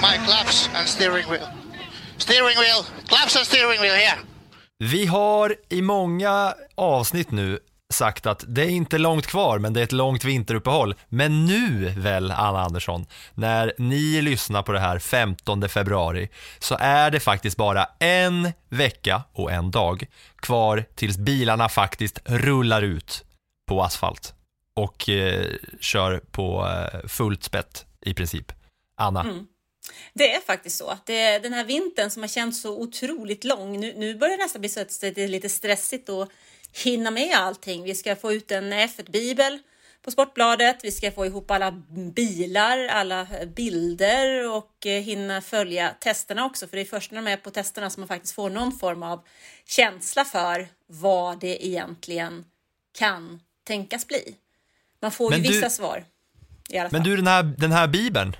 My 0.00 0.26
claps 0.26 0.70
and 0.74 0.88
steering 0.88 1.30
wheel. 1.30 1.48
Steering 2.16 2.56
wheel, 2.58 2.84
claps 3.08 3.36
and 3.36 3.46
steering 3.46 3.80
wheel 3.80 3.94
here. 3.94 4.18
Vi 4.78 5.06
har 5.06 5.56
i 5.68 5.82
många 5.82 6.54
avsnitt 6.74 7.30
nu 7.30 7.58
sagt 7.94 8.26
att 8.26 8.44
det 8.48 8.62
är 8.62 8.68
inte 8.68 8.98
långt 8.98 9.26
kvar, 9.26 9.58
men 9.58 9.72
det 9.72 9.80
är 9.80 9.84
ett 9.84 9.92
långt 9.92 10.24
vinteruppehåll. 10.24 10.94
Men 11.08 11.46
nu 11.46 11.88
väl, 11.96 12.30
Anna 12.30 12.60
Andersson, 12.60 13.06
när 13.34 13.72
ni 13.78 14.22
lyssnar 14.22 14.62
på 14.62 14.72
det 14.72 14.80
här 14.80 14.98
15 14.98 15.68
februari, 15.68 16.28
så 16.58 16.76
är 16.80 17.10
det 17.10 17.20
faktiskt 17.20 17.56
bara 17.56 17.86
en 17.98 18.52
vecka 18.68 19.22
och 19.32 19.52
en 19.52 19.70
dag 19.70 20.06
kvar 20.36 20.84
tills 20.94 21.18
bilarna 21.18 21.68
faktiskt 21.68 22.18
rullar 22.24 22.82
ut 22.82 23.24
på 23.68 23.82
asfalt 23.82 24.34
och 24.76 25.08
eh, 25.08 25.46
kör 25.80 26.18
på 26.30 26.66
eh, 26.66 27.08
fullt 27.08 27.44
spett 27.44 27.86
i 28.00 28.14
princip. 28.14 28.52
Anna, 29.00 29.26
Det 30.14 30.32
är 30.34 30.40
faktiskt 30.40 30.76
så. 30.78 30.98
Det 31.06 31.38
den 31.38 31.52
här 31.52 31.64
vintern 31.64 32.10
som 32.10 32.22
har 32.22 32.28
känts 32.28 32.60
så 32.60 32.80
otroligt 32.80 33.44
lång. 33.44 33.80
Nu, 33.80 33.94
nu 33.96 34.14
börjar 34.14 34.36
det 34.36 34.42
nästan 34.44 34.60
bli 34.60 34.68
så 34.68 34.80
att 34.80 35.00
det 35.00 35.18
är 35.18 35.28
lite 35.28 35.48
stressigt 35.48 36.08
att 36.08 36.28
hinna 36.84 37.10
med 37.10 37.36
allting. 37.36 37.82
Vi 37.82 37.94
ska 37.94 38.16
få 38.16 38.32
ut 38.32 38.50
en 38.50 38.72
F1-bibel 38.72 39.58
på 40.02 40.10
Sportbladet. 40.10 40.76
Vi 40.82 40.90
ska 40.90 41.12
få 41.12 41.26
ihop 41.26 41.50
alla 41.50 41.70
bilar, 42.14 42.86
alla 42.86 43.26
bilder 43.56 44.50
och 44.50 44.86
eh, 44.86 45.02
hinna 45.02 45.42
följa 45.42 45.94
testerna 46.00 46.44
också. 46.44 46.68
För 46.68 46.76
det 46.76 46.82
är 46.82 46.84
först 46.84 47.10
när 47.10 47.22
de 47.22 47.30
är 47.30 47.36
på 47.36 47.50
testerna 47.50 47.90
som 47.90 48.00
man 48.00 48.08
faktiskt 48.08 48.34
får 48.34 48.50
någon 48.50 48.72
form 48.78 49.02
av 49.02 49.24
känsla 49.64 50.24
för 50.24 50.68
vad 50.86 51.40
det 51.40 51.66
egentligen 51.66 52.44
kan 52.98 53.40
tänkas 53.64 54.06
bli. 54.06 54.34
Man 55.00 55.10
får 55.12 55.30
Men 55.30 55.38
ju 55.42 55.48
du- 55.48 55.54
vissa 55.54 55.70
svar. 55.70 56.04
I 56.68 56.78
alla 56.78 56.90
fall. 56.90 56.98
men 57.00 57.08
du 57.10 57.16
den 57.16 57.26
här, 57.26 57.42
den 57.42 57.72
här 57.72 57.88
bibeln, 57.88 58.36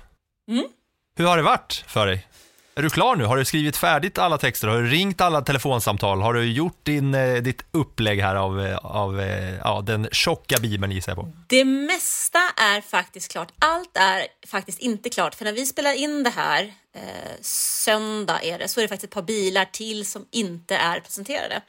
hur 1.17 1.25
har 1.25 1.37
det 1.37 1.43
varit 1.43 1.83
för 1.87 2.07
dig? 2.07 2.27
Är 2.75 2.81
du 2.81 2.89
klar 2.89 3.15
nu? 3.15 3.25
Har 3.25 3.37
du 3.37 3.45
skrivit 3.45 3.77
färdigt 3.77 4.17
alla 4.17 4.37
texter? 4.37 4.67
Har 4.67 4.81
du 4.81 4.87
ringt 4.87 5.21
alla 5.21 5.41
telefonsamtal? 5.41 6.21
Har 6.21 6.33
du 6.33 6.51
gjort 6.51 6.79
din, 6.83 7.13
eh, 7.13 7.35
ditt 7.35 7.65
upplägg 7.71 8.21
här 8.21 8.35
av, 8.35 8.65
eh, 8.65 8.77
av 8.77 9.19
eh, 9.19 9.55
ja, 9.63 9.83
den 9.85 10.07
tjocka 10.11 10.57
bibeln 10.61 10.91
gissar 10.91 11.11
jag 11.11 11.17
på? 11.17 11.31
Det 11.47 11.65
mesta 11.65 12.39
är 12.57 12.81
faktiskt 12.81 13.31
klart. 13.31 13.51
Allt 13.59 13.97
är 13.97 14.27
faktiskt 14.47 14.79
inte 14.79 15.09
klart. 15.09 15.35
För 15.35 15.45
när 15.45 15.53
vi 15.53 15.65
spelar 15.65 15.93
in 15.93 16.23
det 16.23 16.29
här, 16.29 16.73
eh, 16.97 17.31
söndag 17.41 18.39
är 18.43 18.59
det, 18.59 18.67
så 18.67 18.79
är 18.79 18.81
det 18.81 18.87
faktiskt 18.87 19.09
ett 19.09 19.13
par 19.13 19.21
bilar 19.21 19.65
till 19.65 20.05
som 20.05 20.25
inte 20.31 20.75
är 20.75 20.99
presenterade. 20.99 21.61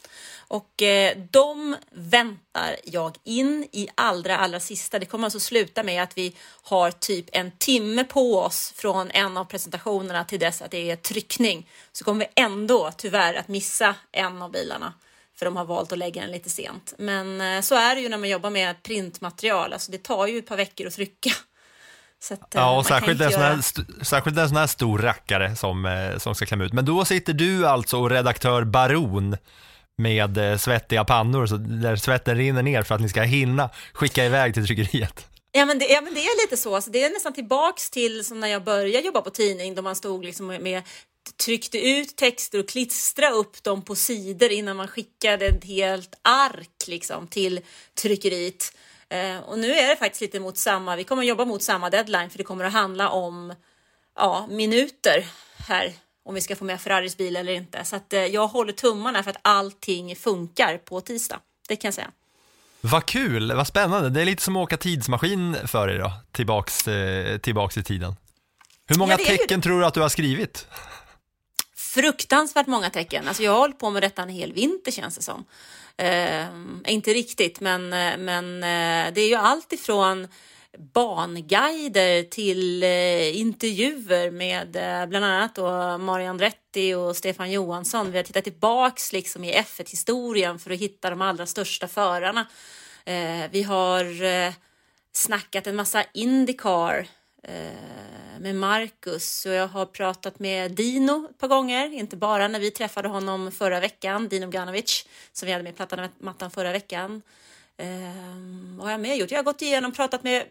Och 0.49 0.83
eh, 0.83 1.17
de 1.31 1.77
väntar 1.91 2.77
jag 2.85 3.17
in 3.25 3.69
i 3.73 3.89
allra, 3.95 4.39
allra 4.39 4.61
sista. 4.61 4.99
Det 4.99 5.07
kommer 5.07 5.25
alltså 5.25 5.41
sluta 5.41 5.83
med 5.83 6.03
att 6.03 6.19
vi 6.19 6.37
har 6.63 6.91
typ 6.91 7.27
en 7.33 7.51
timme 7.51 8.05
på 8.05 8.39
oss 8.39 8.73
från 8.77 9.11
en 9.11 9.37
av 9.37 9.45
presentationerna 9.45 10.25
till 10.25 10.41
dess 10.41 10.63
att 10.63 10.71
det 10.71 10.91
är 10.91 10.97
tryckning. 10.97 11.71
Så 11.93 12.05
kommer 12.05 12.25
vi 12.25 12.43
ändå 12.43 12.91
tyvärr 12.97 13.35
att 13.35 13.49
missa 13.49 13.95
en 14.13 14.43
av 14.43 14.51
bilarna 14.51 14.93
för 15.39 15.45
de 15.45 15.57
har 15.57 15.65
valt 15.65 15.93
att 15.93 15.99
lägga 15.99 16.23
den 16.23 16.31
lite 16.31 16.51
sent. 16.51 16.95
Men 16.99 17.41
eh, 17.41 17.61
så 17.61 17.75
är 17.75 17.95
det 17.95 18.01
ju 18.01 18.09
när 18.09 18.19
man 18.19 18.29
jobbar 18.29 18.51
med 18.51 18.83
printmaterial, 18.83 19.73
alltså 19.73 19.93
det 19.93 20.03
tar 20.03 20.27
ju 20.27 20.39
ett 20.39 20.47
par 20.47 20.57
veckor 20.57 20.87
att 20.87 20.95
trycka. 20.95 21.31
Att, 22.31 22.55
eh, 22.55 22.61
Ja, 22.61 22.67
man 22.67 22.79
och 22.79 22.87
särskilt 22.87 23.21
en, 23.21 23.33
sån 23.33 23.43
här, 23.43 23.61
särskilt 24.05 24.39
en 24.39 24.49
sån 24.49 24.57
här 24.57 24.67
stor 24.67 24.99
rackare 24.99 25.57
som, 25.57 25.87
eh, 25.87 26.19
som 26.19 26.35
ska 26.35 26.47
klämma 26.47 26.65
ut. 26.65 26.73
Men 26.73 26.85
då 26.85 27.05
sitter 27.05 27.33
du 27.33 27.67
alltså 27.67 28.01
och 28.01 28.11
redaktör 28.11 28.65
Baron 28.65 29.37
med 29.99 30.39
eh, 30.39 30.57
svettiga 30.59 31.05
pannor, 31.05 31.47
så 31.47 31.57
där 31.57 31.97
svetten 31.97 32.37
rinner 32.37 32.63
ner 32.63 32.83
för 32.83 32.95
att 32.95 33.01
ni 33.01 33.09
ska 33.09 33.23
hinna 33.23 33.71
skicka 33.93 34.25
iväg 34.25 34.55
till 34.55 34.67
tryckeriet. 34.67 35.27
Ja 35.53 35.65
men, 35.65 35.79
det, 35.79 35.87
ja 35.87 36.01
men 36.01 36.15
det 36.15 36.21
är 36.21 36.47
lite 36.47 36.57
så, 36.57 36.75
alltså, 36.75 36.91
det 36.91 37.05
är 37.05 37.11
nästan 37.11 37.33
tillbaks 37.33 37.91
till 37.91 38.25
som 38.25 38.41
när 38.41 38.49
jag 38.49 38.65
började 38.65 39.07
jobba 39.07 39.21
på 39.21 39.31
tidning 39.31 39.75
då 39.75 39.83
man 39.83 39.97
stod 39.97 40.25
liksom 40.25 40.47
med 40.47 40.83
tryckte 41.45 41.79
ut 41.89 42.17
texter 42.17 42.59
och 42.59 42.69
klistra 42.69 43.31
upp 43.31 43.63
dem 43.63 43.85
på 43.85 43.95
sidor 43.95 44.53
innan 44.53 44.77
man 44.77 44.89
skickade 44.89 45.47
ett 45.47 45.65
helt 45.65 46.15
ark 46.23 46.85
liksom 46.87 47.27
till 47.27 47.61
tryckeriet. 48.03 48.73
Eh, 49.11 49.39
och 49.39 49.59
nu 49.59 49.75
är 49.75 49.89
det 49.89 49.97
faktiskt 49.97 50.21
lite 50.21 50.41
mot 50.41 50.57
samma, 50.57 50.97
vi 50.97 51.05
kommer 51.05 51.23
att 51.23 51.29
jobba 51.29 51.45
mot 51.45 51.63
samma 51.63 51.91
deadline 51.91 52.31
för 52.31 52.39
det 52.39 52.45
kommer 52.45 52.65
att 52.65 52.73
handla 52.73 53.09
om 53.09 53.55
ja, 54.17 54.47
minuter 54.51 55.27
här 55.69 55.93
om 56.25 56.35
vi 56.35 56.41
ska 56.41 56.57
få 56.57 56.65
med 56.65 56.81
Ferraris 56.81 57.17
bil 57.17 57.37
eller 57.37 57.53
inte. 57.53 57.85
Så 57.85 57.97
att, 57.97 58.13
eh, 58.13 58.21
jag 58.21 58.49
håller 58.49 58.73
tummarna 58.73 59.23
för 59.23 59.31
att 59.31 59.41
allting 59.43 60.17
funkar 60.17 60.79
på 60.79 61.01
tisdag. 61.01 61.41
Det 61.69 61.77
kan 61.77 61.89
jag 61.89 61.95
säga. 61.95 62.11
Vad 62.81 63.07
kul, 63.07 63.53
vad 63.53 63.67
spännande. 63.67 64.11
Det 64.11 64.21
är 64.21 64.25
lite 64.25 64.43
som 64.43 64.57
att 64.57 64.63
åka 64.63 64.77
tidsmaskin 64.77 65.57
för 65.67 65.87
dig 65.87 65.99
då, 65.99 66.13
tillbaks, 66.33 66.89
eh, 66.89 67.39
tillbaks 67.39 67.77
i 67.77 67.83
tiden. 67.83 68.17
Hur 68.87 68.97
många 68.99 69.13
Ja, 69.13 69.19
ju 69.19 69.37
tecken 69.37 69.63
tror 69.63 69.81
du 69.81 69.87
att 69.87 69.95
du 69.95 70.01
har 70.01 70.09
skrivit? 70.09 70.67
Fruktansvärt 71.95 72.67
många 72.67 72.91
tecken. 72.91 73.29
Alltså 73.29 73.43
jag 73.43 73.53
har 73.53 73.59
hållit 73.59 73.79
på 73.79 73.91
med 73.91 74.03
detta 74.03 74.23
en 74.23 74.29
hel 74.29 74.53
vinter 74.53 74.93
känns 74.93 75.17
det 75.17 75.23
som. 75.23 75.45
Eh, 75.97 76.47
inte 76.93 77.11
riktigt, 77.11 77.61
men, 77.61 77.93
eh, 77.93 78.17
men 78.19 78.55
eh, 78.55 79.15
det 79.15 79.21
är 79.21 79.29
ju 79.29 79.35
allt 79.35 79.73
ifrån 79.73 80.29
banguider 80.79 82.23
till 82.23 82.83
eh, 82.83 83.41
intervjuer 83.41 84.31
med 84.31 84.77
eh, 84.77 85.07
bland 85.07 85.25
annat 85.25 85.55
då 85.55 85.99
Mario 85.99 86.29
Andretti 86.29 86.95
och 86.95 87.17
Stefan 87.17 87.51
Johansson. 87.51 88.11
Vi 88.11 88.19
har 88.19 88.25
tittat 88.25 88.45
tillbaks 88.45 89.13
liksom 89.13 89.45
i 89.45 89.53
F1-historien 89.53 90.59
för 90.59 90.71
att 90.71 90.79
hitta 90.79 91.11
de 91.11 91.23
allra 91.23 91.47
största 91.47 91.89
förarna. 91.89 92.47
Eh, 93.05 93.51
vi 93.51 93.63
har 93.63 94.23
eh, 94.23 94.53
snackat 95.13 95.67
en 95.67 95.77
massa 95.77 96.05
Indycar 96.15 97.07
Eh, 97.43 98.41
med 98.41 98.55
Marcus 98.55 99.47
och 99.47 99.53
jag 99.53 99.69
har 99.69 99.87
pratat 99.87 100.39
med 100.39 100.73
Dino 100.73 101.29
ett 101.31 101.39
par 101.39 101.49
gånger, 101.49 101.93
inte 101.93 102.17
bara 102.17 102.49
när 102.49 102.61
vi 102.61 102.71
träffade 102.71 103.09
honom 103.09 103.53
förra 103.53 103.81
veckan, 103.81 104.29
Dino 104.29 104.51
Ganovic, 104.51 105.07
som 105.33 105.47
vi 105.47 105.53
hade 105.53 105.65
med 105.65 105.77
plattan 105.77 105.99
och 105.99 106.11
mattan 106.19 106.51
förra 106.51 106.73
veckan. 106.73 107.23
Ehm, 107.77 108.75
vad 108.77 108.87
har 108.87 108.91
jag 108.91 109.01
mer 109.01 109.15
gjort? 109.15 109.31
Jag 109.31 109.39
har 109.39 109.45
gått 109.45 109.63
igenom 109.63 109.91
och 109.91 109.97
pratat 109.97 110.23
med 110.23 110.45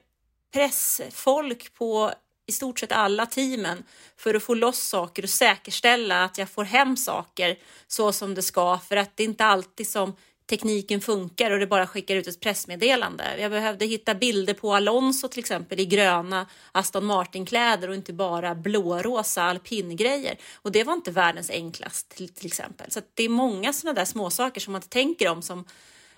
pressfolk 0.53 1.74
på 1.74 2.12
i 2.46 2.52
stort 2.52 2.80
sett 2.80 2.92
alla 2.92 3.25
teamen 3.25 3.84
för 4.18 4.34
att 4.34 4.44
få 4.44 4.54
loss 4.54 4.80
saker 4.80 5.24
och 5.24 5.30
säkerställa 5.30 6.24
att 6.24 6.38
jag 6.38 6.50
får 6.50 6.64
hem 6.64 6.98
saker 6.98 7.59
så 7.88 8.12
som 8.12 8.36
det 8.36 8.42
ska 8.42 8.80
för 8.80 8.98
att 8.98 9.18
det 9.18 9.24
är 9.24 9.28
inte 9.28 9.46
alltid 9.46 9.90
som 9.90 10.16
tekniken 10.47 11.02
funkar 11.02 11.52
och 11.52 11.59
det 11.59 11.68
bara 11.68 11.88
skickar 11.88 12.16
ut 12.16 12.28
ett 12.28 12.40
pressmeddelande. 12.40 13.38
Jag 13.40 13.52
behövde 13.52 13.85
hitta 13.85 14.16
bilder 14.16 14.53
på 14.53 14.74
Alonso 14.74 15.28
till 15.28 15.40
exempel 15.40 15.80
i 15.80 15.85
gröna 15.85 16.47
Aston 16.72 17.06
Martin-kläder 17.06 17.88
och 17.88 17.96
inte 17.96 18.13
bara 18.13 18.56
blårosa 18.56 19.44
alpingrejer. 19.44 20.38
Och 20.56 20.72
det 20.72 20.84
var 20.84 20.94
inte 20.94 21.12
världens 21.12 21.50
enklast 21.50 22.10
till, 22.10 22.30
till 22.30 22.45
exempel. 22.45 22.92
Så 22.92 23.00
att 23.00 23.12
det 23.13 23.24
är 23.24 23.30
många 23.30 23.74
sådana 23.74 24.00
där 24.00 24.06
småsaker 24.06 24.62
som 24.62 24.74
man 24.74 24.80
inte 24.80 24.89
tänker 24.89 25.30
om 25.30 25.42
som 25.42 25.66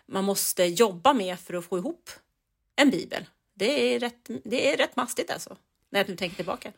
man 0.05 0.23
måste 0.23 0.63
jobba 0.63 1.13
med 1.13 1.39
för 1.39 1.53
att 1.53 1.65
få 1.65 1.77
ihop 1.77 2.09
en 2.75 2.89
bibel. 2.89 3.25
Det 3.55 3.95
är 3.95 3.99
rätt, 3.99 4.29
det 4.43 4.73
är 4.73 4.77
rätt 4.77 4.95
mastigt 4.95 5.31
alltså, 5.31 5.57
när 5.89 5.99
jag 5.99 6.09
nu 6.09 6.15
tänker 6.15 6.35
tillbaka. 6.35 6.71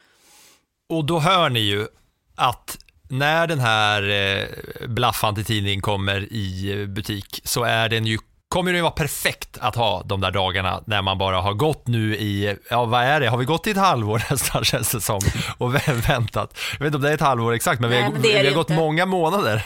Och 0.90 1.06
då 1.06 1.20
hör 1.20 1.50
ni 1.50 1.60
ju 1.60 1.88
att 2.36 2.78
när 3.12 3.48
den 3.48 3.60
här 3.60 4.10
eh, 4.10 4.46
Blaffan 4.88 5.36
till 5.36 5.46
tidning 5.46 5.82
kommer 5.82 6.34
i 6.34 6.80
eh, 6.82 6.88
butik 6.88 7.42
så 7.44 7.64
är 7.64 7.90
den 7.90 8.06
ju 8.06 8.18
kommer 8.50 8.74
det 8.74 8.82
vara 8.82 8.92
perfekt 8.92 9.58
att 9.62 9.76
ha 9.76 10.04
de 10.06 10.22
där 10.22 10.32
dagarna 10.32 10.82
när 10.86 11.02
man 11.02 11.18
bara 11.18 11.42
har 11.42 11.54
gått 11.54 11.88
nu 11.88 12.16
i, 12.16 12.56
ja 12.70 12.86
vad 12.86 13.04
är 13.04 13.20
det, 13.20 13.28
har 13.28 13.38
vi 13.38 13.46
gått 13.46 13.68
i 13.68 13.72
ett 13.72 13.78
halvår 13.78 14.24
nästan 14.30 14.64
känns 14.64 14.92
det 14.92 15.02
som 15.02 15.20
och 15.58 15.76
vä- 15.76 16.08
väntat. 16.08 16.58
Jag 16.74 16.80
vet 16.80 16.86
inte 16.86 16.96
om 16.98 17.02
det 17.02 17.10
är 17.10 17.14
ett 17.14 17.22
halvår 17.22 17.54
exakt 17.54 17.82
men 17.82 17.90
vi 17.90 17.96
Nej, 17.96 18.04
har, 18.06 18.12
men 18.12 18.22
vi 18.22 18.48
har 18.48 18.56
gått 18.56 18.70
inte. 18.70 18.82
många 18.82 19.06
månader. 19.06 19.64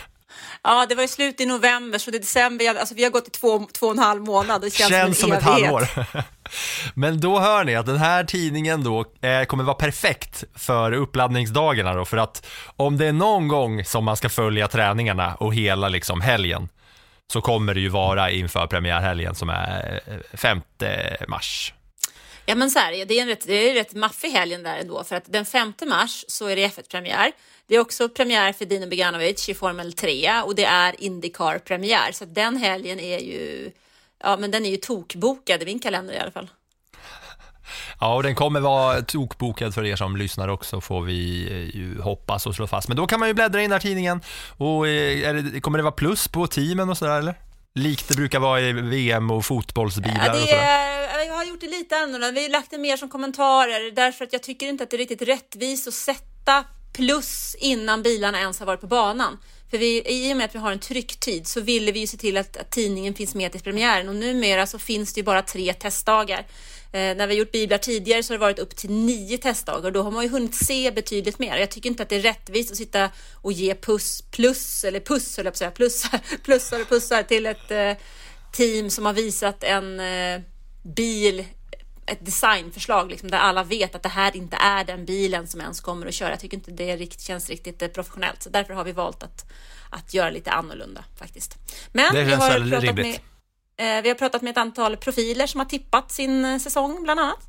Ja, 0.63 0.85
det 0.89 0.95
var 0.95 1.01
ju 1.01 1.07
slut 1.07 1.41
i 1.41 1.45
november, 1.45 1.97
så 1.99 2.11
det 2.11 2.17
är 2.17 2.19
december. 2.19 2.75
Alltså, 2.79 2.95
vi 2.95 3.03
har 3.03 3.11
gått 3.11 3.27
i 3.27 3.31
två, 3.31 3.67
två 3.73 3.85
och 3.85 3.91
en 3.91 3.99
halv 3.99 4.21
månad. 4.21 4.61
Det 4.61 4.69
känns, 4.73 4.89
Känns 4.89 5.19
som 5.19 5.31
en 5.31 5.37
ett 5.37 5.47
evighet. 5.47 5.65
halvår. 5.65 6.23
Men 6.93 7.19
då 7.19 7.39
hör 7.39 7.63
ni 7.63 7.75
att 7.75 7.85
den 7.85 7.97
här 7.97 8.23
tidningen 8.23 8.83
då 8.83 9.05
eh, 9.21 9.43
kommer 9.43 9.63
vara 9.63 9.75
perfekt 9.75 10.43
för 10.55 10.91
uppladdningsdagarna 10.91 11.93
då, 11.93 12.05
för 12.05 12.17
att 12.17 12.47
om 12.75 12.97
det 12.97 13.05
är 13.05 13.13
någon 13.13 13.47
gång 13.47 13.85
som 13.85 14.03
man 14.05 14.17
ska 14.17 14.29
följa 14.29 14.67
träningarna 14.67 15.35
och 15.35 15.53
hela 15.55 15.89
liksom 15.89 16.21
helgen, 16.21 16.69
så 17.33 17.41
kommer 17.41 17.73
det 17.73 17.79
ju 17.79 17.89
vara 17.89 18.31
inför 18.31 18.67
premiärhelgen 18.67 19.35
som 19.35 19.49
är 19.49 20.01
eh, 20.07 20.37
5 20.37 20.61
mars. 21.27 21.73
Ja 22.45 22.55
men 22.55 22.71
så 22.71 22.79
här, 22.79 23.05
det 23.05 23.19
är 23.19 23.21
en 23.21 23.27
rätt, 23.27 23.47
det 23.47 23.53
är 23.53 23.69
en 23.69 23.75
rätt 23.75 23.93
maffig 23.93 24.29
helgen 24.29 24.63
där 24.63 24.77
ändå 24.77 25.03
för 25.03 25.15
att 25.15 25.33
den 25.33 25.45
5 25.45 25.73
mars 25.87 26.25
så 26.27 26.47
är 26.47 26.55
det 26.55 26.67
F1-premiär. 26.67 27.31
Det 27.67 27.75
är 27.75 27.79
också 27.79 28.09
premiär 28.09 28.53
för 28.53 28.65
Dino 28.65 28.87
Beganovic 28.87 29.49
i 29.49 29.53
Formel 29.53 29.93
3 29.93 30.41
och 30.45 30.55
det 30.55 30.65
är 30.65 31.03
Indycar-premiär 31.03 32.11
så 32.11 32.23
att 32.23 32.35
den 32.35 32.57
helgen 32.57 32.99
är 32.99 33.19
ju, 33.19 33.71
ja 34.23 34.37
men 34.37 34.51
den 34.51 34.65
är 34.65 34.69
ju 34.69 34.77
tokbokad 34.77 35.63
i 35.63 35.65
min 35.65 35.79
kalender 35.79 36.13
i 36.13 36.17
alla 36.17 36.31
fall. 36.31 36.49
Ja, 37.99 38.15
och 38.15 38.23
den 38.23 38.35
kommer 38.35 38.59
vara 38.59 39.01
tokbokad 39.01 39.73
för 39.73 39.85
er 39.85 39.95
som 39.95 40.17
lyssnar 40.17 40.47
också, 40.47 40.81
får 40.81 41.01
vi 41.01 41.47
eh, 41.51 41.75
ju 41.75 42.01
hoppas 42.01 42.45
och 42.45 42.55
slå 42.55 42.67
fast. 42.67 42.87
Men 42.87 42.97
då 42.97 43.07
kan 43.07 43.19
man 43.19 43.29
ju 43.29 43.33
bläddra 43.33 43.59
in 43.59 43.63
i 43.63 43.67
den 43.67 43.71
här 43.71 43.79
tidningen 43.79 44.21
och 44.57 44.87
eh, 44.87 45.29
är 45.29 45.33
det, 45.33 45.59
kommer 45.59 45.77
det 45.77 45.83
vara 45.83 45.91
plus 45.91 46.27
på 46.27 46.47
teamen 46.47 46.89
och 46.89 46.97
sådär 46.97 47.19
eller? 47.19 47.35
Likt 47.79 48.07
det 48.07 48.15
brukar 48.15 48.39
vara 48.39 48.61
i 48.61 48.73
VM 48.73 49.31
och 49.31 49.45
fotbollsbilar 49.45 50.25
Ja, 50.25 50.33
och 50.33 50.39
det 50.39 50.47
sådär. 50.47 50.63
är, 50.63 51.25
jag 51.27 51.33
har 51.33 51.43
gjort 51.45 51.61
det 51.61 51.67
lite 51.67 51.97
annorlunda. 51.97 52.31
Vi 52.31 52.41
har 52.41 52.49
lagt 52.49 52.71
det 52.71 52.77
mer 52.77 52.97
som 52.97 53.09
kommentarer 53.09 53.91
därför 53.91 54.25
att 54.25 54.33
jag 54.33 54.43
tycker 54.43 54.67
inte 54.67 54.83
att 54.83 54.89
det 54.89 54.95
är 54.95 54.97
riktigt 54.97 55.21
rättvist 55.21 55.87
att 55.87 55.93
sätta 55.93 56.63
plus 56.93 57.55
innan 57.59 58.03
bilarna 58.03 58.39
ens 58.39 58.59
har 58.59 58.65
varit 58.65 58.81
på 58.81 58.87
banan. 58.87 59.37
För 59.71 59.77
vi, 59.77 60.03
i 60.07 60.33
och 60.33 60.37
med 60.37 60.45
att 60.45 60.55
vi 60.55 60.59
har 60.59 60.71
en 60.71 60.79
trycktid 60.79 61.47
så 61.47 61.61
ville 61.61 61.91
vi 61.91 61.99
ju 61.99 62.07
se 62.07 62.17
till 62.17 62.37
att, 62.37 62.57
att 62.57 62.71
tidningen 62.71 63.13
finns 63.13 63.35
med 63.35 63.51
till 63.51 63.61
premiären 63.61 64.09
och 64.09 64.15
numera 64.15 64.67
så 64.67 64.79
finns 64.79 65.13
det 65.13 65.19
ju 65.19 65.23
bara 65.25 65.41
tre 65.41 65.73
testdagar. 65.73 66.45
Eh, 66.95 67.15
när 67.15 67.27
vi 67.27 67.33
har 67.33 67.39
gjort 67.39 67.51
biblar 67.51 67.77
tidigare 67.77 68.23
så 68.23 68.33
har 68.33 68.37
det 68.37 68.41
varit 68.41 68.59
upp 68.59 68.75
till 68.75 68.91
nio 68.91 69.37
testdagar 69.37 69.85
och 69.85 69.91
då 69.91 70.01
har 70.01 70.11
man 70.11 70.23
ju 70.23 70.29
hunnit 70.29 70.55
se 70.55 70.91
betydligt 70.91 71.39
mer. 71.39 71.57
Jag 71.57 71.71
tycker 71.71 71.89
inte 71.89 72.03
att 72.03 72.09
det 72.09 72.15
är 72.15 72.21
rättvist 72.21 72.71
att 72.71 72.77
sitta 72.77 73.09
och 73.41 73.51
ge 73.51 73.75
puss, 73.75 74.21
plus 74.31 74.83
eller 74.83 74.99
puss, 74.99 75.37
höll 75.37 75.45
jag 75.45 75.53
på 75.53 75.55
att 75.55 75.57
säga, 75.57 75.71
plussar, 75.71 76.19
plussar 76.43 76.81
och 76.81 76.89
pussar 76.89 77.23
till 77.23 77.45
ett 77.45 77.71
eh, 77.71 77.91
team 78.51 78.89
som 78.89 79.05
har 79.05 79.13
visat 79.13 79.63
en 79.63 79.99
eh, 79.99 80.41
bil 80.83 81.45
ett 82.05 82.25
designförslag 82.25 83.09
liksom, 83.09 83.31
där 83.31 83.37
alla 83.37 83.63
vet 83.63 83.95
att 83.95 84.03
det 84.03 84.09
här 84.09 84.37
inte 84.37 84.55
är 84.55 84.83
den 84.83 85.05
bilen 85.05 85.47
som 85.47 85.61
ens 85.61 85.81
kommer 85.81 86.07
att 86.07 86.13
köra. 86.13 86.29
Jag 86.29 86.39
tycker 86.39 86.57
inte 86.57 86.71
det 86.71 86.95
rikt, 86.95 87.21
känns 87.21 87.49
riktigt 87.49 87.93
professionellt, 87.93 88.43
så 88.43 88.49
därför 88.49 88.73
har 88.73 88.83
vi 88.83 88.91
valt 88.91 89.23
att, 89.23 89.51
att 89.89 90.13
göra 90.13 90.29
lite 90.29 90.51
annorlunda 90.51 91.03
faktiskt. 91.15 91.57
Men 91.91 92.13
Det 92.13 92.23
vi 92.23 92.29
känns 92.29 92.43
har, 92.43 92.49
väl 92.49 92.69
pratat 92.69 92.83
rimligt. 92.83 93.05
med, 93.05 93.19
Eh, 93.77 94.01
vi 94.01 94.09
har 94.09 94.15
pratat 94.15 94.41
med 94.41 94.51
ett 94.51 94.57
antal 94.57 94.97
profiler 94.97 95.47
som 95.47 95.59
har 95.59 95.65
tippat 95.65 96.11
sin 96.11 96.45
eh, 96.45 96.57
säsong 96.57 97.03
bland 97.03 97.19
annat. 97.19 97.39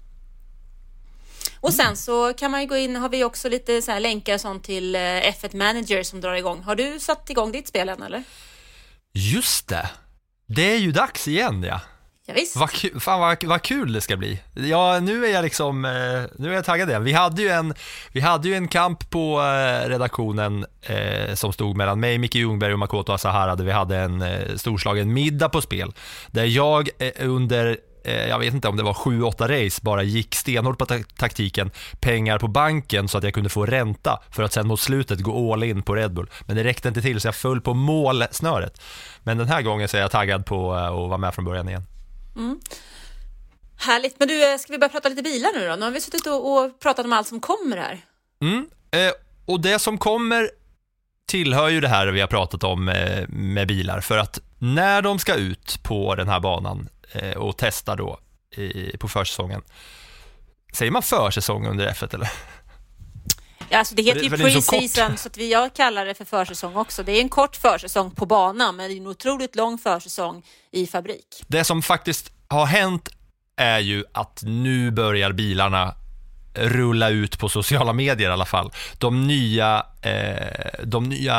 Och 1.61 1.75
sen 1.75 1.97
så 1.97 2.33
kan 2.33 2.51
man 2.51 2.61
ju 2.61 2.67
gå 2.67 2.77
in, 2.77 2.97
har 2.97 3.09
vi 3.09 3.25
också 3.25 3.49
lite 3.49 3.83
så 3.83 3.93
här 3.93 4.01
länkar 4.01 4.35
och 4.35 4.41
sånt 4.41 4.65
till 4.65 4.95
eh, 4.95 5.01
F1 5.01 5.57
Manager 5.57 6.03
som 6.03 6.21
drar 6.21 6.35
igång. 6.35 6.63
Har 6.63 6.75
du 6.75 7.01
satt 7.01 7.31
igång 7.31 7.53
ditt 7.53 7.69
spel 7.69 7.89
än 7.89 8.03
eller? 8.03 8.23
Just 9.13 9.69
det, 9.69 9.91
det 10.47 10.63
är 10.75 10.79
ju 10.79 10.93
dags 10.93 11.29
igen 11.29 11.63
ja. 11.63 11.81
Ja, 12.29 12.35
visst. 12.35 12.57
Vad, 12.57 12.71
fan 13.03 13.21
vad, 13.21 13.45
vad 13.45 13.63
kul 13.63 13.93
det 13.93 14.01
ska 14.01 14.17
bli. 14.17 14.41
Ja, 14.55 15.01
nu 15.01 15.27
är 15.27 15.33
jag 15.33 15.43
liksom, 15.43 15.85
eh, 15.85 15.91
nu 16.39 16.51
är 16.51 16.55
jag 16.55 16.65
taggad 16.65 16.89
igen. 16.89 17.05
Vi 17.05 17.13
hade 17.13 17.43
ju 17.43 17.49
en, 17.49 17.75
vi 18.13 18.21
hade 18.21 18.49
ju 18.49 18.55
en 18.55 18.69
kamp 18.69 19.11
på 19.11 19.41
eh, 19.41 19.89
redaktionen 19.89 20.67
eh, 20.83 21.35
som 21.35 21.53
stod 21.53 21.77
mellan 21.77 22.01
mig, 22.01 22.19
Micke 22.19 22.35
Ljungberg 22.35 22.73
och 22.73 22.79
Makoto 22.79 23.13
Asahara, 23.13 23.57
där 23.57 23.65
vi 23.65 23.73
hade 23.73 23.97
en 23.97 24.23
eh, 24.23 24.55
storslagen 24.57 25.13
middag 25.13 25.49
på 25.49 25.61
spel. 25.61 25.93
Där 26.31 26.45
jag 26.45 26.89
eh, 26.99 27.11
under 27.19 27.77
eh, 28.05 28.27
jag 28.29 28.39
vet 28.39 28.55
inte 28.55 28.69
om 28.69 28.77
det 28.77 28.83
var 28.83 28.93
7-8 28.95 29.65
race, 29.65 29.81
bara 29.83 30.03
gick 30.03 30.35
stenhårt 30.35 30.79
på 30.79 30.87
ta- 30.87 30.99
taktiken, 31.17 31.71
pengar 32.01 32.39
på 32.39 32.49
banken 32.49 33.09
så 33.09 33.19
att 33.19 33.25
jag 33.25 33.35
kunde 33.35 33.51
få 33.51 33.67
ränta 33.67 34.21
för 34.31 34.43
att 34.43 34.53
sen 34.53 34.67
mot 34.67 34.81
slutet 34.81 35.21
gå 35.21 35.53
all 35.53 35.63
in 35.65 35.83
på 35.83 35.95
Red 35.95 36.13
Bull. 36.15 36.31
Men 36.47 36.57
det 36.57 36.65
räckte 36.65 36.89
inte 36.89 37.03
till 37.03 37.21
så 37.21 37.29
jag 37.29 37.35
föll 37.35 37.61
på 37.61 37.75
målsnöret. 37.75 38.81
Men 39.23 39.39
den 39.39 39.49
här 39.49 39.63
gången 39.63 39.89
så 39.89 39.97
är 39.97 40.01
jag 40.01 40.11
taggad 40.11 40.47
på 40.47 40.75
eh, 40.77 40.85
att 40.87 41.09
vara 41.09 41.19
med 41.19 41.35
från 41.35 41.45
början 41.45 41.69
igen. 41.69 41.87
Mm. 42.37 42.61
Härligt. 43.79 44.19
Men 44.19 44.29
du, 44.29 44.53
eh, 44.53 44.59
ska 44.59 44.73
vi 44.73 44.79
börja 44.79 44.93
prata 44.93 45.09
lite 45.09 45.23
bilar 45.23 45.53
nu 45.55 45.69
då? 45.69 45.77
Nu 45.77 45.83
har 45.83 45.91
vi 45.91 46.01
suttit 46.01 46.27
och, 46.27 46.53
och 46.53 46.81
pratat 46.81 47.05
om 47.05 47.13
allt 47.13 47.29
som 47.29 47.41
kommer 47.41 47.77
här. 47.77 48.01
Mm. 48.43 48.67
Eh, 48.91 49.13
och 49.47 49.61
det 49.61 49.79
som 49.79 49.99
kommer 49.99 50.51
tillhör 51.27 51.69
ju 51.69 51.81
det 51.81 51.89
här 51.89 52.07
vi 52.07 52.21
har 52.21 52.29
pratat 52.29 52.65
om 52.65 52.89
eh, 52.89 53.29
med 53.29 53.69
bilar, 53.69 54.01
för 54.01 54.19
att 54.19 54.41
när 54.59 55.03
de 55.03 55.19
ska 55.19 55.35
ut 55.35 55.83
på 55.83 56.15
den 56.15 56.29
här 56.29 56.41
banan 56.41 56.89
eh, 57.13 57.37
och 57.37 57.57
testa 57.57 57.97
då 57.97 58.19
i, 58.57 58.97
på 58.97 59.09
försäsongen, 59.09 59.63
säger 60.73 60.93
man 60.93 61.03
försäsong 61.03 61.67
under 61.67 61.89
F1 61.89 62.15
eller? 62.15 62.31
Alltså 63.71 63.95
det 63.95 64.03
heter 64.03 64.23
ju 64.23 64.31
pre-season 64.31 65.17
så 65.17 65.29
att 65.29 65.37
vi, 65.37 65.53
jag 65.53 65.75
kallar 65.75 66.07
det 66.07 66.15
för 66.15 66.25
försäsong 66.25 66.77
också. 66.77 67.03
Det 67.03 67.13
är 67.13 67.21
en 67.21 67.29
kort 67.29 67.57
försäsong 67.57 68.11
på 68.11 68.27
banan 68.27 68.77
men 68.77 68.89
det 68.89 68.97
är 68.97 69.01
en 69.01 69.07
otroligt 69.07 69.57
lång 69.57 69.79
försäsong 69.79 70.43
i 70.71 70.87
fabrik. 70.87 71.45
Det 71.47 71.65
som 71.65 71.83
faktiskt 71.83 72.33
har 72.49 72.67
hänt 72.67 73.09
är 73.57 73.79
ju 73.79 74.05
att 74.13 74.43
nu 74.43 74.91
börjar 74.91 75.33
bilarna 75.33 75.95
rulla 76.55 77.09
ut 77.09 77.39
på 77.39 77.49
sociala 77.49 77.93
medier 77.93 78.29
i 78.29 78.33
alla 78.33 78.45
fall. 78.45 78.73
De 78.99 79.27
nya, 79.27 79.87
eh, 80.03 80.85
de 80.85 81.09
nya, 81.09 81.35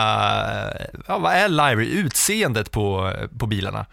ja, 1.07 1.17
vad 1.17 1.33
är 1.33 1.49
livery, 1.49 1.87
utseendet 1.87 2.71
på, 2.71 3.13
på 3.39 3.47
bilarna. 3.47 3.85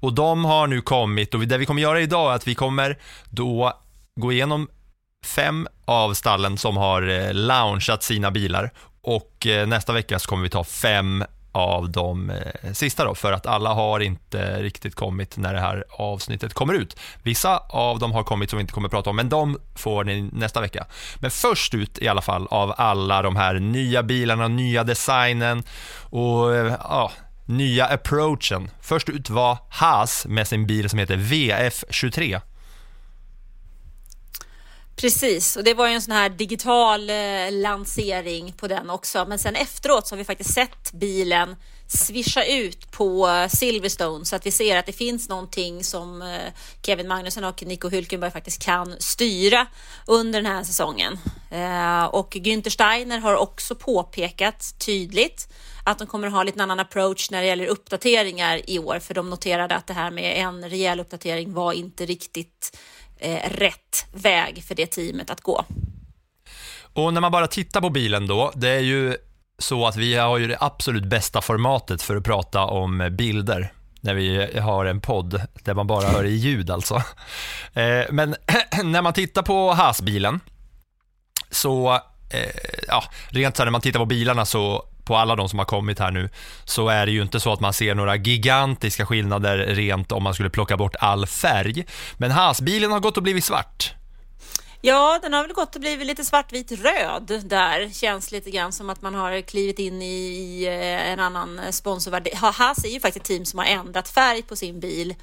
Och 0.00 0.12
de 0.12 0.44
har 0.44 0.66
nu 0.66 0.80
kommit 0.80 1.34
och 1.34 1.40
det 1.40 1.58
vi 1.58 1.66
kommer 1.66 1.82
göra 1.82 2.00
idag 2.00 2.32
är 2.32 2.36
att 2.36 2.46
vi 2.46 2.54
kommer 2.54 2.98
då 3.30 3.72
gå 4.16 4.32
igenom 4.32 4.68
fem 5.24 5.68
av 5.84 6.14
stallen 6.14 6.58
som 6.58 6.76
har 6.76 7.08
eh, 7.08 7.34
launchat 7.34 8.02
sina 8.02 8.30
bilar 8.30 8.70
och 9.02 9.46
eh, 9.46 9.66
nästa 9.66 9.92
vecka 9.92 10.18
så 10.18 10.28
kommer 10.28 10.42
vi 10.42 10.50
ta 10.50 10.64
fem 10.64 11.24
av 11.52 11.90
de 11.90 12.30
eh, 12.30 12.72
sista 12.72 13.04
då, 13.04 13.14
för 13.14 13.32
att 13.32 13.46
alla 13.46 13.72
har 13.72 14.00
inte 14.00 14.62
riktigt 14.62 14.94
kommit 14.94 15.36
när 15.36 15.54
det 15.54 15.60
här 15.60 15.84
avsnittet 15.90 16.54
kommer 16.54 16.74
ut. 16.74 16.96
Vissa 17.22 17.58
av 17.58 17.98
dem 17.98 18.12
har 18.12 18.22
kommit 18.22 18.50
som 18.50 18.56
vi 18.56 18.60
inte 18.60 18.72
kommer 18.72 18.88
prata 18.88 19.10
om, 19.10 19.16
men 19.16 19.28
de 19.28 19.58
får 19.74 20.04
ni 20.04 20.22
nästa 20.32 20.60
vecka. 20.60 20.86
Men 21.16 21.30
först 21.30 21.74
ut 21.74 21.98
i 21.98 22.08
alla 22.08 22.22
fall 22.22 22.46
av 22.50 22.74
alla 22.76 23.22
de 23.22 23.36
här 23.36 23.54
nya 23.54 24.02
bilarna, 24.02 24.48
nya 24.48 24.84
designen 24.84 25.62
och 26.10 26.54
ja, 26.80 27.12
nya 27.46 27.86
approachen. 27.86 28.70
Först 28.80 29.08
ut 29.08 29.30
var 29.30 29.58
Haas 29.70 30.26
med 30.26 30.48
sin 30.48 30.66
bil 30.66 30.90
som 30.90 30.98
heter 30.98 31.16
VF23. 31.16 32.40
Precis, 35.00 35.56
och 35.56 35.64
det 35.64 35.74
var 35.74 35.88
ju 35.88 35.94
en 35.94 36.02
sån 36.02 36.14
här 36.14 36.28
digital 36.28 37.10
eh, 37.10 37.16
lansering 37.50 38.52
på 38.52 38.68
den 38.68 38.90
också. 38.90 39.24
Men 39.28 39.38
sen 39.38 39.56
efteråt 39.56 40.06
så 40.06 40.14
har 40.14 40.18
vi 40.18 40.24
faktiskt 40.24 40.54
sett 40.54 40.92
bilen 40.92 41.56
svischa 41.86 42.44
ut 42.44 42.90
på 42.90 43.28
Silverstone 43.50 44.24
så 44.24 44.36
att 44.36 44.46
vi 44.46 44.50
ser 44.50 44.76
att 44.76 44.86
det 44.86 44.92
finns 44.92 45.28
någonting 45.28 45.84
som 45.84 46.22
eh, 46.22 46.52
Kevin 46.82 47.08
Magnusson 47.08 47.44
och 47.44 47.62
Nico 47.66 47.88
Hülkenberg 47.88 48.30
faktiskt 48.30 48.62
kan 48.62 48.96
styra 48.98 49.66
under 50.06 50.42
den 50.42 50.52
här 50.52 50.64
säsongen. 50.64 51.18
Eh, 51.50 52.04
och 52.04 52.36
Günther 52.36 52.70
Steiner 52.70 53.18
har 53.18 53.36
också 53.36 53.74
påpekat 53.74 54.74
tydligt 54.78 55.48
att 55.84 55.98
de 55.98 56.06
kommer 56.06 56.26
att 56.26 56.32
ha 56.32 56.42
lite 56.42 56.62
annan 56.62 56.80
approach 56.80 57.30
när 57.30 57.40
det 57.40 57.46
gäller 57.46 57.66
uppdateringar 57.66 58.70
i 58.70 58.78
år, 58.78 58.98
för 58.98 59.14
de 59.14 59.30
noterade 59.30 59.76
att 59.76 59.86
det 59.86 59.94
här 59.94 60.10
med 60.10 60.36
en 60.36 60.70
rejäl 60.70 61.00
uppdatering 61.00 61.52
var 61.52 61.72
inte 61.72 62.06
riktigt 62.06 62.76
eh, 63.20 63.50
rätt 63.50 64.06
väg 64.12 64.64
för 64.64 64.74
det 64.74 64.86
teamet 64.86 65.30
att 65.30 65.40
gå. 65.40 65.64
Och 66.94 67.14
när 67.14 67.20
man 67.20 67.32
bara 67.32 67.46
tittar 67.46 67.80
på 67.80 67.90
bilen 67.90 68.26
då, 68.26 68.52
det 68.54 68.68
är 68.68 68.80
ju 68.80 69.16
så 69.58 69.86
att 69.86 69.96
vi 69.96 70.16
har 70.16 70.38
ju 70.38 70.46
det 70.46 70.56
absolut 70.60 71.04
bästa 71.04 71.40
formatet 71.40 72.02
för 72.02 72.16
att 72.16 72.24
prata 72.24 72.64
om 72.64 73.08
bilder 73.18 73.72
när 74.00 74.14
vi 74.14 74.58
har 74.58 74.84
en 74.84 75.00
podd 75.00 75.42
där 75.64 75.74
man 75.74 75.86
bara 75.86 76.08
hör 76.08 76.24
i 76.24 76.30
ljud 76.34 76.70
alltså. 76.70 76.94
Eh, 77.74 78.04
Men 78.10 78.36
när 78.84 79.02
man 79.02 79.12
tittar 79.12 79.42
på 79.42 79.72
Haas-bilen 79.72 80.40
så, 81.50 81.92
eh, 82.30 82.50
ja, 82.88 83.04
rent 83.28 83.56
så 83.56 83.62
här 83.62 83.66
när 83.66 83.72
man 83.72 83.80
tittar 83.80 84.00
på 84.00 84.06
bilarna 84.06 84.44
så 84.46 84.84
på 85.10 85.16
alla 85.16 85.36
de 85.36 85.48
som 85.48 85.58
har 85.58 85.66
kommit 85.66 85.98
här 85.98 86.10
nu 86.10 86.28
så 86.64 86.88
är 86.88 87.06
det 87.06 87.12
ju 87.12 87.22
inte 87.22 87.40
så 87.40 87.52
att 87.52 87.60
man 87.60 87.72
ser 87.72 87.94
några 87.94 88.16
gigantiska 88.16 89.06
skillnader 89.06 89.58
rent 89.58 90.12
om 90.12 90.22
man 90.22 90.34
skulle 90.34 90.50
plocka 90.50 90.76
bort 90.76 90.96
all 91.00 91.26
färg. 91.26 91.86
Men 92.16 92.30
Haas-bilen 92.30 92.92
har 92.92 93.00
gått 93.00 93.16
och 93.16 93.22
blivit 93.22 93.44
svart. 93.44 93.94
Ja, 94.80 95.18
den 95.22 95.32
har 95.32 95.42
väl 95.42 95.52
gått 95.52 95.74
och 95.74 95.80
blivit 95.80 96.06
lite 96.06 96.24
svartvit 96.24 96.72
röd 96.72 97.42
där. 97.44 97.90
Känns 97.92 98.32
lite 98.32 98.50
grann 98.50 98.72
som 98.72 98.90
att 98.90 99.02
man 99.02 99.14
har 99.14 99.40
klivit 99.40 99.78
in 99.78 100.02
i, 100.02 100.06
i 100.06 100.66
eh, 100.66 101.12
en 101.12 101.20
annan 101.20 101.60
sponsorvärld. 101.70 102.28
Haas 102.34 102.84
är 102.84 102.88
ju 102.88 103.00
faktiskt 103.00 103.24
ett 103.24 103.28
team 103.28 103.44
som 103.44 103.58
har 103.58 103.66
ändrat 103.66 104.08
färg 104.08 104.42
på 104.42 104.56
sin 104.56 104.80
bil 104.80 105.14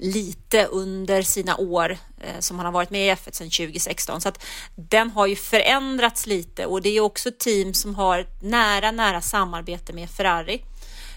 lite 0.00 0.64
under 0.66 1.22
sina 1.22 1.56
år 1.56 1.98
eh, 2.20 2.38
som 2.38 2.56
han 2.56 2.66
har 2.66 2.72
varit 2.72 2.90
med 2.90 3.06
i 3.06 3.10
F1 3.10 3.32
sedan 3.32 3.50
2016. 3.50 4.20
Så 4.20 4.28
att 4.28 4.44
den 4.74 5.10
har 5.10 5.26
ju 5.26 5.36
förändrats 5.36 6.26
lite 6.26 6.66
och 6.66 6.82
det 6.82 6.96
är 6.96 7.00
också 7.00 7.28
ett 7.28 7.38
team 7.38 7.74
som 7.74 7.94
har 7.94 8.26
nära, 8.42 8.90
nära 8.90 9.20
samarbete 9.20 9.92
med 9.92 10.10
Ferrari. 10.10 10.62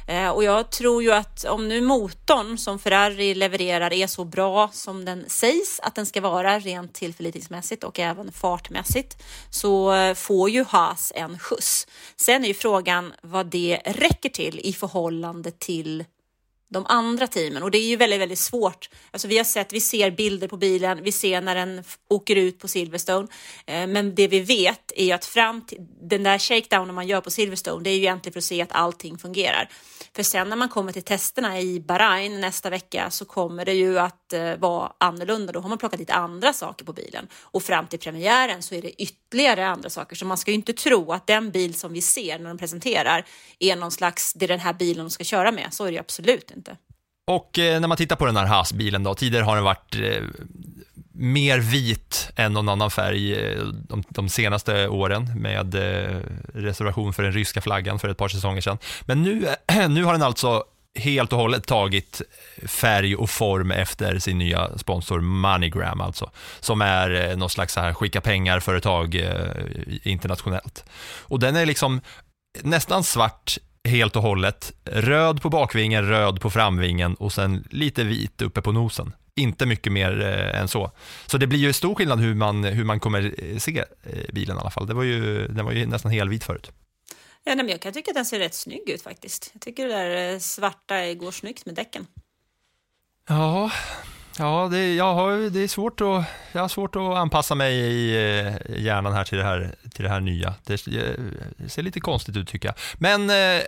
Eh, 0.08 0.30
och 0.30 0.44
jag 0.44 0.70
tror 0.70 1.04
ju 1.04 1.12
att 1.14 1.46
om 1.46 1.68
nu 1.68 1.82
motorn 1.82 2.58
som 2.58 2.80
Ferrari 2.80 3.36
levererar 3.36 3.94
är 3.94 4.08
så 4.08 4.26
bra 4.26 4.70
som 4.74 5.06
den 5.06 5.30
sägs 5.30 5.80
att 5.80 5.96
den 5.96 6.06
ska 6.06 6.22
vara 6.22 6.60
rent 6.60 6.94
tillförlitningsmässigt 6.94 7.84
och 7.84 8.00
även 8.00 8.32
fartmässigt 8.32 9.24
så 9.50 9.94
eh, 9.94 10.14
får 10.14 10.50
ju 10.50 10.64
Haas 10.64 11.12
en 11.16 11.40
skjuts. 11.40 11.88
Sen 12.16 12.44
är 12.44 12.48
ju 12.48 12.54
frågan 12.54 13.14
vad 13.22 13.46
det 13.46 13.82
räcker 13.86 14.30
till 14.30 14.60
i 14.64 14.74
förhållande 14.74 15.52
till 15.52 16.04
de 16.74 16.86
andra 16.90 17.28
teamen 17.28 17.64
och 17.64 17.72
det 17.72 17.78
är 17.78 17.88
ju 17.88 17.96
väldigt, 17.96 18.22
väldigt 18.22 18.40
svårt. 18.40 18.90
Alltså 19.12 19.28
vi 19.28 19.38
har 19.38 19.44
sett, 19.44 19.74
vi 19.74 19.80
ser 19.80 20.12
bilder 20.12 20.48
på 20.48 20.58
bilen, 20.58 21.04
vi 21.04 21.12
ser 21.12 21.42
när 21.42 21.56
den 21.56 21.84
åker 22.10 22.36
ut 22.36 22.60
på 22.60 22.68
Silverstone, 22.68 23.28
eh, 23.66 23.88
men 23.88 24.16
det 24.16 24.28
vi 24.28 24.40
vet 24.40 24.92
är 24.96 25.06
ju 25.06 25.12
att 25.12 25.26
fram 25.26 25.62
till 25.62 25.78
den 26.02 26.24
där 26.24 26.40
shakedownen 26.40 26.96
man 26.96 27.08
gör 27.08 27.22
på 27.22 27.32
Silverstone, 27.32 27.84
det 27.84 27.90
är 27.90 27.96
ju 27.96 28.00
egentligen 28.00 28.34
för 28.34 28.40
att 28.40 28.44
se 28.44 28.62
att 28.62 28.72
allting 28.72 29.18
fungerar. 29.18 29.70
För 30.16 30.24
sen 30.24 30.50
när 30.50 30.56
man 30.56 30.70
kommer 30.70 30.92
till 30.92 31.04
testerna 31.04 31.60
i 31.60 31.80
Bahrain 31.80 32.42
nästa 32.42 32.70
vecka 32.70 33.12
så 33.12 33.26
kommer 33.26 33.66
det 33.66 33.74
ju 33.74 34.00
att 34.00 34.23
Eh, 34.34 34.58
vara 34.58 34.92
annorlunda. 34.98 35.54
Då 35.54 35.60
har 35.60 35.70
man 35.70 35.78
plockat 35.78 36.00
lite 36.00 36.14
andra 36.14 36.54
saker 36.54 36.86
på 36.86 36.94
bilen 36.94 37.28
och 37.42 37.64
fram 37.64 37.88
till 37.88 38.00
premiären 38.00 38.62
så 38.62 38.76
är 38.76 38.82
det 38.82 39.02
ytterligare 39.02 39.68
andra 39.68 39.90
saker. 39.90 40.16
Så 40.16 40.26
man 40.26 40.38
ska 40.38 40.52
ju 40.52 40.56
inte 40.56 40.74
tro 40.74 41.12
att 41.12 41.28
den 41.28 41.52
bil 41.52 41.74
som 41.74 41.94
vi 41.94 42.02
ser 42.02 42.40
när 42.40 42.50
de 42.50 42.58
presenterar 42.58 43.26
är 43.60 43.76
någon 43.76 43.92
slags, 43.92 44.34
det 44.34 44.46
är 44.46 44.48
den 44.48 44.60
här 44.60 44.74
bilen 44.74 45.06
de 45.06 45.10
ska 45.10 45.24
köra 45.24 45.52
med. 45.52 45.68
Så 45.72 45.86
är 45.86 45.92
det 45.92 46.00
absolut 46.00 46.52
inte. 46.52 46.78
Och 47.28 47.60
eh, 47.60 47.82
när 47.82 47.88
man 47.88 47.98
tittar 47.98 48.16
på 48.16 48.26
den 48.26 48.38
här 48.38 48.46
Haas-bilen 48.46 49.04
då, 49.04 49.16
tidigare 49.16 49.44
har 49.44 49.56
den 49.56 49.66
varit 49.66 49.96
eh, 49.96 50.24
mer 51.12 51.60
vit 51.60 52.30
än 52.36 52.54
någon 52.54 52.70
annan 52.70 52.92
färg 52.92 53.34
eh, 53.34 53.64
de, 53.66 54.04
de 54.10 54.30
senaste 54.30 54.88
åren 54.88 55.42
med 55.42 55.76
eh, 55.76 56.20
reservation 56.54 57.14
för 57.14 57.24
den 57.24 57.32
ryska 57.32 57.62
flaggan 57.62 58.00
för 58.00 58.10
ett 58.10 58.18
par 58.18 58.28
säsonger 58.28 58.62
sedan. 58.62 58.78
Men 59.06 59.24
nu, 59.24 59.48
nu 59.90 60.04
har 60.04 60.14
den 60.14 60.22
alltså 60.22 60.64
helt 60.96 61.34
och 61.34 61.40
hållet 61.40 61.68
tagit 61.68 62.22
färg 62.68 63.16
och 63.16 63.30
form 63.30 63.72
efter 63.72 64.20
sin 64.20 64.38
nya 64.38 64.78
sponsor 64.78 65.22
Moneygram 65.22 66.02
alltså, 66.02 66.32
som 66.60 66.82
är 66.82 67.30
eh, 67.30 67.38
något 67.38 67.52
slags 67.52 67.74
så 67.74 67.80
här 67.80 67.94
skicka 67.94 68.22
pengar-företag 68.22 69.16
eh, 69.16 70.12
internationellt. 70.12 70.86
Och 71.22 71.40
den 71.40 71.56
är 71.56 71.66
liksom 71.66 72.02
nästan 72.62 73.04
svart 73.04 73.58
helt 73.90 74.16
och 74.16 74.22
hållet, 74.22 74.72
röd 74.86 75.42
på 75.42 75.50
bakvingen, 75.50 76.08
röd 76.08 76.42
på 76.42 76.50
framvingen 76.50 77.16
och 77.16 77.34
sen 77.34 77.68
lite 77.70 78.04
vit 78.04 78.42
uppe 78.42 78.62
på 78.62 78.72
nosen. 78.72 79.14
Inte 79.36 79.66
mycket 79.66 79.94
mer 79.94 80.22
eh, 80.22 80.62
än 80.62 80.68
så. 80.68 80.92
Så 81.26 81.38
det 81.38 81.48
blir 81.48 81.60
ju 81.60 81.74
stor 81.74 81.96
skillnad 81.96 82.20
hur 82.20 82.36
man, 82.36 82.64
hur 82.64 82.84
man 82.84 83.00
kommer 83.00 83.34
eh, 83.38 83.58
se 83.58 83.80
eh, 84.04 84.34
bilen 84.34 84.58
i 84.58 84.60
alla 84.60 84.70
fall. 84.70 84.88
Det 84.88 84.94
var 84.94 85.04
ju, 85.04 85.48
den 85.48 85.66
var 85.66 85.72
ju 85.72 85.86
nästan 85.86 86.12
helvit 86.12 86.44
förut. 86.44 86.72
Ja, 87.46 87.56
nej, 87.56 87.66
men 87.66 87.70
jag 87.70 87.82
kan 87.82 87.94
tycka 87.94 88.12
att 88.12 88.16
den 88.16 88.26
ser 88.26 88.40
rätt 88.40 88.54
snygg 88.54 88.90
ut 88.90 89.02
faktiskt. 89.02 89.50
Jag 89.54 89.62
tycker 89.62 89.88
det 89.88 89.94
där 89.94 90.34
eh, 90.34 90.40
svarta 90.40 91.14
går 91.14 91.32
snyggt 91.32 91.66
med 91.66 91.76
däcken. 91.76 92.08
Ja, 93.30 93.72
ja 94.38 94.68
det, 94.72 94.96
jag 94.96 95.14
har, 95.14 95.50
det 95.50 95.60
är 95.60 95.68
svårt 95.68 96.02
att, 96.02 96.24
jag 96.52 96.62
har 96.62 96.68
svårt 96.68 96.96
att 96.96 97.02
anpassa 97.02 97.56
mig 97.56 97.74
i 97.76 98.16
eh, 98.16 98.54
hjärnan 98.84 99.14
här 99.14 99.24
till 99.24 99.38
det 99.38 99.44
här, 99.44 99.76
till 99.94 100.04
det 100.04 100.10
här 100.10 100.20
nya. 100.20 100.54
Det, 100.66 100.74
eh, 100.88 101.04
det 101.58 101.70
ser 101.70 101.82
lite 101.82 102.00
konstigt 102.00 102.38
ut 102.38 102.48
tycker 102.48 102.68
jag. 102.68 102.76
Men 102.98 103.30
eh, 103.30 103.62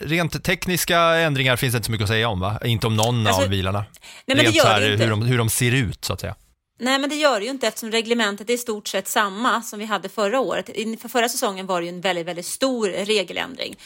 rent 0.00 0.44
tekniska 0.44 1.00
ändringar 1.00 1.56
finns 1.56 1.72
det 1.72 1.76
inte 1.76 1.86
så 1.86 1.92
mycket 1.92 2.04
att 2.04 2.08
säga 2.10 2.28
om 2.28 2.40
va? 2.40 2.58
Inte 2.64 2.86
om 2.86 2.96
någon 2.96 3.26
Alltså, 3.26 3.42
av 3.42 3.48
bilarna. 3.48 3.78
Nej, 3.78 3.88
men 4.26 4.36
det 4.36 4.42
rent 4.42 4.56
gör 4.56 4.62
så 4.64 4.68
här, 4.68 4.80
det 4.80 4.92
inte. 4.92 5.04
hur, 5.04 5.10
de, 5.10 5.22
hur 5.22 5.38
de 5.38 5.50
ser 5.50 5.74
ut 5.74 6.04
så 6.04 6.12
att 6.12 6.20
säga. 6.20 6.34
Nej, 6.80 6.98
men 6.98 7.10
det 7.10 7.16
gör 7.16 7.40
det 7.40 7.44
ju 7.44 7.50
inte 7.50 7.66
eftersom 7.66 7.90
reglementet 7.90 8.50
är 8.50 8.54
i 8.54 8.58
stort 8.58 8.88
sett 8.88 9.08
samma 9.08 9.62
som 9.62 9.78
vi 9.78 9.84
hade 9.84 10.08
förra 10.08 10.40
året. 10.40 10.68
Inför 10.68 11.08
förra 11.08 11.28
säsongen 11.28 11.66
var 11.66 11.80
det 11.80 11.86
ju 11.86 11.88
en 11.88 12.00
väldigt, 12.00 12.26
väldigt 12.26 12.46
stor 12.46 12.88
regeländring. 12.88 13.76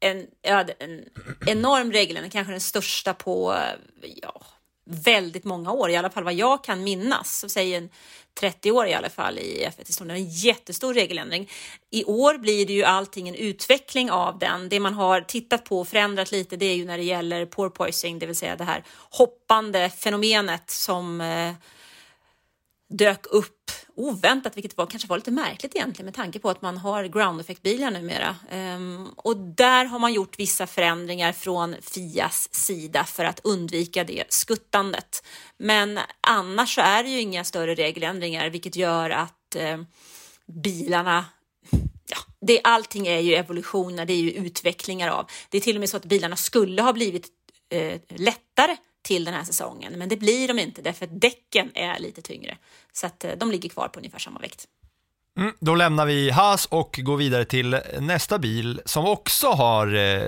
En, 0.00 0.26
ja, 0.42 0.64
en 0.78 1.04
enorm 1.46 1.92
regeländring, 1.92 2.30
kanske 2.30 2.52
den 2.52 2.60
största 2.60 3.14
på 3.14 3.56
ja, 4.22 4.42
väldigt 4.90 5.44
många 5.44 5.72
år, 5.72 5.90
i 5.90 5.96
alla 5.96 6.10
fall 6.10 6.24
vad 6.24 6.34
jag 6.34 6.64
kan 6.64 6.84
minnas. 6.84 7.38
Så 7.38 7.48
säg 7.48 7.74
en 7.74 7.88
30 8.40 8.72
år 8.72 8.86
i 8.86 8.94
alla 8.94 9.10
fall 9.10 9.38
i 9.38 9.66
F1-historien. 9.66 10.16
En 10.16 10.28
jättestor 10.28 10.94
regeländring. 10.94 11.50
I 11.90 12.04
år 12.04 12.38
blir 12.38 12.66
det 12.66 12.72
ju 12.72 12.84
allting 12.84 13.28
en 13.28 13.34
utveckling 13.34 14.10
av 14.10 14.38
den. 14.38 14.68
Det 14.68 14.80
man 14.80 14.94
har 14.94 15.20
tittat 15.20 15.64
på 15.64 15.80
och 15.80 15.88
förändrat 15.88 16.32
lite, 16.32 16.56
det 16.56 16.66
är 16.66 16.74
ju 16.74 16.84
när 16.84 16.98
det 16.98 17.04
gäller 17.04 17.46
porpoising, 17.46 18.18
det 18.18 18.26
vill 18.26 18.36
säga 18.36 18.56
det 18.56 18.64
här 18.64 18.84
hoppande 19.10 19.90
fenomenet 19.90 20.70
som 20.70 21.20
eh, 21.20 21.52
dök 22.90 23.26
upp 23.26 23.70
oväntat, 23.94 24.56
vilket 24.56 24.76
var, 24.76 24.86
kanske 24.86 25.08
var 25.08 25.16
lite 25.16 25.30
märkligt 25.30 25.74
egentligen 25.74 26.04
med 26.04 26.14
tanke 26.14 26.38
på 26.38 26.50
att 26.50 26.62
man 26.62 26.78
har 26.78 27.04
ground 27.04 27.40
effect-bilar 27.40 27.90
numera. 27.90 28.36
Um, 28.52 29.08
och 29.16 29.36
där 29.36 29.84
har 29.84 29.98
man 29.98 30.12
gjort 30.12 30.38
vissa 30.38 30.66
förändringar 30.66 31.32
från 31.32 31.76
Fias 31.82 32.54
sida 32.54 33.04
för 33.04 33.24
att 33.24 33.40
undvika 33.44 34.04
det 34.04 34.24
skuttandet. 34.28 35.24
Men 35.56 35.98
annars 36.20 36.74
så 36.74 36.80
är 36.80 37.02
det 37.02 37.08
ju 37.08 37.20
inga 37.20 37.44
större 37.44 37.74
regeländringar, 37.74 38.50
vilket 38.50 38.76
gör 38.76 39.10
att 39.10 39.56
eh, 39.56 39.78
bilarna 40.46 41.24
Ja, 42.12 42.18
det, 42.40 42.60
allting 42.64 43.06
är 43.06 43.20
ju 43.20 43.34
evolutioner, 43.34 44.06
det 44.06 44.12
är 44.12 44.20
ju 44.20 44.30
utvecklingar 44.30 45.08
av. 45.08 45.30
Det 45.50 45.56
är 45.56 45.60
till 45.60 45.76
och 45.76 45.80
med 45.80 45.88
så 45.88 45.96
att 45.96 46.04
bilarna 46.04 46.36
skulle 46.36 46.82
ha 46.82 46.92
blivit 46.92 47.28
eh, 47.68 48.00
lättare 48.08 48.76
till 49.02 49.24
den 49.24 49.34
här 49.34 49.44
säsongen, 49.44 49.92
men 49.98 50.08
det 50.08 50.16
blir 50.16 50.48
de 50.48 50.58
inte 50.58 50.82
därför 50.82 51.04
att 51.04 51.20
däcken 51.20 51.70
är 51.74 51.98
lite 51.98 52.22
tyngre. 52.22 52.56
Så 52.92 53.06
att 53.06 53.24
eh, 53.24 53.32
de 53.38 53.50
ligger 53.50 53.68
kvar 53.68 53.88
på 53.88 53.98
ungefär 53.98 54.18
samma 54.18 54.40
vikt. 54.40 54.66
Mm, 55.38 55.52
då 55.60 55.74
lämnar 55.74 56.06
vi 56.06 56.30
Haas 56.30 56.66
och 56.66 57.00
går 57.02 57.16
vidare 57.16 57.44
till 57.44 57.80
nästa 58.00 58.38
bil 58.38 58.80
som 58.84 59.06
också 59.06 59.50
har 59.50 59.94
eh, 59.94 60.22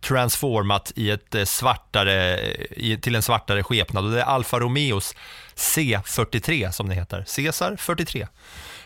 transformat 0.00 0.92
i 0.96 1.10
ett 1.10 1.34
eh, 1.34 1.44
svartare, 1.44 2.40
i, 2.70 2.98
till 3.00 3.14
en 3.14 3.22
svartare 3.22 3.62
skepnad 3.62 4.04
och 4.04 4.10
det 4.10 4.20
är 4.20 4.24
Alfa 4.24 4.58
Romeos 4.58 5.14
C43 5.56 6.70
som 6.70 6.88
det 6.88 6.94
heter, 6.94 7.24
Cesar 7.26 7.76
43. 7.76 8.26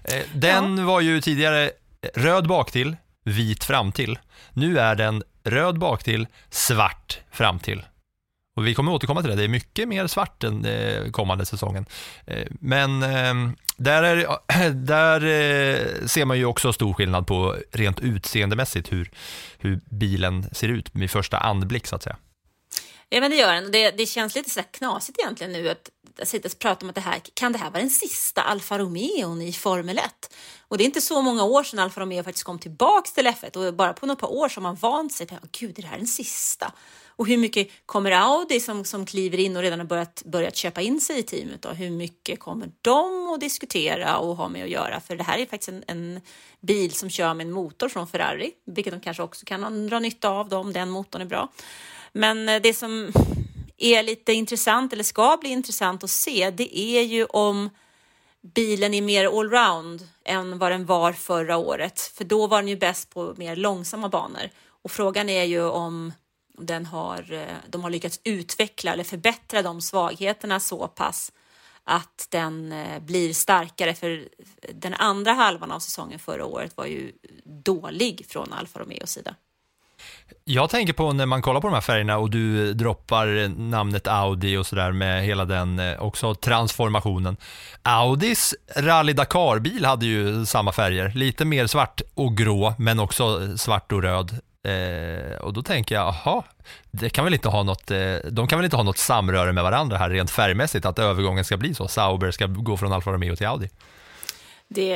Eh, 0.04 0.22
den 0.34 0.86
var 0.86 1.00
ju 1.00 1.20
tidigare 1.20 1.70
röd 2.14 2.48
baktill, 2.48 2.96
vit 3.24 3.64
framtill. 3.64 4.18
Nu 4.52 4.78
är 4.78 4.94
den 4.94 5.22
röd 5.44 5.78
baktill, 5.78 6.26
svart 6.50 7.20
framtill. 7.30 7.82
Och 8.54 8.66
vi 8.66 8.74
kommer 8.74 8.92
återkomma 8.92 9.20
till 9.20 9.30
det, 9.30 9.36
det 9.36 9.44
är 9.44 9.48
mycket 9.48 9.88
mer 9.88 10.06
svart 10.06 10.40
den 10.40 10.64
eh, 10.64 11.10
kommande 11.10 11.46
säsongen. 11.46 11.86
Eh, 12.26 12.46
men 12.60 13.02
ehm, 13.02 13.56
där, 13.76 14.02
är, 14.02 14.70
där 14.86 15.20
eh, 15.20 16.06
ser 16.06 16.24
man 16.24 16.38
ju 16.38 16.44
också 16.44 16.72
stor 16.72 16.94
skillnad 16.94 17.26
på 17.26 17.56
rent 17.72 18.00
utseendemässigt 18.00 18.92
hur, 18.92 19.10
hur 19.58 19.80
bilen 19.90 20.44
ser 20.52 20.68
ut 20.68 20.88
vid 20.92 21.10
första 21.10 21.38
anblick 21.38 21.86
så 21.86 21.96
att 21.96 22.02
säga. 22.02 22.16
Ja, 23.08 23.20
men 23.20 23.30
det 23.30 23.36
gör 23.36 23.52
den. 23.52 23.72
Det, 23.72 23.90
det 23.90 24.06
känns 24.06 24.34
lite 24.34 24.50
så 24.50 24.60
här 24.60 24.66
knasigt 24.70 25.18
egentligen 25.18 25.52
nu 25.52 25.68
att 25.68 25.90
sitta 26.28 26.48
och 26.48 26.58
prata 26.58 26.86
om 26.86 26.88
att 26.88 26.94
det 26.94 27.00
här, 27.00 27.20
kan 27.34 27.52
det 27.52 27.58
här 27.58 27.70
vara 27.70 27.80
den 27.80 27.90
sista 27.90 28.42
Alfa 28.42 28.78
Romeon 28.78 29.42
i 29.42 29.52
Formel 29.52 29.98
1? 29.98 30.04
Och 30.68 30.78
det 30.78 30.84
är 30.84 30.86
inte 30.86 31.00
så 31.00 31.22
många 31.22 31.44
år 31.44 31.62
sedan 31.62 31.78
Alfa 31.78 32.00
Romeo 32.00 32.22
faktiskt 32.22 32.44
kom 32.44 32.58
tillbaks 32.58 33.12
till 33.12 33.26
F1 33.26 33.56
och 33.56 33.74
bara 33.74 33.92
på 33.92 34.06
några 34.06 34.20
par 34.20 34.32
år 34.32 34.48
så 34.48 34.60
har 34.60 34.62
man 34.62 34.74
vant 34.74 35.12
sig. 35.12 35.26
Gud, 35.60 35.78
är 35.78 35.82
det 35.82 35.88
här 35.88 35.98
den 35.98 36.06
sista? 36.06 36.72
Och 37.16 37.26
hur 37.26 37.36
mycket 37.36 37.68
kommer 37.86 38.10
Audi 38.10 38.60
som, 38.60 38.84
som 38.84 39.06
kliver 39.06 39.38
in 39.38 39.56
och 39.56 39.62
redan 39.62 39.78
har 39.78 39.86
börjat, 39.86 40.22
börjat 40.26 40.56
köpa 40.56 40.80
in 40.80 41.00
sig 41.00 41.18
i 41.18 41.22
teamet? 41.22 41.62
Då? 41.62 41.68
hur 41.68 41.90
mycket 41.90 42.40
kommer 42.40 42.70
de 42.82 43.30
att 43.34 43.40
diskutera 43.40 44.18
och 44.18 44.36
ha 44.36 44.48
med 44.48 44.64
att 44.64 44.70
göra? 44.70 45.00
För 45.00 45.16
det 45.16 45.24
här 45.24 45.38
är 45.38 45.46
faktiskt 45.46 45.68
en, 45.68 45.84
en 45.86 46.20
bil 46.60 46.92
som 46.92 47.10
kör 47.10 47.34
med 47.34 47.46
en 47.46 47.52
motor 47.52 47.88
från 47.88 48.08
Ferrari, 48.08 48.50
vilket 48.66 48.92
de 48.92 49.00
kanske 49.00 49.22
också 49.22 49.46
kan 49.46 49.86
dra 49.86 49.98
nytta 49.98 50.28
av 50.28 50.48
då, 50.48 50.56
om 50.56 50.72
den 50.72 50.90
motorn 50.90 51.22
är 51.22 51.26
bra. 51.26 51.48
Men 52.12 52.48
eh, 52.48 52.62
det 52.62 52.74
som 52.74 53.12
är 53.78 54.02
lite 54.02 54.32
intressant, 54.32 54.92
eller 54.92 55.04
ska 55.04 55.36
bli 55.40 55.50
intressant 55.50 56.04
att 56.04 56.10
se, 56.10 56.50
det 56.50 56.78
är 56.78 57.02
ju 57.02 57.24
om 57.24 57.70
bilen 58.54 58.94
är 58.94 59.02
mer 59.02 59.38
allround 59.38 60.08
än 60.24 60.58
vad 60.58 60.70
den 60.70 60.86
var 60.86 61.12
förra 61.12 61.56
året. 61.56 62.00
För 62.00 62.24
då 62.24 62.46
var 62.46 62.58
den 62.58 62.68
ju 62.68 62.76
bäst 62.76 63.10
på 63.10 63.34
mer 63.36 63.56
långsamma 63.56 64.08
banor. 64.08 64.50
Och 64.82 64.90
frågan 64.90 65.28
är 65.28 65.44
ju 65.44 65.64
om 65.64 66.12
den 66.58 66.86
har, 66.86 67.32
eh, 67.32 67.56
de 67.68 67.82
har 67.82 67.90
lyckats 67.90 68.20
utveckla 68.24 68.92
eller 68.92 69.04
förbättra 69.04 69.62
de 69.62 69.80
svagheterna 69.80 70.60
så 70.60 70.88
pass 70.88 71.32
att 71.84 72.26
den 72.30 72.72
eh, 72.72 73.00
blir 73.00 73.34
starkare. 73.34 73.94
För 73.94 74.28
den 74.72 74.94
andra 74.94 75.32
halvan 75.32 75.72
av 75.72 75.78
säsongen 75.78 76.18
förra 76.18 76.44
året 76.44 76.76
var 76.76 76.86
ju 76.86 77.12
dålig 77.64 78.26
från 78.28 78.52
Alfa 78.52 78.80
Romeos 78.80 79.10
sida. 79.10 79.34
Jag 80.44 80.70
tänker 80.70 80.92
på 80.92 81.12
när 81.12 81.26
man 81.26 81.42
kollar 81.42 81.60
på 81.60 81.66
de 81.66 81.74
här 81.74 81.80
färgerna 81.80 82.18
och 82.18 82.30
du 82.30 82.74
droppar 82.74 83.48
namnet 83.48 84.06
Audi 84.06 84.56
och 84.56 84.66
sådär 84.66 84.92
med 84.92 85.24
hela 85.24 85.44
den 85.44 85.78
eh, 85.78 86.02
också 86.02 86.34
transformationen. 86.34 87.36
Audis 87.82 88.54
Rally 88.76 89.12
Dakar-bil 89.12 89.84
hade 89.84 90.06
ju 90.06 90.46
samma 90.46 90.72
färger, 90.72 91.12
lite 91.14 91.44
mer 91.44 91.66
svart 91.66 92.00
och 92.14 92.36
grå 92.36 92.74
men 92.78 93.00
också 93.00 93.58
svart 93.58 93.92
och 93.92 94.02
röd. 94.02 94.40
Eh, 94.64 95.36
och 95.36 95.52
då 95.52 95.62
tänker 95.62 95.94
jag, 95.94 96.06
aha, 96.08 96.44
det 96.90 97.10
kan 97.10 97.24
väl 97.24 97.34
inte 97.34 97.48
ha 97.48 97.62
något, 97.62 97.90
eh, 97.90 98.16
de 98.30 98.48
kan 98.48 98.58
väl 98.58 98.64
inte 98.64 98.76
ha 98.76 98.82
något 98.82 98.98
samröre 98.98 99.52
med 99.52 99.64
varandra 99.64 99.96
här 99.96 100.10
rent 100.10 100.30
färgmässigt, 100.30 100.86
att 100.86 100.98
övergången 100.98 101.44
ska 101.44 101.56
bli 101.56 101.74
så. 101.74 101.88
Sauber 101.88 102.30
ska 102.30 102.46
gå 102.46 102.76
från 102.76 102.92
Alfa 102.92 103.12
Romeo 103.12 103.36
till 103.36 103.46
Audi. 103.46 103.68
Det 104.68 104.94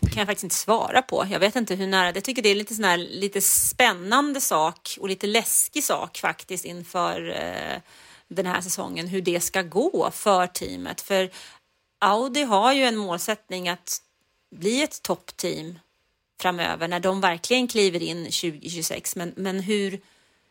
kan 0.00 0.18
jag 0.18 0.26
faktiskt 0.26 0.44
inte 0.44 0.54
svara 0.54 1.02
på. 1.02 1.26
Jag 1.30 1.40
vet 1.40 1.56
inte 1.56 1.74
hur 1.74 1.86
nära. 1.86 2.12
Jag 2.14 2.24
tycker 2.24 2.42
det 2.42 2.48
är 2.48 2.54
lite 2.54 2.74
sån 2.74 2.84
här, 2.84 2.98
lite 2.98 3.40
spännande 3.40 4.40
sak 4.40 4.96
och 5.00 5.08
lite 5.08 5.26
läskig 5.26 5.84
sak 5.84 6.18
faktiskt 6.18 6.64
inför 6.64 7.30
eh, 7.30 7.80
den 8.28 8.46
här 8.46 8.60
säsongen, 8.60 9.06
hur 9.08 9.20
det 9.20 9.40
ska 9.40 9.62
gå 9.62 10.10
för 10.10 10.46
teamet. 10.46 11.00
För 11.00 11.30
Audi 12.00 12.42
har 12.42 12.72
ju 12.72 12.84
en 12.84 12.96
målsättning 12.96 13.68
att 13.68 13.98
bli 14.56 14.82
ett 14.82 15.02
toppteam 15.02 15.78
framöver 16.40 16.88
när 16.88 17.00
de 17.00 17.20
verkligen 17.20 17.68
kliver 17.68 18.02
in 18.02 18.24
2026. 18.24 19.16
Men, 19.16 19.32
men 19.36 19.60
hur, 19.60 20.00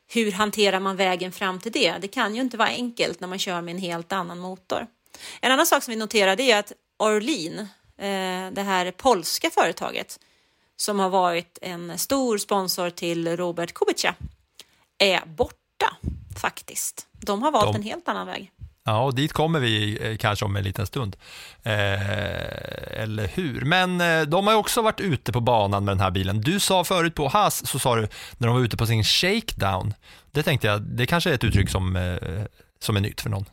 hur 0.07 0.31
hanterar 0.31 0.79
man 0.79 0.95
vägen 0.95 1.31
fram 1.31 1.59
till 1.59 1.71
det? 1.71 1.95
Det 2.01 2.07
kan 2.07 2.35
ju 2.35 2.41
inte 2.41 2.57
vara 2.57 2.69
enkelt 2.69 3.19
när 3.19 3.27
man 3.27 3.39
kör 3.39 3.61
med 3.61 3.71
en 3.75 3.81
helt 3.81 4.11
annan 4.11 4.39
motor. 4.39 4.87
En 5.41 5.51
annan 5.51 5.65
sak 5.65 5.83
som 5.83 5.91
vi 5.91 5.97
noterade 5.99 6.43
är 6.43 6.59
att 6.59 6.71
Orlin, 6.99 7.59
eh, 7.97 8.51
det 8.51 8.61
här 8.61 8.91
polska 8.91 9.49
företaget 9.49 10.19
som 10.75 10.99
har 10.99 11.09
varit 11.09 11.57
en 11.61 11.99
stor 11.99 12.37
sponsor 12.37 12.89
till 12.89 13.37
Robert 13.37 13.73
Kubica, 13.73 14.15
är 14.97 15.25
borta 15.25 15.97
faktiskt. 16.41 17.07
De 17.11 17.43
har 17.43 17.51
valt 17.51 17.73
De- 17.73 17.75
en 17.75 17.83
helt 17.83 18.07
annan 18.07 18.27
väg. 18.27 18.51
Ja, 18.85 19.03
och 19.03 19.15
dit 19.15 19.33
kommer 19.33 19.59
vi 19.59 19.97
eh, 20.01 20.17
kanske 20.17 20.45
om 20.45 20.55
en 20.55 20.63
liten 20.63 20.87
stund. 20.87 21.15
Eh, 21.63 23.01
eller 23.01 23.27
hur? 23.27 23.61
Men 23.61 24.01
eh, 24.01 24.21
de 24.21 24.47
har 24.47 24.53
ju 24.53 24.59
också 24.59 24.81
varit 24.81 24.99
ute 24.99 25.31
på 25.31 25.41
banan 25.41 25.85
med 25.85 25.91
den 25.91 25.99
här 25.99 26.11
bilen. 26.11 26.41
Du 26.41 26.59
sa 26.59 26.83
förut 26.83 27.15
på 27.15 27.27
Haas, 27.27 27.67
så 27.67 27.79
sa 27.79 27.95
du 27.95 28.07
när 28.37 28.47
de 28.47 28.55
var 28.55 28.63
ute 28.63 28.77
på 28.77 28.85
sin 28.85 29.03
shakedown. 29.03 29.93
Det 30.31 30.43
tänkte 30.43 30.67
jag, 30.67 30.81
det 30.81 31.05
kanske 31.05 31.29
är 31.29 31.33
ett 31.33 31.43
uttryck 31.43 31.69
som, 31.69 31.95
eh, 31.95 32.43
som 32.79 32.95
är 32.95 33.01
nytt 33.01 33.21
för 33.21 33.29
någon. 33.29 33.45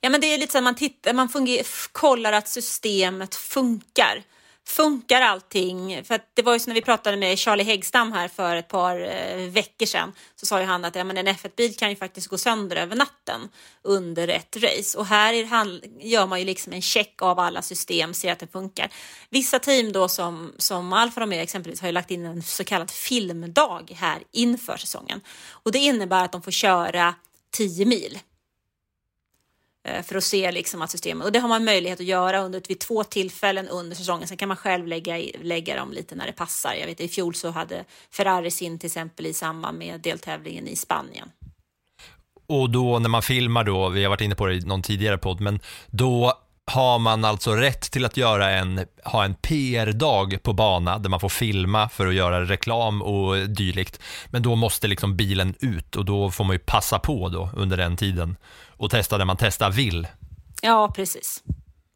Ja, 0.00 0.10
men 0.10 0.20
det 0.20 0.34
är 0.34 0.38
lite 0.38 0.52
så 0.52 0.58
att 0.58 0.64
man, 0.64 0.74
tittar, 0.74 1.12
man 1.12 1.28
funger, 1.28 1.62
kollar 1.92 2.32
att 2.32 2.48
systemet 2.48 3.34
funkar. 3.34 4.22
Funkar 4.66 5.20
allting? 5.20 6.04
För 6.04 6.14
att 6.14 6.30
det 6.34 6.42
var 6.42 6.52
ju 6.52 6.58
så 6.58 6.70
när 6.70 6.74
vi 6.74 6.82
pratade 6.82 7.16
med 7.16 7.38
Charlie 7.38 7.64
Häggstam 7.64 8.12
här 8.12 8.28
för 8.28 8.56
ett 8.56 8.68
par 8.68 9.00
eh, 9.00 9.50
veckor 9.50 9.86
sedan 9.86 10.12
så 10.36 10.46
sa 10.46 10.60
ju 10.60 10.66
han 10.66 10.84
att 10.84 10.94
ja, 10.94 11.04
men 11.04 11.18
en 11.18 11.28
F1-bil 11.28 11.76
kan 11.76 11.90
ju 11.90 11.96
faktiskt 11.96 12.26
gå 12.26 12.38
sönder 12.38 12.76
över 12.76 12.96
natten 12.96 13.48
under 13.82 14.28
ett 14.28 14.56
race 14.56 14.98
och 14.98 15.06
här 15.06 15.44
han, 15.44 15.80
gör 16.00 16.26
man 16.26 16.38
ju 16.38 16.44
liksom 16.44 16.72
en 16.72 16.82
check 16.82 17.22
av 17.22 17.38
alla 17.38 17.62
system, 17.62 18.14
ser 18.14 18.32
att 18.32 18.38
det 18.38 18.52
funkar. 18.52 18.92
Vissa 19.30 19.58
team 19.58 19.92
då 19.92 20.08
som, 20.08 20.52
som 20.58 20.92
Alfa 20.92 21.20
Romeo 21.20 21.40
exempelvis 21.40 21.80
har 21.80 21.88
ju 21.88 21.92
lagt 21.92 22.10
in 22.10 22.26
en 22.26 22.42
så 22.42 22.64
kallad 22.64 22.90
filmdag 22.90 23.92
här 23.94 24.22
inför 24.32 24.76
säsongen 24.76 25.20
och 25.50 25.72
det 25.72 25.78
innebär 25.78 26.24
att 26.24 26.32
de 26.32 26.42
får 26.42 26.50
köra 26.50 27.14
10 27.50 27.86
mil 27.86 28.18
Eh, 29.84 30.02
för 30.02 30.16
att 30.16 30.24
se 30.24 30.52
liksom 30.52 30.82
att 30.82 30.90
systemet, 30.90 31.24
och 31.26 31.32
det 31.32 31.38
har 31.38 31.48
man 31.48 31.64
möjlighet 31.64 32.00
att 32.00 32.06
göra 32.06 32.40
under, 32.40 32.62
vid 32.68 32.80
två 32.80 33.04
tillfällen 33.04 33.68
under 33.68 33.96
säsongen. 33.96 34.28
Sen 34.28 34.36
kan 34.36 34.48
man 34.48 34.56
själv 34.56 34.86
lägga, 34.86 35.16
lägga 35.42 35.76
dem 35.76 35.92
lite 35.92 36.14
när 36.14 36.26
det 36.26 36.32
passar. 36.32 36.74
Jag 36.74 36.86
vet 36.86 37.00
i 37.00 37.08
fjol 37.08 37.34
så 37.34 37.50
hade 37.50 37.84
Ferrari 38.10 38.50
sin 38.50 38.78
till 38.78 38.86
exempel 38.86 39.26
i 39.26 39.32
samband 39.32 39.78
med 39.78 40.00
deltävlingen 40.00 40.68
i 40.68 40.76
Spanien. 40.76 41.28
Och 42.46 42.70
då 42.70 42.98
när 42.98 43.08
man 43.08 43.22
filmar 43.22 43.64
då, 43.64 43.88
vi 43.88 44.02
har 44.02 44.10
varit 44.10 44.20
inne 44.20 44.34
på 44.34 44.46
det 44.46 44.54
i 44.54 44.60
någon 44.60 44.82
tidigare 44.82 45.18
podd, 45.18 45.40
men 45.40 45.60
då 45.86 46.38
har 46.72 46.98
man 46.98 47.24
alltså 47.24 47.54
rätt 47.54 47.80
till 47.80 48.04
att 48.04 48.16
göra 48.16 48.50
en, 48.50 48.86
ha 49.04 49.24
en 49.24 49.34
PR-dag 49.34 50.38
på 50.42 50.52
bana 50.52 50.98
där 50.98 51.10
man 51.10 51.20
får 51.20 51.28
filma 51.28 51.88
för 51.88 52.06
att 52.06 52.14
göra 52.14 52.44
reklam 52.44 53.02
och 53.02 53.48
dylikt. 53.48 54.00
Men 54.26 54.42
då 54.42 54.56
måste 54.56 54.88
liksom 54.88 55.16
bilen 55.16 55.54
ut 55.60 55.96
och 55.96 56.04
då 56.04 56.30
får 56.30 56.44
man 56.44 56.54
ju 56.54 56.58
passa 56.58 56.98
på 56.98 57.28
då 57.28 57.50
under 57.56 57.76
den 57.76 57.96
tiden 57.96 58.36
och 58.76 58.90
testa 58.90 59.18
det 59.18 59.24
man 59.24 59.36
testa 59.36 59.68
vill. 59.70 60.08
Ja, 60.62 60.92
precis. 60.96 61.42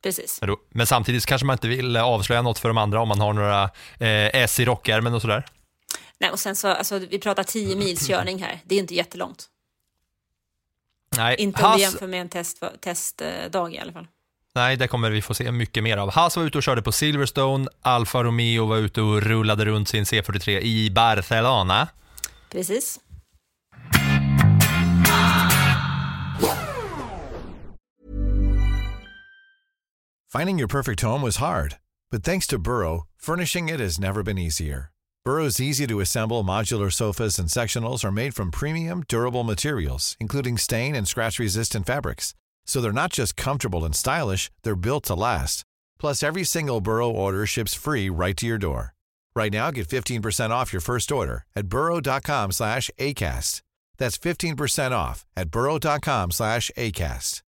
Precis. 0.02 0.40
Men, 0.40 0.48
då, 0.48 0.56
men 0.70 0.86
samtidigt 0.86 1.26
kanske 1.26 1.46
man 1.46 1.54
inte 1.54 1.68
vill 1.68 1.96
avslöja 1.96 2.42
något 2.42 2.58
för 2.58 2.68
de 2.68 2.78
andra 2.78 3.00
om 3.00 3.08
man 3.08 3.20
har 3.20 3.32
några 3.32 3.62
eh, 3.98 4.42
S 4.42 4.60
i 4.60 4.64
rockärmen 4.64 5.14
och 5.14 5.22
sådär. 5.22 5.46
Nej, 6.18 6.30
och 6.30 6.38
sen 6.38 6.56
så, 6.56 6.68
alltså, 6.68 6.98
vi 6.98 7.18
pratar 7.18 7.42
10 7.42 7.76
mils 7.76 8.06
körning 8.08 8.42
här. 8.42 8.60
Det 8.64 8.74
är 8.74 8.78
inte 8.78 8.94
jättelångt. 8.94 9.46
Nej, 11.16 11.36
Inte 11.38 11.62
om 11.62 11.70
Haas- 11.70 11.76
vi 11.76 11.82
jämför 11.82 12.06
med 12.06 12.20
en 12.20 12.28
test, 12.28 12.62
testdag 12.80 13.74
i 13.74 13.78
alla 13.78 13.92
fall. 13.92 14.06
Nej, 14.56 14.76
det 14.76 14.88
kommer 14.88 15.10
vi 15.10 15.22
få 15.22 15.34
se 15.34 15.52
mycket 15.52 15.82
mer 15.82 15.96
av. 15.96 16.10
Haas 16.10 16.36
var 16.36 16.44
ute 16.44 16.58
och 16.58 16.64
körde 16.64 16.82
på 16.82 16.92
Silverstone, 16.92 17.68
Alfa 17.82 18.24
Romeo 18.24 18.66
var 18.66 18.76
ute 18.76 19.00
och 19.00 19.22
rullade 19.22 19.64
runt 19.64 19.88
sin 19.88 20.04
C43 20.04 20.60
i 20.60 20.90
Barcelona. 20.90 21.88
Precis. 22.52 23.00
Finding 30.32 30.58
your 30.58 30.68
perfect 30.68 31.02
home 31.02 31.22
was 31.22 31.36
hard, 31.36 31.76
but 32.10 32.24
thanks 32.24 32.46
to 32.46 32.58
Burrow, 32.58 33.06
furnishing 33.22 33.68
it 33.68 33.80
has 33.80 33.98
never 33.98 34.22
been 34.22 34.38
easier. 34.38 34.90
Burrow's 35.24 35.60
easy 35.60 35.86
to 35.86 36.00
assemble 36.00 36.42
modular 36.42 36.90
sofas 36.90 37.38
and 37.38 37.48
sectionals 37.48 38.04
are 38.04 38.12
made 38.12 38.32
from 38.34 38.50
premium, 38.50 39.02
durable 39.08 39.44
materials, 39.44 40.16
including 40.20 40.58
stain 40.58 40.94
and 40.94 41.08
scratch 41.08 41.38
resistant 41.40 41.86
fabrics. 41.86 42.34
So 42.66 42.80
they're 42.80 42.92
not 42.92 43.12
just 43.12 43.36
comfortable 43.36 43.84
and 43.84 43.94
stylish, 43.94 44.50
they're 44.62 44.76
built 44.76 45.04
to 45.04 45.14
last. 45.14 45.64
Plus, 45.98 46.22
every 46.22 46.44
single 46.44 46.80
Burrow 46.80 47.10
order 47.10 47.46
ships 47.46 47.74
free 47.74 48.10
right 48.10 48.36
to 48.36 48.46
your 48.46 48.58
door. 48.58 48.94
Right 49.34 49.52
now, 49.52 49.70
get 49.70 49.88
15% 49.88 50.50
off 50.50 50.72
your 50.72 50.80
first 50.80 51.12
order 51.12 51.44
at 51.54 51.68
burrow.com 51.68 52.52
slash 52.52 52.90
ACAST. 52.98 53.62
That's 53.98 54.18
15% 54.18 54.92
off 54.92 55.24
at 55.36 55.50
burrow.com 55.50 56.30
slash 56.30 56.70
ACAST. 56.76 57.42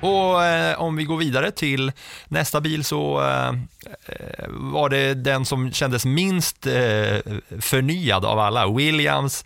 Och 0.00 0.44
eh, 0.44 0.80
om 0.80 0.96
vi 0.96 1.04
går 1.04 1.16
vidare 1.16 1.50
till 1.50 1.92
nästa 2.28 2.60
bil 2.60 2.84
så 2.84 3.20
eh, 3.20 3.48
eh, 4.06 4.48
var 4.48 4.88
det 4.88 5.14
den 5.14 5.44
som 5.44 5.72
kändes 5.72 6.04
minst 6.04 6.66
eh, 6.66 7.18
förnyad 7.60 8.24
av 8.24 8.38
alla. 8.38 8.72
Williams 8.72 9.44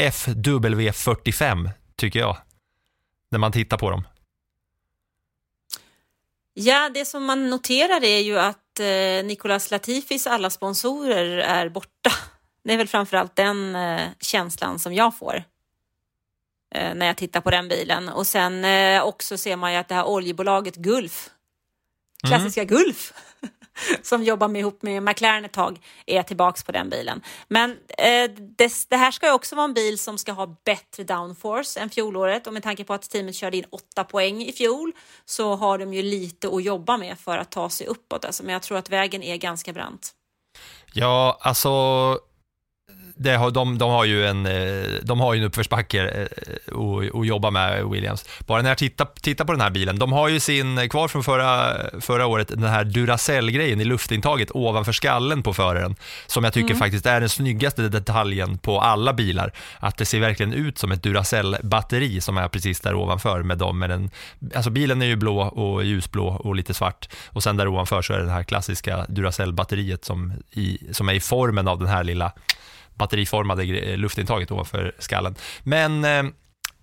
FW45, 0.00 1.70
tycker 1.96 2.20
jag. 2.20 2.36
När 3.30 3.38
man 3.38 3.52
tittar 3.52 3.78
på 3.78 3.90
dem. 3.90 4.02
Ja, 6.54 6.90
det 6.94 7.04
som 7.04 7.24
man 7.24 7.50
noterar 7.50 8.04
är 8.04 8.18
ju 8.18 8.38
att 8.38 8.80
eh, 8.80 9.26
Nicolas 9.26 9.70
Latifis 9.70 10.26
alla 10.26 10.50
sponsorer 10.50 11.38
är 11.38 11.68
borta. 11.68 12.10
Det 12.64 12.72
är 12.72 12.76
väl 12.76 12.88
framförallt 12.88 13.36
den 13.36 13.76
eh, 13.76 14.08
känslan 14.20 14.78
som 14.78 14.94
jag 14.94 15.18
får 15.18 15.44
när 16.74 17.06
jag 17.06 17.16
tittar 17.16 17.40
på 17.40 17.50
den 17.50 17.68
bilen. 17.68 18.08
Och 18.08 18.26
sen 18.26 18.64
eh, 18.64 19.02
också 19.02 19.38
ser 19.38 19.56
man 19.56 19.72
ju 19.72 19.78
att 19.78 19.88
det 19.88 19.94
här 19.94 20.06
oljebolaget 20.06 20.76
Gulf, 20.76 21.30
klassiska 22.26 22.64
Gulf, 22.64 23.12
som 24.02 24.22
jobbar 24.22 24.48
med, 24.48 24.60
ihop 24.60 24.82
med 24.82 25.02
McLaren 25.02 25.44
ett 25.44 25.52
tag, 25.52 25.80
är 26.06 26.22
tillbaks 26.22 26.64
på 26.64 26.72
den 26.72 26.90
bilen. 26.90 27.22
Men 27.48 27.70
eh, 27.98 28.30
det, 28.56 28.72
det 28.88 28.96
här 28.96 29.10
ska 29.10 29.26
ju 29.26 29.32
också 29.32 29.56
vara 29.56 29.64
en 29.64 29.74
bil 29.74 29.98
som 29.98 30.18
ska 30.18 30.32
ha 30.32 30.56
bättre 30.64 31.04
downforce 31.04 31.80
än 31.80 31.90
fjolåret 31.90 32.46
och 32.46 32.52
med 32.52 32.62
tanke 32.62 32.84
på 32.84 32.94
att 32.94 33.10
teamet 33.10 33.34
körde 33.34 33.56
in 33.56 33.64
åtta 33.70 34.04
poäng 34.04 34.42
i 34.42 34.52
fjol 34.52 34.92
så 35.24 35.54
har 35.54 35.78
de 35.78 35.94
ju 35.94 36.02
lite 36.02 36.48
att 36.48 36.64
jobba 36.64 36.96
med 36.96 37.18
för 37.18 37.38
att 37.38 37.50
ta 37.50 37.70
sig 37.70 37.86
uppåt. 37.86 38.24
Alltså, 38.24 38.42
men 38.42 38.52
jag 38.52 38.62
tror 38.62 38.78
att 38.78 38.90
vägen 38.90 39.22
är 39.22 39.36
ganska 39.36 39.72
brant. 39.72 40.14
Ja, 40.92 41.38
alltså 41.40 41.68
det 43.18 43.36
har, 43.36 43.50
de, 43.50 43.78
de 43.78 43.90
har 43.90 44.04
ju 44.04 44.26
en, 44.26 44.46
eh, 44.46 44.86
de 45.02 45.20
har 45.20 45.34
ju 45.34 45.40
en 45.40 45.46
uppförsbacke 45.46 46.08
eh, 46.08 46.22
att 46.66 47.14
att 47.14 47.26
jobba 47.26 47.50
med 47.50 47.84
Williams. 47.84 48.24
Bara 48.46 48.62
när 48.62 48.70
jag 48.70 48.78
tittar, 48.78 49.08
tittar 49.20 49.44
på 49.44 49.52
den 49.52 49.60
här 49.60 49.70
bilen, 49.70 49.98
de 49.98 50.12
har 50.12 50.28
ju 50.28 50.40
sin, 50.40 50.88
kvar 50.88 51.08
från 51.08 51.24
förra, 51.24 51.76
förra 52.00 52.26
året, 52.26 52.48
den 52.48 52.62
här 52.62 52.84
Duracell-grejen 52.84 53.80
i 53.80 53.84
luftintaget 53.84 54.50
ovanför 54.50 54.92
skallen 54.92 55.42
på 55.42 55.54
föraren, 55.54 55.96
som 56.26 56.44
jag 56.44 56.52
tycker 56.52 56.74
faktiskt 56.74 57.06
är 57.06 57.20
den 57.20 57.28
snyggaste 57.28 57.88
detaljen 57.88 58.58
på 58.58 58.80
alla 58.80 59.12
bilar. 59.12 59.52
Att 59.78 59.96
det 59.96 60.04
ser 60.04 60.20
verkligen 60.20 60.52
ut 60.52 60.78
som 60.78 60.92
ett 60.92 61.02
Duracell-batteri 61.02 62.20
som 62.20 62.38
är 62.38 62.48
precis 62.48 62.80
där 62.80 62.94
ovanför 62.94 63.42
med 63.42 63.58
dem. 63.58 63.78
Med 63.78 63.90
den, 63.90 64.10
alltså 64.54 64.70
bilen 64.70 65.02
är 65.02 65.06
ju 65.06 65.16
blå 65.16 65.40
och 65.40 65.84
ljusblå 65.84 66.28
och 66.28 66.56
lite 66.56 66.74
svart 66.74 67.08
och 67.26 67.42
sen 67.42 67.56
där 67.56 67.68
ovanför 67.68 68.02
så 68.02 68.12
är 68.12 68.18
det 68.18 68.24
det 68.24 68.30
här 68.30 68.42
klassiska 68.42 69.06
Duracell-batteriet 69.08 70.04
som, 70.04 70.32
i, 70.50 70.78
som 70.92 71.08
är 71.08 71.12
i 71.12 71.20
formen 71.20 71.68
av 71.68 71.78
den 71.78 71.88
här 71.88 72.04
lilla 72.04 72.32
batteriformade 72.98 73.64
luftintaget 73.96 74.50
ovanför 74.50 74.94
skallen. 74.98 75.34
Men, 75.62 76.04
eh, 76.04 76.24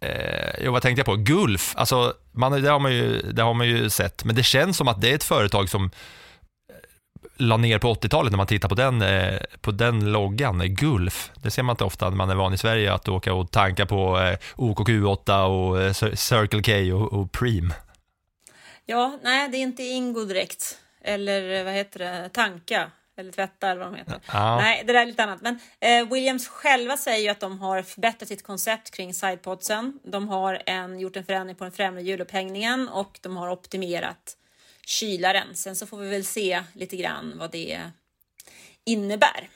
eh 0.09 0.71
vad 0.71 0.81
tänkte 0.81 0.99
jag 0.99 1.05
på? 1.05 1.15
Gulf, 1.15 1.73
alltså, 1.75 2.13
man, 2.31 2.61
det, 2.61 2.69
har 2.69 2.79
man 2.79 2.93
ju, 2.93 3.21
det 3.21 3.41
har 3.41 3.53
man 3.53 3.67
ju 3.67 3.89
sett, 3.89 4.23
men 4.23 4.35
det 4.35 4.43
känns 4.43 4.77
som 4.77 4.87
att 4.87 5.01
det 5.01 5.11
är 5.11 5.15
ett 5.15 5.23
företag 5.23 5.69
som 5.69 5.85
eh, 5.85 5.89
la 7.37 7.57
ner 7.57 7.79
på 7.79 7.93
80-talet 7.93 8.31
när 8.31 8.37
man 8.37 8.47
tittar 8.47 8.69
på 8.69 8.75
den, 8.75 9.01
eh, 9.01 9.39
på 9.61 9.71
den 9.71 10.11
loggan, 10.11 10.61
eh, 10.61 10.67
Gulf. 10.67 11.31
Det 11.35 11.51
ser 11.51 11.63
man 11.63 11.73
inte 11.73 11.83
ofta 11.83 12.09
när 12.09 12.17
man 12.17 12.29
är 12.29 12.35
van 12.35 12.53
i 12.53 12.57
Sverige 12.57 12.93
att 12.93 13.07
åka 13.07 13.33
och 13.33 13.51
tanka 13.51 13.85
på 13.85 14.19
eh, 14.19 14.37
OKQ8 14.55 15.45
och 15.45 15.81
eh, 15.81 15.93
Circle 16.13 16.61
K 16.61 16.95
och, 16.95 17.13
och 17.13 17.31
Preem. 17.31 17.73
Ja, 18.85 19.19
nej, 19.23 19.49
det 19.49 19.57
är 19.57 19.61
inte 19.61 19.83
Ingo 19.83 20.25
direkt. 20.25 20.77
Eller 21.01 21.63
vad 21.63 21.73
heter 21.73 21.99
det? 21.99 22.29
Tanka. 22.33 22.91
Eller 23.17 23.31
tvätta 23.31 23.69
eller 23.69 23.81
vad 23.81 23.93
de 23.93 23.97
heter. 23.97 24.19
Ja. 24.33 24.57
Nej, 24.57 24.83
det 24.87 24.93
där 24.93 25.01
är 25.01 25.05
lite 25.05 25.23
annat. 25.23 25.41
Men 25.41 25.59
eh, 25.79 26.13
Williams 26.13 26.47
själva 26.47 26.97
säger 26.97 27.23
ju 27.23 27.29
att 27.29 27.39
de 27.39 27.59
har 27.59 27.81
förbättrat 27.81 28.27
sitt 28.27 28.43
koncept 28.43 28.91
kring 28.95 29.13
sidepodsen. 29.13 29.99
De 30.03 30.27
har 30.27 30.61
en, 30.65 30.99
gjort 30.99 31.15
en 31.15 31.25
förändring 31.25 31.55
på 31.55 31.63
den 31.63 31.73
främre 31.73 32.01
hjulupphängningen 32.01 32.89
och 32.89 33.19
de 33.21 33.37
har 33.37 33.49
optimerat 33.49 34.37
kylaren. 34.85 35.47
Sen 35.53 35.75
så 35.75 35.87
får 35.87 35.97
vi 35.97 36.09
väl 36.09 36.25
se 36.25 36.63
lite 36.73 36.97
grann 36.97 37.33
vad 37.37 37.51
det 37.51 37.79
innebär. 38.85 39.49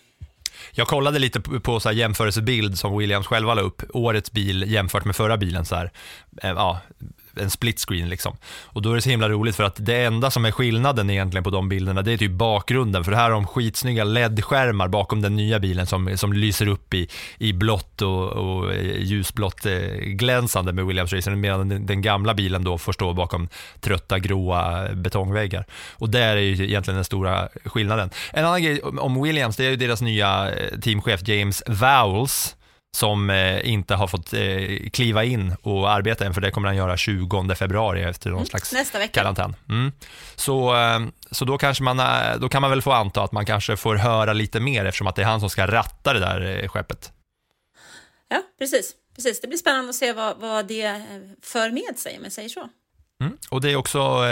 Jag 0.72 0.88
kollade 0.88 1.20
lite 1.20 1.42
på, 1.42 1.80
så 1.80 1.90
här 1.90 1.96
jämförelsebild 1.96 2.78
som 2.78 2.98
Williams 2.98 3.28
själva 3.28 3.54
la 3.54 3.62
upp, 3.62 3.82
årets 3.94 4.32
bil 4.32 4.66
jämfört 4.68 5.06
med 5.06 5.16
förra 5.16 5.38
bilen. 5.38 5.66
Så 5.66 5.76
här. 5.76 5.92
Eh, 6.44 6.50
Ja, 6.50 6.80
en 7.36 7.50
split 7.50 7.80
screen 7.80 8.10
liksom. 8.10 8.38
Och 8.66 8.82
då 8.82 8.92
är 8.92 8.96
det 8.96 9.02
så 9.02 9.10
himla 9.10 9.30
roligt 9.30 9.56
för 9.56 9.64
att 9.64 9.76
det 9.80 10.04
enda 10.04 10.32
som 10.32 10.46
är 10.46 10.52
skillnaden 10.52 11.10
egentligen 11.10 11.44
på 11.44 11.50
de 11.50 11.70
bilderna, 11.70 12.02
det 12.02 12.14
är 12.14 12.18
typ 12.18 12.32
bakgrunden. 12.32 13.04
För 13.04 13.12
det 13.12 13.18
här 13.18 13.24
har 13.24 13.32
de 13.32 13.48
skitsnygga 13.48 14.04
LED-skärmar 14.04 14.88
bakom 14.88 15.22
den 15.22 15.36
nya 15.36 15.60
bilen 15.60 15.88
som, 15.88 16.18
som 16.18 16.34
lyser 16.34 16.68
upp 16.68 16.94
i, 16.94 17.08
i 17.38 17.54
blått 17.54 18.02
och, 18.02 18.28
och 18.28 18.76
ljusblått 19.00 19.66
eh, 19.66 19.74
glänsande 20.00 20.74
med 20.74 20.86
Williams 20.86 21.14
Racer, 21.14 21.36
medan 21.36 21.70
den, 21.70 21.86
den 21.86 22.02
gamla 22.02 22.34
bilen 22.34 22.64
då 22.64 22.78
får 22.78 22.94
stå 22.94 23.14
bakom 23.14 23.50
trötta 23.80 24.20
gråa 24.20 24.88
eh, 24.88 24.96
betongväggar. 24.96 25.66
Och 25.92 26.10
där 26.10 26.38
är 26.38 26.42
ju 26.42 26.66
egentligen 26.66 26.96
den 26.96 27.06
stora 27.06 27.50
skillnaden. 27.66 28.10
En 28.34 28.46
annan 28.46 28.64
grej 28.64 28.82
om 28.82 29.24
Williams, 29.24 29.58
det 29.58 29.66
är 29.66 29.70
ju 29.70 29.76
deras 29.76 30.02
nya 30.02 30.52
eh, 30.52 30.80
teamchef 30.80 31.28
James 31.28 31.64
Vowles 31.68 32.56
som 32.98 33.30
eh, 33.30 33.70
inte 33.70 33.96
har 33.96 34.08
fått 34.08 34.34
eh, 34.34 34.90
kliva 34.94 35.24
in 35.24 35.56
och 35.62 35.92
arbeta 35.92 36.26
än, 36.26 36.34
för 36.34 36.42
det 36.42 36.52
kommer 36.52 36.68
han 36.68 36.78
göra 36.78 36.98
20 36.98 37.56
februari 37.56 38.04
efter 38.04 38.30
någon 38.30 38.38
Mm, 38.38 38.46
slags 38.48 38.74
nästa 38.74 39.00
vecka. 39.00 39.14
karantän. 39.22 39.56
Mm. 39.70 39.92
Så, 40.36 40.76
eh, 40.76 41.00
så 41.32 41.46
då, 41.46 41.58
kanske 41.58 41.84
man, 41.84 42.02
då 42.42 42.50
kan 42.50 42.62
man 42.62 42.72
väl 42.72 42.82
få 42.82 42.92
anta 42.92 43.24
att 43.24 43.32
man 43.32 43.46
kanske 43.46 43.78
får 43.78 43.96
höra 43.96 44.34
lite 44.34 44.60
mer 44.60 44.86
eftersom 44.86 45.08
att 45.08 45.16
det 45.16 45.22
är 45.22 45.26
han 45.26 45.40
som 45.40 45.50
ska 45.50 45.68
ratta 45.68 46.14
det 46.14 46.20
där 46.20 46.68
skeppet. 46.68 47.12
Ja, 48.28 48.42
precis. 48.60 48.94
precis. 49.16 49.42
Det 49.42 49.48
blir 49.48 49.58
spännande 49.58 49.90
att 49.90 49.96
se 49.96 50.14
vad, 50.14 50.38
vad 50.38 50.68
det 50.68 51.04
för 51.42 51.70
med 51.72 51.98
sig, 52.00 52.18
om 52.18 52.24
jag 52.24 52.34
säger 52.34 52.50
så. 52.50 52.70
Mm. 53.22 53.38
Och 53.50 53.62
det 53.62 53.72
är 53.72 53.76
också 53.76 54.24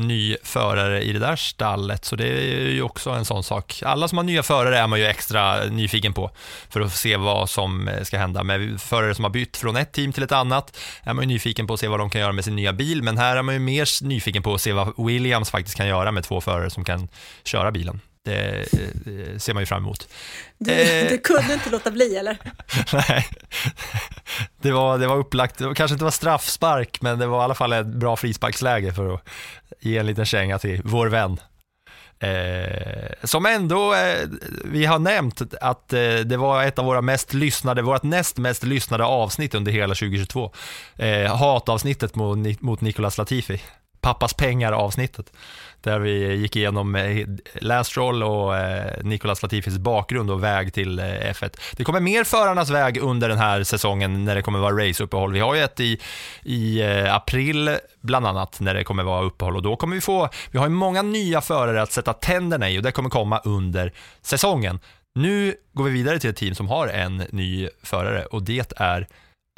ny 0.00 0.36
förare 0.42 1.02
i 1.02 1.12
det 1.12 1.18
där 1.18 1.36
stallet, 1.36 2.04
så 2.04 2.16
det 2.16 2.28
är 2.28 2.70
ju 2.70 2.82
också 2.82 3.10
en 3.10 3.24
sån 3.24 3.44
sak. 3.44 3.82
Alla 3.86 4.08
som 4.08 4.18
har 4.18 4.24
nya 4.24 4.42
förare 4.42 4.78
är 4.78 4.86
man 4.86 4.98
ju 4.98 5.06
extra 5.06 5.64
nyfiken 5.64 6.12
på 6.12 6.30
för 6.68 6.80
att 6.80 6.92
se 6.92 7.16
vad 7.16 7.50
som 7.50 7.88
eh, 7.88 8.02
ska 8.02 8.18
hända. 8.18 8.42
Med 8.42 8.80
förare 8.80 9.14
som 9.14 9.24
har 9.24 9.30
bytt 9.30 9.56
från 9.56 9.76
ett 9.76 9.92
team 9.92 10.12
till 10.12 10.22
ett 10.22 10.32
annat 10.32 10.76
är 11.02 11.14
man 11.14 11.22
ju 11.22 11.28
nyfiken 11.28 11.66
på 11.66 11.74
att 11.74 11.80
se 11.80 11.88
vad 11.88 12.00
de 12.00 12.10
kan 12.10 12.20
göra 12.20 12.32
med 12.32 12.44
sin 12.44 12.56
nya 12.56 12.72
bil, 12.72 13.02
men 13.02 13.18
här 13.18 13.36
är 13.36 13.42
man 13.42 13.54
ju 13.54 13.60
mer 13.60 14.04
nyfiken 14.04 14.42
på 14.42 14.54
att 14.54 14.60
se 14.60 14.72
vad 14.72 15.06
Williams 15.06 15.50
faktiskt 15.50 15.76
kan 15.76 15.86
göra 15.86 16.12
med 16.12 16.24
två 16.24 16.40
förare 16.40 16.70
som 16.70 16.84
kan 16.84 17.08
köra 17.44 17.70
bilen. 17.70 18.00
Det 18.24 18.68
ser 19.42 19.54
man 19.54 19.62
ju 19.62 19.66
fram 19.66 19.82
emot. 19.82 20.08
Du, 20.58 20.72
Eh. 20.72 21.08
du 21.08 21.18
kunde 21.18 21.54
inte 21.54 21.70
låta 21.70 21.90
bli, 21.90 22.16
eller? 22.16 22.38
Nej, 23.08 23.26
det 24.62 24.72
var, 24.72 24.98
det 24.98 25.06
var 25.06 25.16
upplagt, 25.16 25.58
det 25.58 25.74
kanske 25.74 25.92
inte 25.92 26.04
var 26.04 26.10
straffspark, 26.10 27.02
men 27.02 27.18
det 27.18 27.26
var 27.26 27.40
i 27.40 27.44
alla 27.44 27.54
fall 27.54 27.72
ett 27.72 27.86
bra 27.86 28.16
frisparksläge 28.16 28.92
för 28.92 29.14
att 29.14 29.28
ge 29.80 29.98
en 29.98 30.06
liten 30.06 30.24
känga 30.26 30.58
till 30.58 30.80
vår 30.84 31.06
vän. 31.06 31.40
Eh, 32.22 33.10
som 33.24 33.46
ändå, 33.46 33.94
eh, 33.94 34.28
vi 34.64 34.84
har 34.86 34.98
nämnt 34.98 35.42
att 35.60 35.92
eh, 35.92 36.14
det 36.14 36.36
var 36.36 36.64
ett 36.64 36.78
av 36.78 36.84
våra 36.84 37.02
mest 37.02 37.34
lyssnade, 37.34 37.82
vårt 37.82 38.02
näst 38.02 38.36
mest 38.36 38.62
lyssnade 38.62 39.04
avsnitt 39.04 39.54
under 39.54 39.72
hela 39.72 39.94
2022. 39.94 40.52
Eh, 40.96 41.36
hatavsnittet 41.36 42.14
mot, 42.14 42.60
mot 42.60 42.80
Nicolas 42.80 43.18
Latifi. 43.18 43.62
Pappas 44.00 44.34
pengar 44.34 44.72
avsnittet. 44.72 45.32
Där 45.80 45.98
vi 45.98 46.34
gick 46.34 46.56
igenom 46.56 46.94
eh, 46.94 47.26
Lastrol 47.54 48.22
och 48.22 48.56
eh, 48.56 49.02
Nicolas 49.02 49.42
Latifis 49.42 49.78
bakgrund 49.78 50.30
och 50.30 50.44
väg 50.44 50.74
till 50.74 50.98
eh, 50.98 51.04
F1. 51.04 51.60
Det 51.76 51.84
kommer 51.84 52.00
mer 52.00 52.24
förarnas 52.24 52.70
väg 52.70 52.98
under 52.98 53.28
den 53.28 53.38
här 53.38 53.62
säsongen 53.62 54.24
när 54.24 54.34
det 54.34 54.42
kommer 54.42 54.58
vara 54.58 54.88
raceuppehåll. 54.88 55.32
Vi 55.32 55.40
har 55.40 55.54
ju 55.54 55.60
ett 55.60 55.80
i, 55.80 56.00
i 56.42 56.82
april 57.08 57.76
bland 58.00 58.26
annat 58.26 58.60
när 58.60 58.74
det 58.74 58.84
kommer 58.84 59.02
vara 59.02 59.22
uppehåll 59.22 59.56
och 59.56 59.62
då 59.62 59.76
kommer 59.76 59.94
vi 59.94 60.00
få, 60.00 60.28
vi 60.50 60.58
har 60.58 60.66
ju 60.66 60.72
många 60.72 61.02
nya 61.02 61.40
förare 61.40 61.82
att 61.82 61.92
sätta 61.92 62.12
tänderna 62.12 62.70
i 62.70 62.78
och 62.78 62.82
det 62.82 62.92
kommer 62.92 63.10
komma 63.10 63.38
under 63.38 63.92
säsongen. 64.22 64.80
Nu 65.14 65.54
går 65.72 65.84
vi 65.84 65.90
vidare 65.90 66.18
till 66.18 66.30
ett 66.30 66.36
team 66.36 66.54
som 66.54 66.68
har 66.68 66.88
en 66.88 67.16
ny 67.16 67.68
förare 67.82 68.24
och 68.24 68.42
det 68.42 68.72
är 68.76 69.06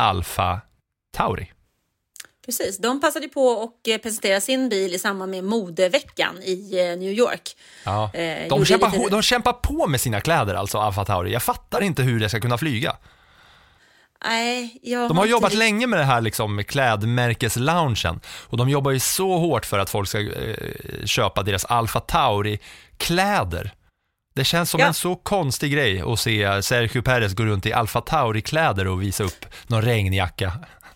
Alfa 0.02 0.60
Tauri. 1.16 1.52
Precis, 2.46 2.78
de 2.78 3.00
passade 3.00 3.28
på 3.28 3.62
att 3.62 3.88
eh, 3.88 3.96
presentera 3.98 4.40
sin 4.40 4.68
bil 4.68 4.94
i 4.94 4.98
samband 4.98 5.30
med 5.30 5.44
modeveckan 5.44 6.42
i 6.42 6.78
eh, 6.80 6.98
New 6.98 7.12
York. 7.12 7.56
Ja. 7.84 8.10
Eh, 8.14 8.20
De, 8.20 8.48
gjorde 8.48 8.64
kämpar, 8.66 8.90
lite- 8.90 9.10
de 9.10 9.22
kämpar 9.22 9.52
på 9.52 9.86
med 9.86 10.00
sina 10.00 10.20
kläder 10.20 10.54
alltså, 10.54 10.78
Alfa 10.78 11.04
Tauri. 11.04 11.32
Jag 11.32 11.42
fattar 11.42 11.80
inte 11.80 12.02
hur 12.02 12.20
det 12.20 12.28
ska 12.28 12.40
kunna 12.40 12.58
flyga. 12.58 12.96
Nej, 14.24 14.78
jag 14.82 15.08
De 15.10 15.16
har 15.16 15.24
inte 15.24 15.30
jobbat 15.30 15.54
länge 15.54 15.86
med 15.86 15.98
det 15.98 16.04
här 16.04 16.20
liksom, 16.20 16.64
klädmärkesloungen 16.64 18.20
och 18.26 18.56
de 18.56 18.68
jobbar 18.68 18.90
ju 18.90 19.00
så 19.00 19.38
hårt 19.38 19.66
för 19.66 19.78
att 19.78 19.90
folk 19.90 20.08
ska 20.08 20.20
eh, 20.20 20.54
köpa 21.04 21.42
deras 21.42 21.64
Alfa 21.64 22.00
Tauri-kläder. 22.00 23.72
Det 24.34 24.44
känns 24.44 24.70
som 24.70 24.80
Ja. 24.80 24.86
en 24.86 24.94
så 24.94 25.16
konstig 25.16 25.72
grej 25.72 26.00
att 26.00 26.20
se 26.20 26.62
Sergio 26.62 27.02
Perez 27.02 27.34
gå 27.34 27.44
runt 27.44 27.66
i 27.66 27.72
Alfa 27.72 28.00
Tauri-kläder 28.00 28.86
och 28.86 29.02
visa 29.02 29.24
upp 29.24 29.46
någon 29.66 29.82
regnjacka. 29.82 30.52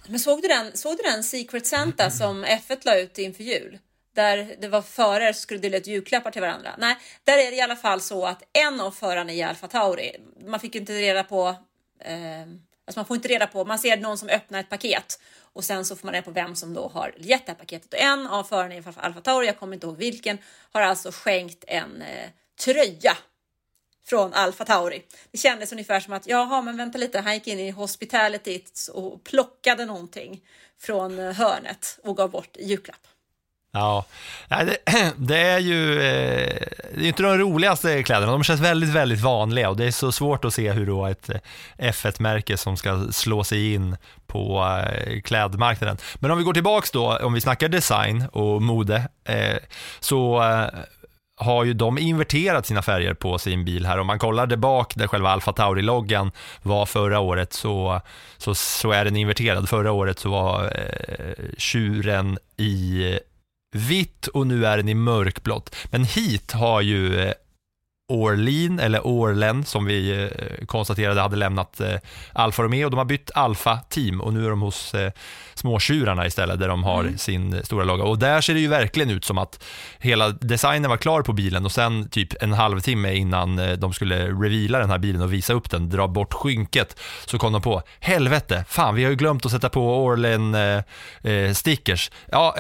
Men 0.09 0.21
såg 0.21 0.43
du 0.43 0.49
den, 0.49 0.77
såg 0.77 0.97
du 0.97 1.03
den 1.03 1.25
Secret 1.25 1.67
Santa 1.67 2.11
som 2.11 2.45
F1 2.45 2.79
la 2.83 2.99
ut 2.99 3.19
inför 3.19 3.45
jul? 3.45 3.79
Där 4.15 4.57
det 4.61 4.69
var 4.69 4.83
förare 4.83 5.35
som 5.35 5.41
skulle 5.41 5.61
dela 5.61 5.77
ut 5.77 5.87
julklappar 5.87 6.31
till 6.31 6.41
varandra. 6.41 6.75
Nej, 6.79 6.97
där 7.25 7.39
är 7.39 7.51
det 7.51 7.57
i 7.57 7.61
alla 7.61 7.77
fall 7.77 8.01
så 8.01 8.27
att 8.27 8.43
en 8.53 8.81
av 8.81 8.91
förarna 8.91 9.33
i 9.33 9.43
Alfa 9.43 9.69
Tauri, 9.69 10.17
man 10.47 10.61
fick 10.61 10.75
ju 10.75 10.81
inte 10.81 10.93
reda 10.93 11.25
på, 11.25 11.49
eh, 12.01 12.41
alltså 12.41 12.99
man 12.99 13.07
får 13.07 13.17
inte 13.17 13.29
reda 13.29 13.47
på, 13.47 13.65
man 13.65 13.79
ser 13.79 13.97
någon 13.97 14.19
som 14.19 14.29
öppnar 14.29 14.61
ett 14.61 14.69
paket 14.69 15.21
och 15.53 15.65
sen 15.65 15.85
så 15.85 15.97
får 15.97 16.07
man 16.07 16.15
reda 16.15 16.25
på 16.25 16.31
vem 16.31 16.57
som 16.57 16.75
då 16.75 16.89
har 16.89 17.15
gett 17.19 17.47
det 17.47 17.53
här 17.53 17.59
paketet. 17.59 17.95
Och 17.95 18.01
en 18.01 18.27
av 18.27 18.45
förarna 18.45 18.75
i 18.75 18.83
Alfa 18.97 19.21
Tauri, 19.21 19.47
jag 19.47 19.59
kommer 19.59 19.75
inte 19.75 19.87
ihåg 19.87 19.97
vilken, 19.97 20.39
har 20.73 20.81
alltså 20.81 21.11
skänkt 21.13 21.65
en 21.67 22.03
eh, 22.03 22.31
tröja 22.65 23.17
från 24.09 24.35
Alfa 24.35 24.65
Tauri. 24.65 25.03
Det 25.33 25.39
kändes 25.39 25.73
ungefär 25.73 26.01
som 26.01 26.13
att 26.13 26.27
jaha, 26.27 26.63
men 26.63 26.77
vänta 26.77 26.99
lite, 26.99 27.21
han 27.21 27.35
gick 27.35 27.47
in 27.47 27.61
i 27.61 27.71
hospitality 27.71 28.61
och 28.93 29.25
plockade 29.25 29.87
någonting 29.87 30.41
från 30.81 31.19
eh, 31.19 31.33
hörnet 31.33 31.99
och 32.03 32.17
gav 32.17 32.31
bort 32.31 32.57
i 32.57 32.67
julklapp. 32.67 33.01
Ja, 33.73 34.05
det, 35.17 35.39
är 35.39 35.59
ju 35.59 35.93
eh, 35.93 36.61
det 36.95 36.99
är 36.99 37.03
ju 37.03 37.09
inte 37.09 37.23
de 37.23 37.39
roligaste 37.39 38.03
kläderna. 38.03 38.33
De 38.33 38.45
känns 38.45 38.61
väldigt, 38.61 38.91
väldigt 38.91 39.21
vanliga 39.21 39.71
och 39.71 39.77
det 39.77 39.85
är 39.85 39.91
så 39.91 40.13
svårt 40.13 40.45
att 40.45 40.55
se 40.55 40.73
hur 40.73 40.87
då 40.87 41.07
ett 41.07 41.29
eh, 41.29 41.41
F1-märke 41.79 42.57
som 42.57 42.77
ska 42.77 43.09
slå 43.13 43.45
sig 43.45 43.75
in 43.75 43.97
på 44.27 44.67
klädmarknaden. 45.25 45.97
Men 46.15 46.31
om 46.31 46.39
vi 46.39 46.45
går 46.45 46.55
tillbaks 46.55 46.91
då, 46.91 47.17
om 47.17 47.33
vi 47.33 47.41
snackar 47.41 47.69
design 47.69 48.25
och 48.33 48.63
mode, 48.63 49.09
så 50.01 50.43
har 51.37 51.65
ju 51.65 51.75
de 51.75 51.99
inverterat 51.99 52.67
sina 52.67 52.83
färger 52.83 53.15
på 53.15 53.39
sin 53.39 53.65
bil 53.65 53.87
här. 53.87 53.99
Om 53.99 54.07
man 54.07 54.19
kollar 54.19 54.47
där 54.47 54.57
bak 54.57 54.95
där 54.95 55.07
själva 55.07 55.31
Alfa 55.31 55.53
Tauri-loggan 55.53 56.33
var 56.63 56.87
förra 56.87 57.21
året 57.21 57.53
så, 57.53 58.01
så, 58.37 58.55
så 58.55 58.91
är 58.93 59.05
den 59.05 59.17
inverterad. 59.17 59.69
Förra 59.69 59.93
året 59.93 60.19
så 60.19 60.31
var 60.31 60.65
eh, 60.65 61.45
tjuren 61.59 62.39
i 62.57 63.13
eh, 63.13 63.19
vitt 63.73 64.27
och 64.27 64.47
nu 64.47 64.67
är 64.67 64.77
den 64.77 64.89
i 64.89 64.95
mörkblått. 64.95 65.77
Men 65.85 66.05
hit 66.05 66.53
har 66.53 66.81
ju 66.81 67.21
eh, 67.21 67.33
Orlin, 68.09 68.79
eller 68.79 69.07
Orlen, 69.07 69.65
som 69.65 69.85
vi 69.85 70.23
eh, 70.23 70.67
konstaterade 70.67 71.21
hade 71.21 71.37
lämnat 71.37 71.81
eh, 71.81 71.95
Alfa 72.33 72.63
Romeo. 72.63 72.89
De 72.89 72.99
har 72.99 73.05
bytt 73.05 73.31
Alfa-team 73.35 74.21
och 74.21 74.35
nu 74.35 74.47
är 74.47 74.51
de 74.51 74.61
hos 74.63 74.95
eh, 74.95 75.13
småtjurarna 75.55 76.27
istället, 76.27 76.61
där 76.61 76.69
de 76.69 76.85
har 76.85 77.13
sin 77.17 77.65
stora 77.65 77.85
logga. 77.85 78.05
Och 78.05 78.19
där 78.19 78.41
ser 78.41 78.55
det 78.55 78.61
ju 78.61 78.69
verkligen 78.69 79.11
ut 79.11 79.25
som 79.25 79.39
att 79.39 79.65
hela 79.99 80.29
designen 80.29 80.91
var 80.91 80.97
klar 80.97 81.23
på 81.23 81.33
bilen 81.33 81.65
och 81.65 81.73
sen 81.73 82.09
typ 82.09 82.43
en 82.43 82.53
halvtimme 82.53 83.15
innan 83.15 83.57
de 83.79 83.93
skulle 83.93 84.27
reveala 84.27 84.79
den 84.79 84.91
här 84.91 84.99
bilen 84.99 85.23
och 85.23 85.33
visa 85.33 85.53
upp 85.53 85.71
den, 85.71 85.91
dra 85.91 86.09
bort 86.09 86.35
skynket, 86.35 87.01
så 87.27 87.39
kom 87.39 87.53
de 87.53 87.63
på, 87.63 87.83
helvete, 88.01 88.65
fan 88.69 88.95
vi 88.95 89.05
har 89.05 89.11
ju 89.11 89.17
glömt 89.17 89.47
att 89.47 89.53
sätta 89.53 89.69
på 89.69 90.05
Orlen 90.05 90.55
eh, 90.55 90.83
eh, 91.33 91.53
stickers. 91.53 92.11
Ja, 92.33 92.57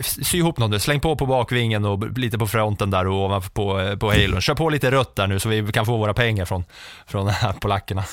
sy 0.00 0.38
ihop 0.38 0.58
något 0.58 0.70
nu, 0.70 0.78
släng 0.78 1.00
på 1.00 1.16
på 1.16 1.26
bakvingen 1.26 1.84
och 1.84 2.18
lite 2.18 2.38
på 2.38 2.46
fronten 2.46 2.90
där 2.90 3.06
och 3.06 3.24
ovanför 3.24 3.50
på, 3.50 3.96
på 4.00 4.10
halon. 4.10 4.40
Kör 4.40 4.54
på 4.54 4.70
lite 4.82 4.96
rött 4.96 5.16
där 5.16 5.26
nu 5.26 5.40
så 5.40 5.48
vi 5.48 5.72
kan 5.72 5.86
få 5.86 5.96
våra 5.96 6.14
pengar 6.14 6.44
från, 6.44 6.64
från 7.06 7.32
polackerna. 7.60 8.04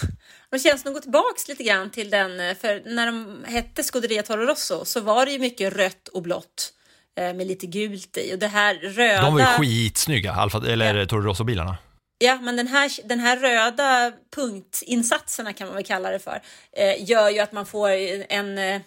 Det 0.51 0.59
känns 0.59 0.85
att 0.85 0.93
gå 0.93 0.99
tillbaks 0.99 1.47
lite 1.47 1.63
grann 1.63 1.89
till 1.91 2.09
den, 2.09 2.39
eh, 2.39 2.55
för 2.55 2.95
när 2.95 3.05
de 3.05 3.43
hette 3.47 3.83
Scuderia 3.83 4.23
Toro 4.23 4.45
Rosso 4.45 4.85
så 4.85 5.01
var 5.01 5.25
det 5.25 5.31
ju 5.31 5.39
mycket 5.39 5.73
rött 5.73 6.07
och 6.07 6.21
blått 6.21 6.73
eh, 7.19 7.33
med 7.33 7.47
lite 7.47 7.65
gult 7.67 8.17
i 8.17 8.33
och 8.35 8.39
det 8.39 8.47
här 8.47 8.75
röda. 8.75 9.21
De 9.21 9.33
var 9.33 9.39
ju 9.39 9.45
skitsnygga, 9.45 10.31
Alfa, 10.31 10.57
eller 10.67 10.95
Ja. 10.95 11.05
Toro 11.05 11.21
Rosso-bilarna. 11.21 11.77
Ja, 12.17 12.35
men 12.41 12.55
den 12.55 12.67
här, 12.67 13.07
den 13.07 13.19
här 13.19 13.37
röda 13.37 14.11
punktinsatserna 14.35 15.53
kan 15.53 15.67
man 15.67 15.75
väl 15.75 15.85
kalla 15.85 16.09
det 16.11 16.19
för, 16.19 16.41
eh, 16.77 17.09
gör 17.09 17.29
ju 17.29 17.39
att 17.39 17.51
man 17.51 17.65
får 17.65 17.89
en 18.29 18.81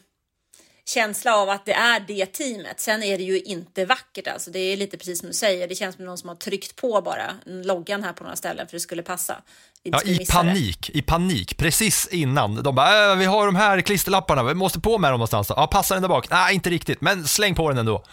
känsla 0.88 1.36
av 1.36 1.50
att 1.50 1.64
det 1.64 1.72
är 1.72 2.00
det 2.00 2.26
teamet. 2.26 2.80
Sen 2.80 3.02
är 3.02 3.18
det 3.18 3.24
ju 3.24 3.40
inte 3.40 3.84
vackert 3.84 4.26
alltså. 4.28 4.50
Det 4.50 4.58
är 4.58 4.76
lite 4.76 4.98
precis 4.98 5.18
som 5.18 5.28
du 5.28 5.34
säger. 5.34 5.68
Det 5.68 5.74
känns 5.74 5.96
som 5.96 6.04
någon 6.04 6.18
som 6.18 6.28
har 6.28 6.36
tryckt 6.36 6.76
på 6.76 7.02
bara 7.02 7.34
loggan 7.44 8.02
här 8.02 8.12
på 8.12 8.24
några 8.24 8.36
ställen 8.36 8.66
för 8.66 8.76
det 8.76 8.80
skulle 8.80 9.02
passa. 9.02 9.36
Ja, 9.82 10.00
i 10.04 10.18
missa 10.18 10.42
det. 10.42 10.48
panik, 10.48 10.90
i 10.90 11.02
panik, 11.02 11.56
precis 11.56 12.08
innan. 12.10 12.62
De 12.62 12.74
bara, 12.74 13.12
äh, 13.12 13.18
vi 13.18 13.24
har 13.24 13.46
de 13.46 13.56
här 13.56 13.80
klisterlapparna, 13.80 14.42
vi 14.42 14.54
måste 14.54 14.80
på 14.80 14.98
med 14.98 15.10
dem 15.10 15.18
någonstans. 15.18 15.46
Ja, 15.56 15.66
passar 15.66 15.94
den 15.94 16.02
där 16.02 16.08
bak? 16.08 16.30
Nej, 16.30 16.54
inte 16.54 16.70
riktigt, 16.70 17.00
men 17.00 17.28
släng 17.28 17.54
på 17.54 17.68
den 17.68 17.78
ändå. 17.78 18.04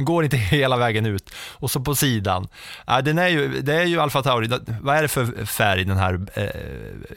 Den 0.00 0.04
går 0.04 0.24
inte 0.24 0.36
hela 0.56 0.76
vägen 0.76 1.06
ut. 1.06 1.30
Och 1.34 1.70
så 1.70 1.80
på 1.80 1.94
sidan. 1.94 2.48
Ja, 2.86 3.02
den 3.02 3.18
är 3.18 3.28
ju, 3.28 3.60
det 3.62 3.74
är 3.74 3.84
ju 3.84 4.00
Alfa 4.00 4.22
Tauri. 4.22 4.48
Vad 4.80 4.96
är 4.96 5.02
det 5.02 5.08
för 5.08 5.44
färg, 5.46 5.84
den 5.84 5.96
här 5.96 6.20
eh, 6.34 6.48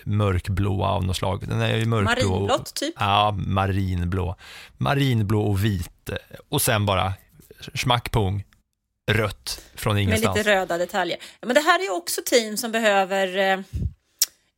mörkblåa 0.03 0.87
av 0.87 1.03
något 1.05 1.15
slag? 1.15 1.47
Den 1.47 1.61
är 1.61 1.77
ju 1.77 1.85
mörkblå. 1.85 2.29
Marinblått, 2.29 2.75
typ? 2.75 2.95
Ja, 2.99 3.31
marinblå. 3.31 4.35
Marinblå 4.77 5.41
och 5.41 5.65
vit. 5.65 6.09
Och 6.49 6.61
sen 6.61 6.85
bara 6.85 7.13
schmackpung, 7.73 8.43
rött 9.11 9.61
från 9.75 9.97
ingenstans. 9.97 10.35
Med 10.35 10.45
lite 10.45 10.55
röda 10.55 10.77
detaljer. 10.77 11.17
Men 11.41 11.55
det 11.55 11.61
här 11.61 11.79
är 11.79 11.83
ju 11.83 11.91
också 11.91 12.21
team 12.25 12.57
som 12.57 12.71
behöver 12.71 13.37
eh, 13.37 13.59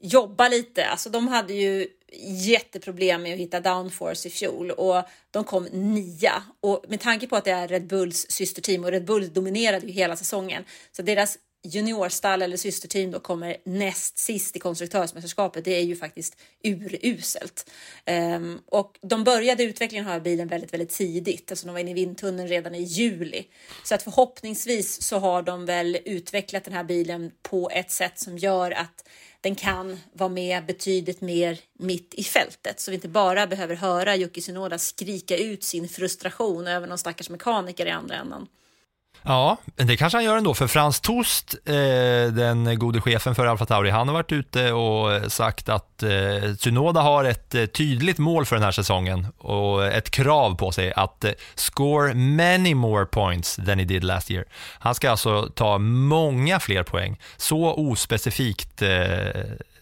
jobba 0.02 0.48
lite. 0.48 0.86
Alltså 0.86 1.10
de 1.10 1.28
hade 1.28 1.54
ju 1.54 1.88
jätteproblem 2.20 3.22
med 3.22 3.34
att 3.34 3.40
hitta 3.40 3.60
downforce 3.60 4.28
i 4.28 4.32
fjol 4.32 4.72
och 4.72 5.04
de 5.32 5.44
kom 5.44 5.64
nia. 5.72 6.44
Och 6.60 6.86
med 6.88 7.00
tanke 7.00 7.28
på 7.28 7.36
att 7.36 7.46
det 7.46 7.52
är 7.52 7.68
Red 7.68 7.88
Bulls 7.88 8.26
systerteam 8.30 8.84
och 8.84 8.92
Red 8.92 9.06
Bull 9.06 9.34
dominerade 9.34 9.88
ju 9.88 9.92
hela 9.92 10.16
säsongen 10.16 10.64
så 10.92 11.02
deras 11.02 11.38
juniorstall 11.66 12.42
eller 12.42 12.58
systerteam 12.58 13.12
då 13.12 13.20
kommer 13.20 13.58
näst 13.64 14.18
sist 14.18 14.56
i 14.56 14.60
konstruktörsmästerskapet. 14.60 15.66
Det 15.66 15.76
är 15.76 15.84
ju 15.84 15.96
faktiskt 15.96 16.38
uruselt. 16.64 17.72
Um, 18.36 18.62
och 18.66 18.98
de 19.02 19.24
började 19.24 19.64
utvecklingen 19.64 20.08
av 20.08 20.22
bilen 20.22 20.48
väldigt, 20.48 20.74
väldigt 20.74 20.90
tidigt. 20.90 21.52
Alltså 21.52 21.66
de 21.66 21.74
var 21.74 21.80
inne 21.80 21.92
i 21.92 21.94
vindtunneln 21.94 22.48
redan 22.48 22.76
i 22.76 22.84
juli. 22.84 23.48
Så 23.84 23.96
att 23.96 24.04
förhoppningsvis 24.04 25.02
så 25.02 25.20
har 25.20 25.42
de 25.42 25.66
väl 25.66 25.98
utvecklat 26.06 26.64
den 26.64 26.74
här 26.74 26.84
bilen 26.84 27.32
på 27.42 27.70
ett 27.70 27.92
sätt 27.92 28.20
som 28.20 28.38
gör 28.38 28.72
att 28.72 29.06
den 29.42 29.56
kan 29.56 30.00
vara 30.14 30.30
med 30.30 30.66
betydligt 30.66 31.22
mer 31.22 31.60
mitt 31.74 32.14
i 32.14 32.24
fältet 32.24 32.80
så 32.80 32.92
vi 32.92 32.96
inte 32.96 33.08
bara 33.08 33.48
behöver 33.48 33.76
höra 33.76 34.18
Yuki 34.18 34.42
Tsunoda 34.42 34.78
skrika 34.78 35.38
ut 35.38 35.64
sin 35.64 35.90
frustration 35.90 36.68
över 36.68 36.88
någon 36.88 36.98
stackars 36.98 37.30
mekaniker 37.30 37.86
i 37.86 37.90
andra 37.90 38.16
änden. 38.16 38.48
Ja, 39.28 39.58
det 39.76 39.98
kanske 39.98 40.18
han 40.18 40.24
gör 40.24 40.38
ändå, 40.38 40.54
för 40.54 40.68
Frans 40.68 41.00
Tost, 41.00 41.56
eh, 41.66 41.74
den 42.34 42.80
gode 42.80 43.02
chefen 43.02 43.36
för 43.36 43.46
Alfa 43.46 43.66
Tauri, 43.66 43.90
han 43.90 44.08
har 44.08 44.14
varit 44.16 44.32
ute 44.32 44.72
och 44.72 45.32
sagt 45.32 45.70
att 45.70 46.04
eh, 46.04 46.56
Tsunoda 46.60 47.02
har 47.02 47.24
ett 47.26 47.56
eh, 47.56 47.66
tydligt 47.66 48.18
mål 48.18 48.46
för 48.46 48.56
den 48.56 48.64
här 48.64 48.72
säsongen 48.72 49.28
och 49.38 49.86
ett 49.86 50.10
krav 50.10 50.56
på 50.56 50.72
sig 50.72 50.94
att 50.96 51.26
score 51.56 52.14
many 52.14 52.76
more 52.76 53.06
points 53.06 53.56
than 53.56 53.80
he 53.80 53.86
did 53.86 54.04
last 54.04 54.32
year. 54.32 54.46
Han 54.80 54.96
ska 54.96 55.10
alltså 55.12 55.50
ta 55.56 55.78
många 55.78 56.60
fler 56.60 56.84
poäng. 56.84 57.20
Så 57.38 57.74
ospecifikt 57.74 58.84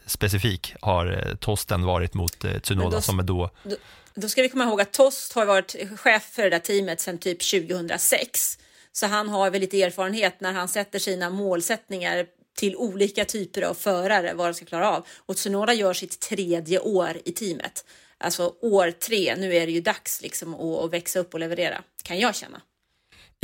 specifik 0.06 0.76
har 0.82 1.36
Tosten 1.40 1.86
varit 1.86 2.14
mot 2.14 2.46
Tsunoda 2.64 2.90
då- 2.96 3.02
som 3.02 3.20
är 3.20 3.24
då 3.24 3.50
Då, 3.64 3.76
då 4.16 4.30
ska 4.30 4.42
vi 4.42 4.50
komma 4.50 4.64
ihåg 4.64 4.82
att 4.82 4.94
Tost 4.94 5.34
har 5.34 5.46
varit 5.46 5.76
chef 6.00 6.24
för 6.32 6.44
det 6.44 6.50
där 6.50 6.60
teamet 6.60 7.02
sedan 7.02 7.18
typ 7.18 7.40
2006. 7.52 8.58
Så 8.94 9.06
han 9.08 9.30
har 9.30 9.50
väl 9.50 9.62
lite 9.62 9.82
erfarenhet 9.82 10.42
när 10.42 10.54
han 10.54 10.68
sätter 10.68 11.00
sina 11.00 11.30
målsättningar 11.30 12.26
till 12.58 12.76
olika 12.76 13.26
typer 13.26 13.62
av 13.62 13.74
förare 13.74 14.34
vad 14.34 14.48
de 14.48 14.54
ska 14.54 14.66
klara 14.66 14.92
av. 14.92 15.08
Och 15.18 15.36
Tsunoda 15.36 15.74
gör 15.74 15.94
sitt 15.94 16.20
tredje 16.20 16.80
år 16.80 17.18
i 17.26 17.32
teamet. 17.32 17.86
Alltså 18.18 18.56
år 18.62 18.92
tre, 18.92 19.36
nu 19.36 19.56
är 19.56 19.66
det 19.66 19.72
ju 19.72 19.82
dags 19.82 20.22
liksom 20.22 20.54
att, 20.54 20.84
att 20.84 20.94
växa 20.94 21.20
upp 21.20 21.34
och 21.34 21.40
leverera, 21.40 21.84
kan 22.04 22.20
jag 22.20 22.36
känna. 22.36 22.62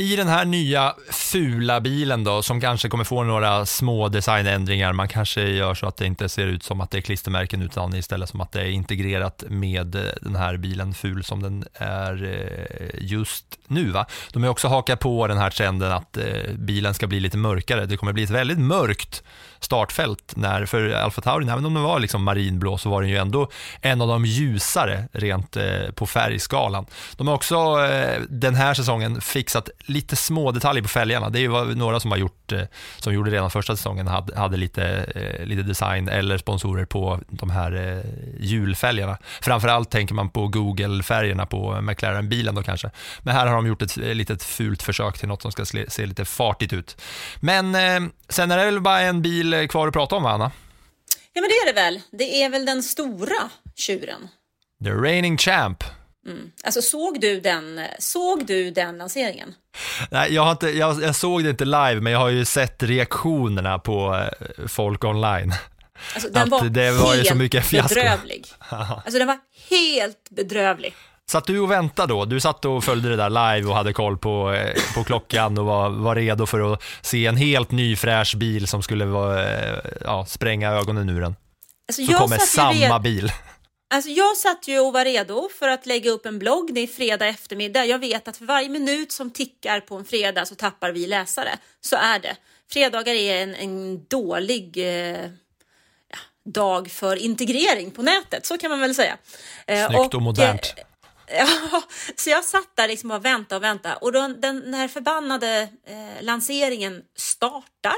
I 0.00 0.16
den 0.16 0.28
här 0.28 0.44
nya 0.44 0.94
fula 1.10 1.80
bilen 1.80 2.24
då, 2.24 2.42
som 2.42 2.60
kanske 2.60 2.88
kommer 2.88 3.04
få 3.04 3.22
några 3.22 3.66
små 3.66 4.08
designändringar, 4.08 4.92
man 4.92 5.08
kanske 5.08 5.42
gör 5.42 5.74
så 5.74 5.86
att 5.86 5.96
det 5.96 6.06
inte 6.06 6.28
ser 6.28 6.46
ut 6.46 6.62
som 6.62 6.80
att 6.80 6.90
det 6.90 6.98
är 6.98 7.02
klistermärken 7.02 7.62
utan 7.62 7.94
istället 7.94 8.28
som 8.28 8.40
att 8.40 8.52
det 8.52 8.60
är 8.60 8.70
integrerat 8.70 9.44
med 9.48 9.94
eh, 9.94 10.02
den 10.22 10.36
här 10.36 10.56
bilen 10.56 10.94
ful 10.94 11.24
som 11.24 11.42
den 11.42 11.64
är 11.74 12.24
eh, 12.24 12.88
just 12.98 13.44
nu. 13.66 13.90
Va? 13.90 14.06
De 14.32 14.42
har 14.42 14.50
också 14.50 14.68
hakat 14.68 15.00
på 15.00 15.26
den 15.26 15.38
här 15.38 15.50
trenden 15.50 15.92
att 15.92 16.16
eh, 16.16 16.24
bilen 16.54 16.94
ska 16.94 17.06
bli 17.06 17.20
lite 17.20 17.36
mörkare. 17.36 17.86
Det 17.86 17.96
kommer 17.96 18.12
bli 18.12 18.22
ett 18.22 18.30
väldigt 18.30 18.58
mörkt 18.58 19.22
startfält 19.58 20.32
när, 20.36 20.66
för 20.66 20.90
Alfa 20.90 21.20
Tauri, 21.20 21.48
även 21.48 21.66
om 21.66 21.74
den 21.74 21.82
var 21.82 22.00
liksom 22.00 22.22
marinblå 22.22 22.78
så 22.78 22.90
var 22.90 23.02
den 23.02 23.10
ju 23.10 23.16
ändå 23.16 23.50
en 23.80 24.00
av 24.00 24.08
de 24.08 24.24
ljusare 24.24 25.04
rent 25.12 25.56
på 25.94 26.06
färgskalan. 26.06 26.86
De 27.16 27.28
har 27.28 27.34
också 27.34 27.76
den 28.28 28.54
här 28.54 28.74
säsongen 28.74 29.20
fixat 29.20 29.68
lite 29.90 30.16
små 30.16 30.52
detaljer 30.52 30.82
på 30.82 30.88
fälgarna. 30.88 31.30
Det 31.30 31.38
är 31.38 31.40
ju 31.40 31.74
några 31.74 32.00
som 32.00 32.10
har 32.10 32.18
gjort, 32.18 32.52
eh, 32.52 32.62
som 32.98 33.14
gjorde 33.14 33.30
redan 33.30 33.50
första 33.50 33.76
säsongen, 33.76 34.06
hade, 34.06 34.38
hade 34.38 34.56
lite, 34.56 34.84
eh, 35.14 35.46
lite 35.46 35.62
design 35.62 36.08
eller 36.08 36.38
sponsorer 36.38 36.84
på 36.84 37.20
de 37.28 37.50
här 37.50 37.72
eh, 37.72 38.04
hjulfälgarna. 38.40 39.18
Framförallt 39.40 39.90
tänker 39.90 40.14
man 40.14 40.30
på 40.30 40.48
Google-färgerna 40.48 41.46
på 41.46 41.80
McLaren-bilen 41.80 42.54
då 42.54 42.62
kanske. 42.62 42.90
Men 43.22 43.34
här 43.34 43.46
har 43.46 43.54
de 43.54 43.66
gjort 43.66 43.82
ett 43.82 43.96
litet 43.96 44.42
fult 44.42 44.82
försök 44.82 45.18
till 45.18 45.28
något 45.28 45.42
som 45.42 45.52
ska 45.52 45.64
se, 45.64 46.06
lite 46.06 46.24
fartigt 46.24 46.72
ut. 46.72 47.02
Men 47.40 47.76
sen 48.28 48.50
är 48.50 48.58
det 48.58 48.64
väl 48.64 48.80
bara 48.80 49.00
en 49.00 49.22
bil 49.22 49.68
kvar 49.68 49.88
att 49.88 49.92
prata 49.94 50.16
om, 50.16 50.22
va, 50.22 50.30
Anna? 50.30 50.50
Ja, 51.32 51.40
men 51.40 51.50
det 51.50 51.54
är 51.54 51.74
det 51.74 51.80
väl. 51.80 52.00
Det 52.10 52.42
är 52.42 52.50
väl 52.50 52.66
den 52.66 52.82
stora 52.82 53.50
tjuren. 53.76 54.28
The 54.84 54.90
reigning 54.90 55.38
champ. 55.38 55.84
Alltså 56.64 56.82
såg 56.82 57.20
du 57.20 57.40
den, 57.40 57.80
såg 57.98 58.46
du 58.46 58.70
den 58.70 58.98
lanseringen? 58.98 59.54
Nej, 60.10 60.34
jag, 60.34 60.42
har 60.42 60.50
inte, 60.52 60.70
jag, 60.70 61.02
jag 61.02 61.14
såg 61.16 61.44
det 61.44 61.50
inte 61.50 61.64
live, 61.64 62.00
men 62.00 62.12
jag 62.12 62.20
har 62.20 62.28
ju 62.28 62.44
sett 62.44 62.82
reaktionerna 62.82 63.78
på 63.78 64.14
eh, 64.16 64.66
folk 64.66 65.04
online. 65.04 65.54
Alltså, 66.14 66.28
den 66.30 66.42
Att 66.42 66.48
var 66.48 66.64
det 66.64 66.90
var 66.90 67.10
ju 67.10 67.16
helt 67.16 67.28
så 67.28 67.34
mycket 67.34 67.64
fiasko. 67.66 67.94
bedrövlig. 67.94 68.46
Alltså 68.70 69.18
den 69.18 69.26
var 69.26 69.38
helt 69.70 70.30
bedrövlig. 70.30 70.94
Satt 71.30 71.44
du 71.46 71.60
och 71.60 71.70
väntade 71.70 72.12
då? 72.14 72.24
Du 72.24 72.40
satt 72.40 72.64
och 72.64 72.84
följde 72.84 73.08
det 73.08 73.16
där 73.16 73.30
live 73.30 73.68
och 73.68 73.76
hade 73.76 73.92
koll 73.92 74.18
på, 74.18 74.52
eh, 74.52 74.94
på 74.94 75.04
klockan 75.04 75.58
och 75.58 75.64
var, 75.66 75.88
var 75.90 76.14
redo 76.16 76.46
för 76.46 76.72
att 76.72 76.82
se 77.02 77.26
en 77.26 77.36
helt 77.36 77.70
ny 77.70 77.96
fräsch 77.96 78.36
bil 78.36 78.66
som 78.66 78.82
skulle 78.82 79.04
vara, 79.04 79.48
eh, 79.52 79.78
ja, 80.04 80.26
spränga 80.26 80.70
ögonen 80.70 81.08
ur 81.08 81.20
den. 81.20 81.36
Alltså, 81.88 82.06
Så 82.06 82.12
kommer 82.18 82.36
ju 82.38 82.46
samma 82.46 82.72
red- 82.96 83.02
bil. 83.02 83.32
Alltså 83.92 84.10
jag 84.10 84.36
satt 84.36 84.68
ju 84.68 84.80
och 84.80 84.92
var 84.92 85.04
redo 85.04 85.48
för 85.58 85.68
att 85.68 85.86
lägga 85.86 86.10
upp 86.10 86.26
en 86.26 86.38
blogg. 86.38 86.74
Det 86.74 86.80
är 86.80 86.86
fredag 86.86 87.26
eftermiddag. 87.26 87.84
Jag 87.84 87.98
vet 87.98 88.28
att 88.28 88.36
för 88.36 88.44
varje 88.44 88.68
minut 88.68 89.12
som 89.12 89.30
tickar 89.30 89.80
på 89.80 89.96
en 89.96 90.04
fredag 90.04 90.46
så 90.46 90.54
tappar 90.54 90.90
vi 90.92 91.06
läsare. 91.06 91.58
Så 91.80 91.96
är 91.96 92.18
det. 92.18 92.36
Fredagar 92.70 93.14
är 93.14 93.42
en, 93.42 93.54
en 93.54 94.04
dålig 94.04 94.76
eh, 94.76 95.30
dag 96.44 96.90
för 96.90 97.16
integrering 97.16 97.90
på 97.90 98.02
nätet. 98.02 98.46
Så 98.46 98.58
kan 98.58 98.70
man 98.70 98.80
väl 98.80 98.94
säga. 98.94 99.18
Eh, 99.66 99.86
Snyggt 99.88 100.14
och 100.14 100.22
modernt. 100.22 100.74
eh, 100.76 100.84
Ja, 101.72 101.82
så 102.16 102.30
jag 102.30 102.44
satt 102.44 102.76
där 102.76 102.88
liksom 102.88 103.10
och 103.10 103.24
väntade 103.24 103.56
och 103.56 103.62
väntade 103.62 103.94
och 103.96 104.12
då, 104.12 104.28
den 104.28 104.74
här 104.74 104.88
förbannade 104.88 105.68
eh, 105.86 106.22
lanseringen 106.24 107.02
startar 107.16 107.94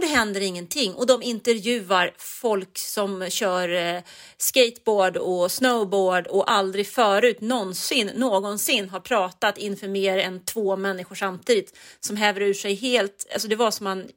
och 0.00 0.06
det 0.06 0.12
händer 0.12 0.40
ingenting 0.40 0.94
och 0.94 1.06
de 1.06 1.22
intervjuar 1.22 2.14
folk 2.18 2.78
som 2.78 3.30
kör 3.30 3.68
eh, 3.68 4.02
skateboard 4.36 5.16
och 5.16 5.52
snowboard 5.52 6.26
och 6.26 6.50
aldrig 6.50 6.86
förut 6.86 7.40
någonsin 7.40 8.10
någonsin 8.14 8.88
har 8.88 9.00
pratat 9.00 9.58
inför 9.58 9.88
mer 9.88 10.18
än 10.18 10.44
två 10.44 10.76
människor 10.76 11.14
samtidigt 11.14 11.76
som 12.00 12.16
häver 12.16 12.40
ur 12.40 12.54
sig 12.54 12.74
helt. 12.74 13.26
Alltså 13.32 13.48
det 13.48 13.56
var 13.56 13.70
som 13.70 13.84
man 13.84 14.08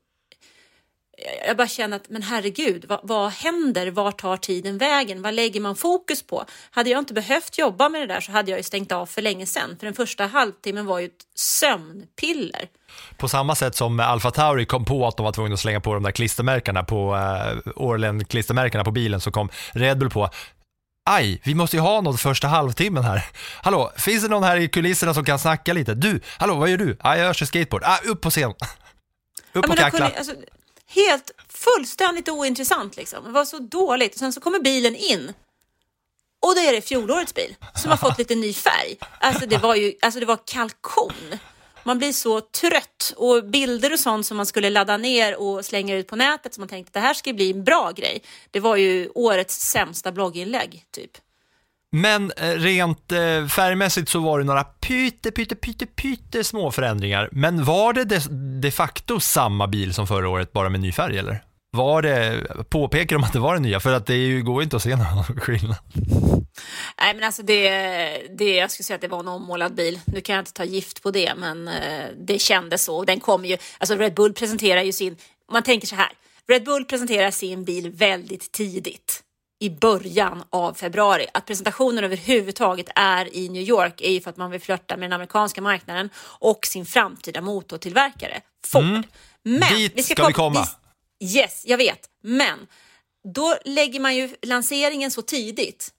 jag 1.48 1.58
bara 1.58 1.68
känner 1.68 1.98
att, 1.98 2.10
men 2.10 2.22
herregud, 2.22 2.86
vad, 2.90 3.00
vad 3.04 3.32
händer? 3.32 3.92
Vart 3.92 4.22
tar 4.22 4.38
tiden 4.38 4.78
vägen? 4.78 5.22
Vad 5.22 5.34
lägger 5.34 5.60
man 5.60 5.76
fokus 5.76 6.24
på? 6.24 6.46
Hade 6.72 6.90
jag 6.90 7.00
inte 7.00 7.14
behövt 7.14 7.58
jobba 7.58 7.90
med 7.90 8.02
det 8.02 8.08
där 8.14 8.22
så 8.22 8.32
hade 8.32 8.52
jag 8.52 8.58
ju 8.58 8.64
stängt 8.64 8.92
av 8.92 9.06
för 9.06 9.22
länge 9.22 9.46
sedan. 9.46 9.76
För 9.80 9.86
den 9.86 9.94
första 9.94 10.26
halvtimmen 10.26 10.86
var 10.86 11.00
ju 11.00 11.06
ett 11.06 11.12
sömnpiller. 11.36 12.68
På 13.18 13.28
samma 13.28 13.56
sätt 13.56 13.76
som 13.76 14.00
Alfa 14.00 14.32
Tauri 14.32 14.66
kom 14.66 14.86
på 14.86 15.08
att 15.08 15.18
de 15.18 15.24
var 15.24 15.32
tvungna 15.32 15.54
att 15.54 15.60
slänga 15.60 15.80
på 15.80 15.94
de 15.94 16.04
där 16.04 16.12
klistermärkena 16.12 16.84
på 16.84 17.14
uh, 17.14 17.72
Orlen-klistermärkena 17.76 18.84
på 18.84 18.92
bilen 18.92 19.22
så 19.22 19.32
kom 19.32 19.50
Red 19.72 19.98
Bull 19.98 20.10
på 20.10 20.30
Aj, 21.10 21.42
vi 21.44 21.56
måste 21.56 21.76
ju 21.76 21.82
ha 21.82 22.02
något 22.02 22.22
första 22.22 22.48
halvtimmen 22.48 23.04
här. 23.04 23.26
Hallå, 23.62 23.92
finns 23.98 24.24
det 24.24 24.30
någon 24.30 24.44
här 24.44 24.58
i 24.58 24.68
kulisserna 24.68 25.14
som 25.14 25.26
kan 25.26 25.40
snacka 25.40 25.74
lite? 25.74 25.94
Du, 25.94 26.20
hallå, 26.38 26.56
vad 26.56 26.70
gör 26.70 26.78
du? 26.78 26.98
Ah, 27.00 27.16
jag 27.16 27.36
kör 27.36 27.46
skateboard. 27.46 27.84
Ah, 27.86 27.98
upp 28.06 28.22
på 28.22 28.30
scen. 28.30 28.50
upp 28.52 28.58
Ja, 29.54 29.60
och 29.60 29.68
det 29.70 29.76
kackla. 29.76 30.00
kunde, 30.00 30.18
alltså, 30.18 30.34
helt 30.96 31.32
fullständigt 31.50 32.30
ointressant 32.30 32.98
liksom. 32.98 33.24
Det 33.24 33.32
var 33.32 33.46
så 33.46 33.60
dåligt. 33.60 34.18
Sen 34.18 34.34
så 34.34 34.40
kommer 34.42 34.60
bilen 34.60 34.96
in. 34.96 35.34
Och 36.42 36.56
då 36.56 36.62
är 36.62 36.74
det 36.74 36.82
fjolårets 36.82 37.34
bil 37.34 37.56
som 37.76 37.92
har 37.92 37.98
fått 37.98 38.18
lite 38.18 38.36
ny 38.36 38.54
färg. 38.54 38.98
Alltså 39.20 39.46
det 39.46 39.58
var 39.58 39.76
ju 39.76 39.94
alltså 40.02 40.20
det 40.20 40.26
var 40.26 40.40
kalkon. 40.46 41.14
Man 41.84 41.98
blir 41.98 42.12
så 42.12 42.42
trött 42.42 43.14
och 43.16 43.44
bilder 43.44 43.94
och 43.94 44.00
sånt 44.00 44.26
som 44.26 44.38
man 44.38 44.46
skulle 44.46 44.70
ladda 44.70 44.98
ner 44.98 45.36
och 45.36 45.66
slänga 45.66 45.96
ut 45.96 46.08
på 46.08 46.16
nätet 46.16 46.54
som 46.54 46.62
man 46.62 46.68
tänkte 46.68 47.00
det 47.00 47.04
här 47.04 47.14
ska 47.14 47.34
bli 47.34 47.52
en 47.52 47.64
bra 47.64 47.92
grej. 47.92 48.24
Det 48.52 48.60
var 48.60 48.76
ju 48.76 49.10
årets 49.16 49.70
sämsta 49.70 50.12
blogginlägg 50.12 50.86
typ. 50.92 51.12
Men 51.96 52.32
eh, 52.38 52.50
rent 52.50 53.12
eh, 53.12 53.48
färgmässigt 53.48 54.10
så 54.10 54.20
var 54.20 54.40
det 54.40 54.46
några 54.46 54.64
pytte, 54.64 55.32
pytte, 55.32 55.56
pytte, 55.56 55.86
pytte 55.86 56.44
små 56.44 56.72
förändringar. 56.72 57.30
Men 57.32 57.64
var 57.64 57.94
det 57.94 58.04
de, 58.62 58.72
facto 58.72 59.20
samma 59.20 59.68
bil 59.68 59.94
som 59.94 60.08
förra 60.08 60.30
året, 60.30 60.54
bara 60.54 60.70
med 60.70 60.80
ny 60.80 60.92
färg 60.92 61.18
eller? 61.18 61.44
Var 61.72 62.02
det, 62.02 62.46
påpekar 62.70 63.16
de 63.16 63.24
att 63.24 63.34
det 63.34 63.40
var 63.40 63.54
den 63.54 63.64
nya? 63.64 63.80
För 63.80 63.94
att 63.94 64.06
det 64.06 64.16
ju, 64.16 64.44
går 64.44 64.62
ju 64.62 64.64
inte 64.64 64.76
att 64.76 64.84
se 64.84 64.96
någon 64.96 65.24
skillnad. 65.40 65.78
Nej, 67.02 67.14
men 67.14 67.24
alltså 67.24 67.44
det, 67.44 67.70
det, 68.38 68.56
jag 68.56 68.72
skulle 68.72 68.84
säga 68.84 68.96
att 68.96 69.02
det 69.02 69.08
var 69.08 69.20
en 69.20 69.28
ommålad 69.28 69.76
bil. 69.76 70.00
Nu 70.06 70.22
kan 70.22 70.36
jag 70.36 70.42
inte 70.42 70.54
ta 70.54 70.64
gift 70.64 71.04
på 71.04 71.12
det, 71.12 71.34
men 71.38 71.68
eh, 71.68 72.06
det 72.18 72.40
kändes 72.40 72.84
så. 72.84 72.98
Och 72.98 73.06
Den 73.06 73.20
kommer 73.20 73.50
ju, 73.50 73.58
alltså 73.78 73.96
Red 73.96 74.14
Bull 74.14 74.34
presenterar 74.34 74.82
ju 74.82 74.92
sin, 74.92 75.18
man 75.52 75.64
tänker 75.64 75.88
så 75.88 75.96
här, 75.96 76.12
Red 76.48 76.64
Bull 76.64 76.86
presenterar 76.86 77.32
sin 77.32 77.64
bil 77.64 77.92
väldigt 77.92 78.52
tidigt 78.52 79.24
i 79.64 79.70
början 79.70 80.44
av 80.50 80.74
februari. 80.74 81.26
Att 81.34 81.46
presentationen 81.46 82.04
överhuvudtaget 82.04 82.90
är 82.96 83.36
i 83.36 83.50
New 83.50 83.62
York 83.62 84.02
är 84.02 84.12
ju 84.12 84.22
för 84.22 84.30
att 84.30 84.38
man 84.38 84.52
vill 84.52 84.62
flörta 84.62 84.98
med 84.98 85.06
den 85.06 85.14
amerikanska 85.14 85.62
marknaden 85.62 86.10
och 86.40 86.66
sin 86.66 86.86
framtida 86.86 87.42
motortillverkare, 87.42 88.42
Ford. 88.68 88.84
Men 88.84 89.04
Mm. 89.46 89.78
Dit 89.78 90.06
ska 90.06 90.14
vi 90.28 90.34
kom- 90.34 90.54
komma. 90.54 90.68
vi- 91.20 91.36
Yes, 91.38 91.64
jag 91.66 91.78
vet. 91.78 92.00
Men 92.24 92.68
då 93.34 93.56
lägger 93.66 94.00
man 94.00 94.16
ju 94.16 94.36
lanseringen 94.42 95.12
så 95.12 95.22
tidigt 95.22 95.90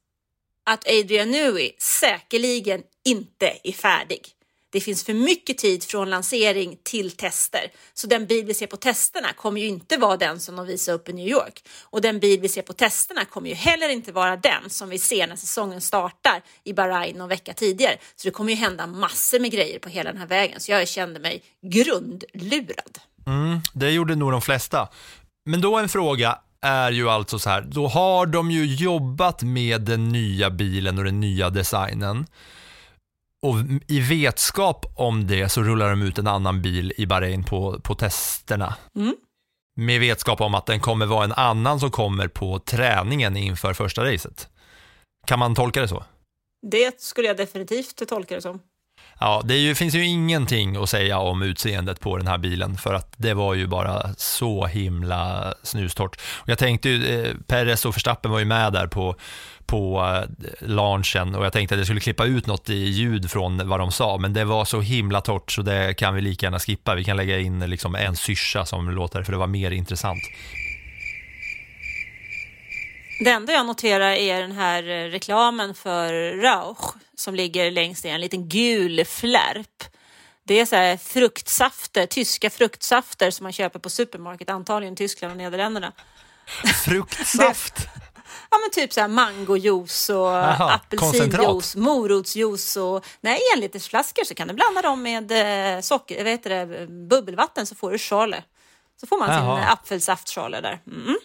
att 0.71 0.89
Adrian 0.89 1.31
Newey 1.31 1.71
säkerligen 1.79 2.83
inte 3.05 3.53
är 3.65 3.73
färdig. 3.73 4.29
Det 4.75 4.81
finns 4.81 5.05
för 5.05 5.15
mycket 5.15 5.59
tid 5.59 5.85
från 5.85 6.11
lansering 6.11 6.77
till 6.83 7.11
tester. 7.11 7.61
Så 7.95 8.07
den 8.07 8.27
bil 8.27 8.45
vi 8.45 8.55
ser 8.55 8.67
på 8.67 8.77
testerna 8.77 9.33
kommer 9.33 9.61
ju 9.61 9.67
inte 9.67 9.97
vara 9.97 10.17
den 10.17 10.41
som 10.41 10.57
de 10.57 10.67
visar 10.67 10.93
upp 10.93 11.09
i 11.09 11.13
New 11.13 11.29
York. 11.29 11.65
Och 11.83 12.01
den 12.01 12.19
bil 12.21 12.41
vi 12.41 12.49
ser 12.49 12.63
på 12.63 12.73
testerna 12.73 13.25
kommer 13.25 13.49
ju 13.49 13.55
heller 13.55 13.89
inte 13.89 14.13
vara 14.13 14.37
den 14.37 14.71
som 14.71 14.89
vi 14.89 14.99
ser 14.99 15.27
när 15.27 15.37
säsongen 15.37 15.81
startar 15.81 16.43
i 16.65 16.73
Bahrain 16.73 17.17
någon 17.17 17.29
vecka 17.29 17.53
tidigare. 17.53 17.97
Så 18.17 18.29
det 18.29 18.33
kommer 18.33 18.51
ju 18.51 18.57
hända 18.57 18.87
massor 18.87 19.41
med 19.41 19.51
grejer 19.51 19.79
på 19.79 19.89
hela 19.89 20.11
den 20.13 20.21
här 20.21 20.27
vägen. 20.27 20.61
Så 20.61 20.73
jag 20.73 20.89
kände 20.89 21.21
mig 21.21 21.43
grundlurad. 21.63 22.99
Mm, 23.27 23.61
det 23.75 23.91
gjorde 23.91 24.15
nog 24.15 24.33
de 24.33 24.43
flesta. 24.43 24.89
Men 25.45 25.61
då 25.61 25.79
en 25.79 25.89
fråga 25.89 26.39
är 26.61 26.91
ju 26.91 27.11
alltså 27.11 27.39
så 27.39 27.51
här, 27.51 27.61
då 27.61 27.87
har 27.89 28.27
de 28.27 28.51
ju 28.51 28.75
jobbat 28.75 29.43
med 29.43 29.81
den 29.81 30.09
nya 30.09 30.51
bilen 30.51 30.99
och 30.99 31.05
den 31.05 31.21
nya 31.21 31.51
designen. 31.51 32.27
Och 33.45 33.55
i 33.89 34.01
vetskap 34.01 34.87
om 34.95 35.27
det 35.27 35.49
så 35.49 35.63
rullar 35.63 35.91
de 35.91 36.03
ut 36.03 36.19
en 36.19 36.27
annan 36.27 36.63
bil 36.63 36.93
i 36.97 37.07
Bahrain 37.07 37.45
på, 37.45 37.81
på 37.81 37.95
testerna. 37.95 38.75
Mm. 38.97 39.17
Med 39.77 40.01
vetskap 40.01 40.41
om 40.41 40.55
att 40.55 40.67
den 40.67 40.81
kommer 40.81 41.07
vara 41.07 41.25
en 41.25 41.33
annan 41.33 41.81
som 41.81 41.91
kommer 41.91 42.29
på 42.29 42.59
träningen 42.59 43.37
inför 43.37 43.75
första 43.75 44.05
racet. 44.13 44.49
Kan 45.27 45.39
man 45.39 45.55
tolka 45.55 45.81
det 45.81 45.89
så? 45.89 46.05
Det 46.71 47.01
skulle 47.01 47.29
jag 47.29 47.37
definitivt 47.37 48.09
tolka 48.09 48.35
det 48.35 48.43
som. 48.43 48.61
Ja, 49.21 49.43
det 49.45 49.57
ju, 49.57 49.75
finns 49.75 49.95
ju 49.95 50.07
ingenting 50.07 50.77
att 50.77 50.91
säga 50.91 51.19
om 51.19 51.43
utseendet 51.43 52.01
på 52.01 52.17
den 52.17 52.27
här 52.27 52.39
bilen 52.39 52.77
för 52.77 52.95
att 52.95 53.15
det 53.17 53.35
var 53.35 53.55
ju 53.55 53.67
bara 53.67 54.15
så 54.17 54.67
himla 54.67 55.55
snustort. 55.63 56.17
Och 56.17 56.49
jag 56.49 56.59
tänkte 56.59 56.89
ju, 56.89 57.25
eh, 57.25 57.35
Perez 57.47 57.85
och 57.85 57.97
Verstappen 57.97 58.31
var 58.31 58.39
ju 58.39 58.45
med 58.45 58.73
där 58.73 58.87
på, 58.87 59.17
på 59.67 60.03
eh, 60.03 60.69
launchen 60.69 61.35
och 61.35 61.45
jag 61.45 61.53
tänkte 61.53 61.75
att 61.75 61.79
jag 61.79 61.87
skulle 61.87 62.01
klippa 62.01 62.25
ut 62.25 62.47
något 62.47 62.71
i 62.71 62.75
ljud 62.75 63.31
från 63.31 63.69
vad 63.69 63.81
de 63.81 63.93
sa, 63.93 64.19
men 64.19 64.33
det 64.33 64.45
var 64.45 64.65
så 64.65 64.81
himla 64.81 65.21
torrt 65.21 65.53
så 65.53 65.63
det 65.63 65.95
kan 65.95 66.15
vi 66.15 66.21
lika 66.21 66.47
gärna 66.47 66.59
skippa. 66.59 66.95
Vi 66.95 67.05
kan 67.05 67.17
lägga 67.17 67.39
in 67.39 67.71
liksom 67.71 67.95
en 67.95 68.17
syrsa 68.17 68.65
som 68.65 68.91
låter, 68.91 69.23
för 69.23 69.33
det 69.33 69.39
var 69.39 69.47
mer 69.47 69.71
intressant. 69.71 70.23
Det 73.21 73.31
enda 73.31 73.53
jag 73.53 73.67
noterar 73.67 74.11
är 74.11 74.41
den 74.41 74.53
här 74.53 74.83
eh, 74.89 75.11
reklamen 75.11 75.75
för 75.75 76.37
Rauch 76.43 76.95
som 77.17 77.35
ligger 77.35 77.71
längst 77.71 78.05
ner, 78.05 78.15
en 78.15 78.21
liten 78.21 78.49
gul 78.49 79.05
flärp. 79.05 79.85
Det 80.45 80.61
är 80.61 80.67
så 80.67 80.77
här 80.77 80.97
fruktsafter, 80.97 82.07
tyska 82.07 82.51
fruktsafter 82.51 83.31
som 83.31 83.45
man 83.45 83.53
köper 83.53 83.79
på 83.79 83.91
supermarket, 83.91 84.51
antagligen 84.51 84.97
Tyskland 84.97 85.31
och 85.31 85.37
Nederländerna. 85.37 85.93
Fruktsaft! 86.85 87.75
Ja 88.51 88.59
men 88.59 88.71
typ 88.71 88.93
så 88.93 89.01
här 89.01 89.09
mangojuice 89.09 90.11
och 90.11 90.73
apelsinjuice, 90.73 91.77
morotsjuice 91.77 92.77
och 92.77 93.05
nej, 93.21 93.39
enlitersflaskor 93.55 94.25
så 94.25 94.35
kan 94.35 94.49
du 94.49 94.55
blanda 94.55 94.83
dem 94.83 95.03
med 95.03 95.33
eh, 95.77 95.81
socker, 95.81 96.25
vad 96.25 96.33
heter 96.33 96.51
det, 96.51 96.87
bubbelvatten 96.87 97.67
så 97.67 97.75
får 97.75 97.91
du 97.93 97.99
schorle. 97.99 98.43
Så 99.01 99.07
får 99.07 99.19
man 99.19 99.29
sin 99.29 99.37
Jaha. 99.37 99.61
eh, 99.61 99.73
apfelsaftschorle 99.73 100.61
där. 100.61 100.81
Mm. 100.87 101.17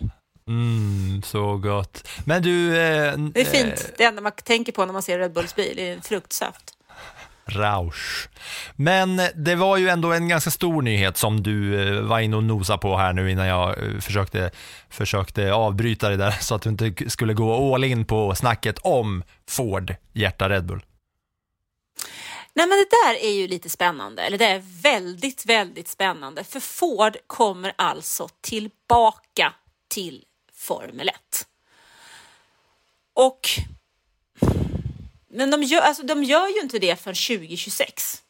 Mm, 0.50 1.22
så 1.22 1.58
gott. 1.58 2.08
Men 2.26 2.42
du... 2.42 2.78
Eh, 2.78 3.18
Det 3.18 3.42
är 3.42 3.46
fint. 3.46 3.92
Det 3.98 4.04
enda 4.04 4.22
man 4.22 4.32
tänker 4.32 4.72
på 4.72 4.86
när 4.86 4.94
man 4.94 5.02
ser 5.02 5.20
Red 5.20 5.34
Bulls 5.34 5.56
bil 5.56 5.80
är 5.80 6.00
fruktsaft. 6.00 6.74
Rausch. 7.46 8.30
Men 8.76 9.22
det 9.36 9.56
var 9.56 9.78
ju 9.78 9.90
ändå 9.90 10.14
en 10.14 10.28
ganska 10.28 10.52
stor 10.52 10.82
nyhet 10.82 11.18
som 11.18 11.44
du 11.44 11.88
eh, 11.98 12.02
var 12.02 12.20
inne 12.20 12.36
och 12.36 12.44
nosa 12.44 12.78
på 12.78 12.98
här 12.98 13.14
nu 13.14 13.32
innan 13.32 13.48
jag 13.48 13.70
eh, 13.70 14.00
försökte, 14.00 14.52
försökte 14.90 15.54
avbryta 15.54 16.10
det 16.10 16.18
där 16.18 16.32
så 16.42 16.56
att 16.56 16.62
du 16.62 16.70
inte 16.70 17.10
skulle 17.10 17.34
gå 17.34 17.76
all 17.76 17.84
in 17.84 18.06
på 18.06 18.36
snacket 18.36 18.80
om 18.80 19.24
Ford 19.50 19.96
hjärta 20.14 20.50
Red 20.50 20.66
Bull. 20.66 20.82
Nej 22.54 22.68
men 22.68 22.78
det 22.78 22.88
där 23.06 23.26
är 23.26 23.32
ju 23.32 23.48
lite 23.48 23.70
spännande, 23.70 24.22
eller 24.22 24.38
det 24.38 24.46
är 24.46 24.64
väldigt, 24.84 25.46
väldigt 25.46 25.88
spännande. 25.88 26.44
För 26.44 26.60
Ford 26.60 27.18
kommer 27.28 27.74
alltså 27.76 28.28
tillbaka 28.42 29.54
till 29.90 30.24
Formel 30.70 31.10
1. 31.10 31.48
Och 33.14 33.50
men 35.32 35.52
de 35.52 35.64
gör, 35.64 35.82
alltså, 35.82 36.04
de 36.04 36.24
gör 36.24 36.48
ju 36.48 36.62
inte 36.62 36.80
det 36.80 36.96
förrän 36.96 37.40
2026. 37.40 38.24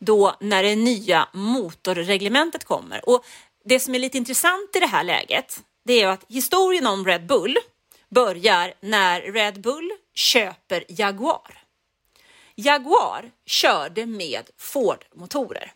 Då 0.00 0.36
när 0.40 0.62
det 0.62 0.76
nya 0.76 1.28
motorreglementet 1.32 2.64
kommer. 2.64 3.08
Och 3.08 3.24
det 3.64 3.80
som 3.80 3.94
är 3.94 3.98
lite 3.98 4.18
intressant 4.18 4.76
i 4.76 4.80
det 4.80 4.86
här 4.86 5.04
läget, 5.04 5.62
det 5.84 5.92
är 5.92 6.00
ju 6.00 6.10
att 6.10 6.24
historien 6.28 6.86
om 6.86 7.06
Red 7.06 7.26
Bull 7.26 7.56
börjar 8.08 8.74
när 8.80 9.20
Red 9.20 9.60
Bull 9.60 9.90
köper 10.14 10.84
Jaguar. 10.88 11.62
Jaguar 12.54 13.30
körde 13.46 14.06
med 14.06 14.50
Ford-motorer. 14.56 15.72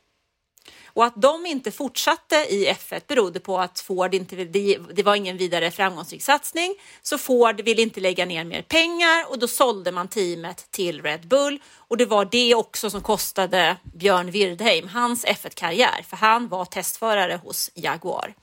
Och 0.95 1.05
att 1.05 1.23
de 1.23 1.47
inte 1.47 1.71
fortsatte 1.71 2.37
i 2.37 2.73
F1 2.73 3.03
berodde 3.07 3.41
på 3.41 3.59
att 3.59 3.81
Ford 3.81 4.15
inte, 4.15 4.37
det, 4.37 4.79
det 4.93 5.03
var 5.03 5.15
ingen 5.15 5.37
vidare 5.37 5.71
framgångsrik 5.71 6.23
satsning, 6.23 6.75
så 7.03 7.19
Ford 7.19 7.61
ville 7.61 7.83
inte 7.83 8.01
lägga 8.01 8.27
ner 8.27 8.45
mer 8.45 8.63
pengar 8.63 9.31
och 9.31 9.39
då 9.39 9.49
sålde 9.49 9.93
man 9.93 10.09
teamet 10.09 10.67
till 10.71 11.03
Red 11.03 11.29
Bull. 11.29 11.61
Och 11.77 11.97
det 11.97 12.07
var 12.07 12.25
det 12.25 12.55
också 12.55 12.91
som 12.91 13.01
kostade 13.01 13.77
Björn 13.83 14.31
Wirdheim 14.31 14.89
hans 14.89 15.27
F1-karriär, 15.27 16.05
för 16.09 16.17
han 16.17 16.49
var 16.49 16.65
testförare 16.65 17.41
hos 17.45 17.71
Jaguar. 17.75 18.35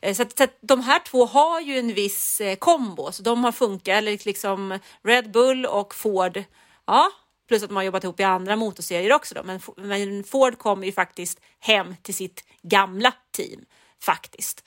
Eh, 0.00 0.14
så, 0.14 0.22
att, 0.22 0.38
så 0.38 0.44
att 0.44 0.58
de 0.60 0.80
här 0.80 0.98
två 0.98 1.26
har 1.26 1.60
ju 1.60 1.78
en 1.78 1.94
viss 1.94 2.40
eh, 2.40 2.56
kombo, 2.56 3.12
så 3.12 3.22
de 3.22 3.44
har 3.44 3.52
funkat, 3.52 3.92
eller 3.92 4.18
liksom 4.24 4.78
Red 5.04 5.30
Bull 5.30 5.66
och 5.66 5.94
Ford, 5.94 6.44
ja, 6.86 7.10
plus 7.48 7.62
att 7.62 7.68
de 7.68 7.76
har 7.76 7.82
jobbat 7.82 8.04
ihop 8.04 8.20
i 8.20 8.22
andra 8.22 8.56
motorserier 8.56 9.12
också 9.12 9.34
då, 9.34 9.42
men, 9.42 9.60
men 9.76 10.24
Ford 10.24 10.58
kommer 10.58 10.86
ju 10.86 10.92
faktiskt 10.92 11.40
hem 11.60 11.96
till 12.02 12.14
sitt 12.14 12.44
gamla 12.62 13.12
team, 13.36 13.60
faktiskt. 14.02 14.64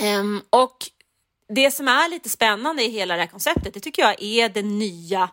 Um, 0.00 0.42
och 0.50 0.76
det 1.48 1.70
som 1.70 1.88
är 1.88 2.08
lite 2.08 2.28
spännande 2.28 2.82
i 2.82 2.90
hela 2.90 3.14
det 3.14 3.20
här 3.20 3.26
konceptet, 3.26 3.74
det 3.74 3.80
tycker 3.80 4.02
jag 4.02 4.22
är 4.22 4.48
det 4.48 4.62
nya 4.62 5.30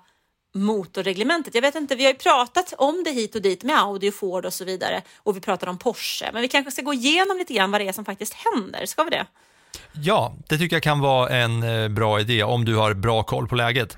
motorreglementet. 0.53 1.55
Jag 1.55 1.61
vet 1.61 1.75
inte, 1.75 1.95
vi 1.95 2.03
har 2.03 2.11
ju 2.11 2.17
pratat 2.17 2.73
om 2.77 3.03
det 3.03 3.11
hit 3.11 3.35
och 3.35 3.41
dit 3.41 3.63
med 3.63 3.79
Audi 3.79 4.09
och 4.09 4.13
Ford 4.13 4.45
och 4.45 4.53
så 4.53 4.65
vidare 4.65 5.01
och 5.17 5.35
vi 5.37 5.41
pratar 5.41 5.67
om 5.67 5.77
Porsche, 5.77 6.29
men 6.33 6.41
vi 6.41 6.47
kanske 6.47 6.71
ska 6.71 6.81
gå 6.81 6.93
igenom 6.93 7.37
lite 7.37 7.53
grann 7.53 7.71
vad 7.71 7.81
det 7.81 7.87
är 7.87 7.91
som 7.91 8.05
faktiskt 8.05 8.33
händer. 8.33 8.85
Ska 8.85 9.03
vi 9.03 9.09
det? 9.09 9.25
Ja, 9.93 10.35
det 10.49 10.57
tycker 10.57 10.75
jag 10.75 10.83
kan 10.83 10.99
vara 10.99 11.29
en 11.29 11.63
eh, 11.63 11.89
bra 11.89 12.19
idé 12.19 12.43
om 12.43 12.65
du 12.65 12.75
har 12.75 12.93
bra 12.93 13.23
koll 13.23 13.47
på 13.47 13.55
läget. 13.55 13.97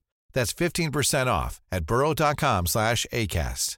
That's 0.33 0.53
15% 0.53 1.27
off 1.27 1.59
at 1.71 1.85
burrow.com 1.85 2.67
slash 2.67 3.05
ACAST. 3.11 3.77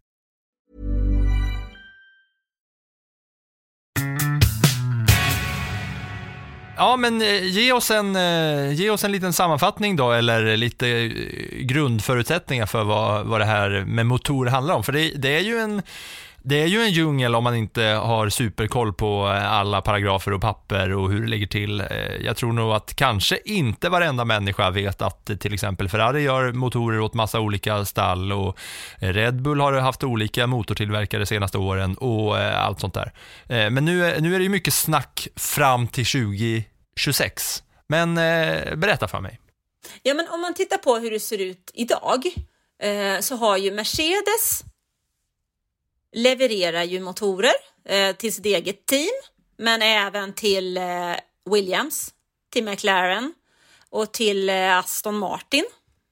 Ja, 6.78 6.95
men 6.97 7.22
eh, 7.22 7.43
ge 7.43 7.72
oss, 7.72 7.91
en, 7.91 8.16
eh, 8.16 8.74
ge 8.74 8.89
oss 8.89 9.04
en 9.04 9.12
liten 9.12 9.34
sammanfattning 9.34 9.95
då, 9.95 10.12
eller 10.12 10.58
lite 10.58 10.88
eh, 10.88 11.10
grundförutsättningar 11.60 12.66
för 12.66 12.84
vad, 12.84 13.26
vad 13.26 13.41
det 13.41 13.45
här 13.45 13.84
med 13.88 14.06
motor 14.06 14.45
handlar 14.45 14.76
om. 14.76 14.84
För 14.84 14.93
det, 14.93 15.10
det 15.10 15.36
är 15.36 15.41
ju 15.41 15.58
en 15.58 15.82
det 16.46 16.62
är 16.62 16.68
ju 16.68 16.82
en 16.82 16.91
djungel 16.91 17.36
om 17.36 17.44
man 17.44 17.56
inte 17.56 17.82
har 17.84 18.30
superkoll 18.30 18.94
på 18.94 19.28
eh, 19.28 19.52
alla 19.52 19.82
paragrafer 19.82 20.34
och 20.34 20.41
papper 20.41 20.91
och 20.94 21.12
hur 21.12 21.22
det 21.22 21.28
ligger 21.28 21.48
till. 21.48 21.80
Eh, 21.82 21.88
jag 22.22 22.38
tror 22.38 22.54
nog 22.54 22.72
att 22.74 22.96
kanske 22.96 23.39
inte 23.46 23.89
varenda 23.89 24.26
människa 24.26 24.70
vet 24.70 25.02
att 25.02 25.30
eh, 25.30 25.36
till 25.38 25.54
exempel 25.54 25.89
Ferrari 25.89 26.22
gör 26.22 26.52
motorer 26.52 27.00
åt 27.00 27.14
massa 27.14 27.39
olika 27.39 27.86
stall 27.86 28.32
och 28.32 28.58
Red 28.98 29.41
Bull 29.41 29.60
har 29.60 29.74
haft 29.74 30.04
olika 30.04 30.48
motortillverkare 30.48 31.22
de 31.22 31.26
senaste 31.26 31.58
åren 31.58 31.96
och 31.98 32.38
allt 32.38 32.80
sånt 32.80 32.94
där. 32.94 33.12
Men 33.70 33.86
nu, 33.86 34.06
är- 34.06 34.22
nu 34.22 34.36
är 34.36 34.39
det 34.39 34.44
ju 34.44 34.50
mycket 34.50 34.74
snack 34.74 35.28
fram 35.36 35.88
till 35.88 36.06
2026. 36.06 37.64
Men 37.88 38.16
berätta 38.80 39.08
för 39.08 39.20
mig. 39.20 39.39
Ja, 40.04 40.14
men 40.14 40.28
om 40.30 40.41
man 40.41 40.54
tittar 40.54 40.78
på 40.78 40.96
hur 40.96 41.12
det 41.12 41.20
ser 41.20 41.41
ut 41.41 41.72
idag 41.74 42.24
så 43.20 43.36
har 43.36 43.58
ju 43.58 43.72
Mercedes 43.72 44.64
levererar 46.14 46.84
ju 46.84 46.99
motorer 46.99 47.53
eh, 47.86 48.16
till 48.16 48.34
sitt 48.34 48.45
eget 48.45 48.86
team, 48.86 49.11
men 49.57 49.82
även 49.82 50.34
till 50.34 50.78
eh, 50.78 51.16
Williams, 51.49 52.14
till 52.49 52.64
McLaren 52.64 53.34
och 53.89 54.11
till 54.11 54.49
eh, 54.49 54.78
Aston 54.78 55.18
Martin. 55.18 55.66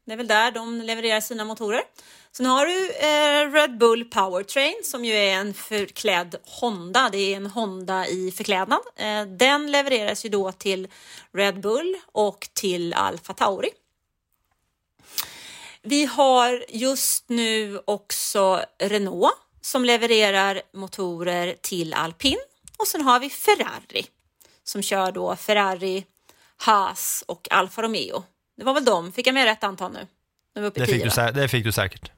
Det 0.06 0.14
är 0.14 0.18
väl 0.18 0.28
där 0.28 0.52
de 0.52 0.82
levererar 0.82 1.22
sina 1.22 1.46
motorer. 1.46 1.82
Sen 2.32 2.46
har 2.46 2.66
du 2.66 2.92
eh, 2.92 3.52
Red 3.52 3.78
Bull 3.78 4.06
Powertrain 4.06 4.82
som 4.84 5.06
ju 5.06 5.14
är 5.14 5.34
en 5.34 5.54
förklädd 5.54 6.36
Honda. 6.46 7.10
Det 7.12 7.18
är 7.18 7.38
en 7.38 7.46
Honda 7.46 8.08
i 8.08 8.32
förklädnad. 8.32 8.80
Eh, 8.96 9.26
den 9.26 9.72
levereras 9.72 10.26
ju 10.26 10.30
då 10.30 10.52
till 10.52 10.88
Red 11.34 11.62
Bull 11.62 11.96
och 12.06 12.50
till 12.54 12.94
Alfa 12.94 13.34
Tauri. 13.34 13.70
Vi 15.82 16.06
har 16.06 16.66
just 16.70 17.30
nu 17.30 17.82
också 17.86 18.66
Renault 18.80 19.34
som 19.62 19.86
levererar 19.86 20.62
motorer 20.74 21.56
till 21.62 21.94
Alpin 21.94 22.38
och 22.78 22.88
sen 22.88 23.02
har 23.02 23.20
vi 23.20 23.30
Ferrari 23.30 24.06
som 24.64 24.82
kör 24.82 25.12
då 25.12 25.36
Ferrari, 25.36 26.06
Haas 26.58 27.24
och 27.28 27.48
Alfa 27.52 27.82
Romeo. 27.82 28.24
Det 28.58 28.64
var 28.64 28.74
väl 28.74 28.86
dem, 28.86 29.12
fick 29.12 29.28
jag 29.28 29.34
med 29.34 29.46
rätt 29.46 29.64
antal 29.64 29.92
nu? 29.92 30.08
I 30.56 30.60
Det 30.60 30.72
fick, 30.72 30.86
tio, 30.86 31.26
du, 31.26 31.32
det 31.32 31.48
fick 31.48 31.64
du 31.64 31.72
säkert. 31.72 32.12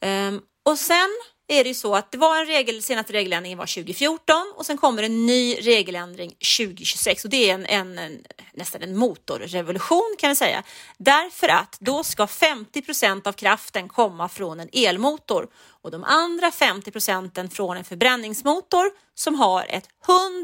Ehm, 0.00 0.40
och 0.62 0.78
sen 0.78 1.08
är 1.48 1.64
det 1.64 1.68
ju 1.68 1.74
så 1.74 1.94
att 1.94 2.12
det 2.12 2.18
var 2.18 2.40
en 2.40 2.46
regel, 2.46 2.82
senaste 2.82 3.12
regeländringen 3.12 3.58
var 3.58 3.66
2014 3.66 4.36
och 4.56 4.66
sen 4.66 4.78
kommer 4.78 5.02
en 5.02 5.26
ny 5.26 5.54
regeländring 5.54 6.30
2026 6.30 7.24
och 7.24 7.30
det 7.30 7.50
är 7.50 7.54
en, 7.54 7.66
en, 7.66 7.98
en 7.98 8.24
nästan 8.52 8.82
en 8.82 8.96
motorrevolution 8.96 10.16
kan 10.18 10.28
vi 10.28 10.34
säga. 10.36 10.62
Därför 10.98 11.48
att 11.48 11.76
då 11.80 12.04
ska 12.04 12.26
50 12.26 12.82
procent 12.82 13.26
av 13.26 13.32
kraften 13.32 13.88
komma 13.88 14.28
från 14.28 14.60
en 14.60 14.68
elmotor 14.72 15.48
och 15.82 15.90
de 15.90 16.04
andra 16.04 16.50
50 16.50 16.90
procenten 16.90 17.50
från 17.50 17.76
en 17.76 17.84
förbränningsmotor 17.84 18.90
som 19.14 19.34
har 19.34 19.66
ett 19.68 19.88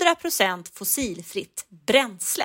100 0.00 0.14
procent 0.14 0.70
fossilfritt 0.74 1.66
bränsle. 1.86 2.44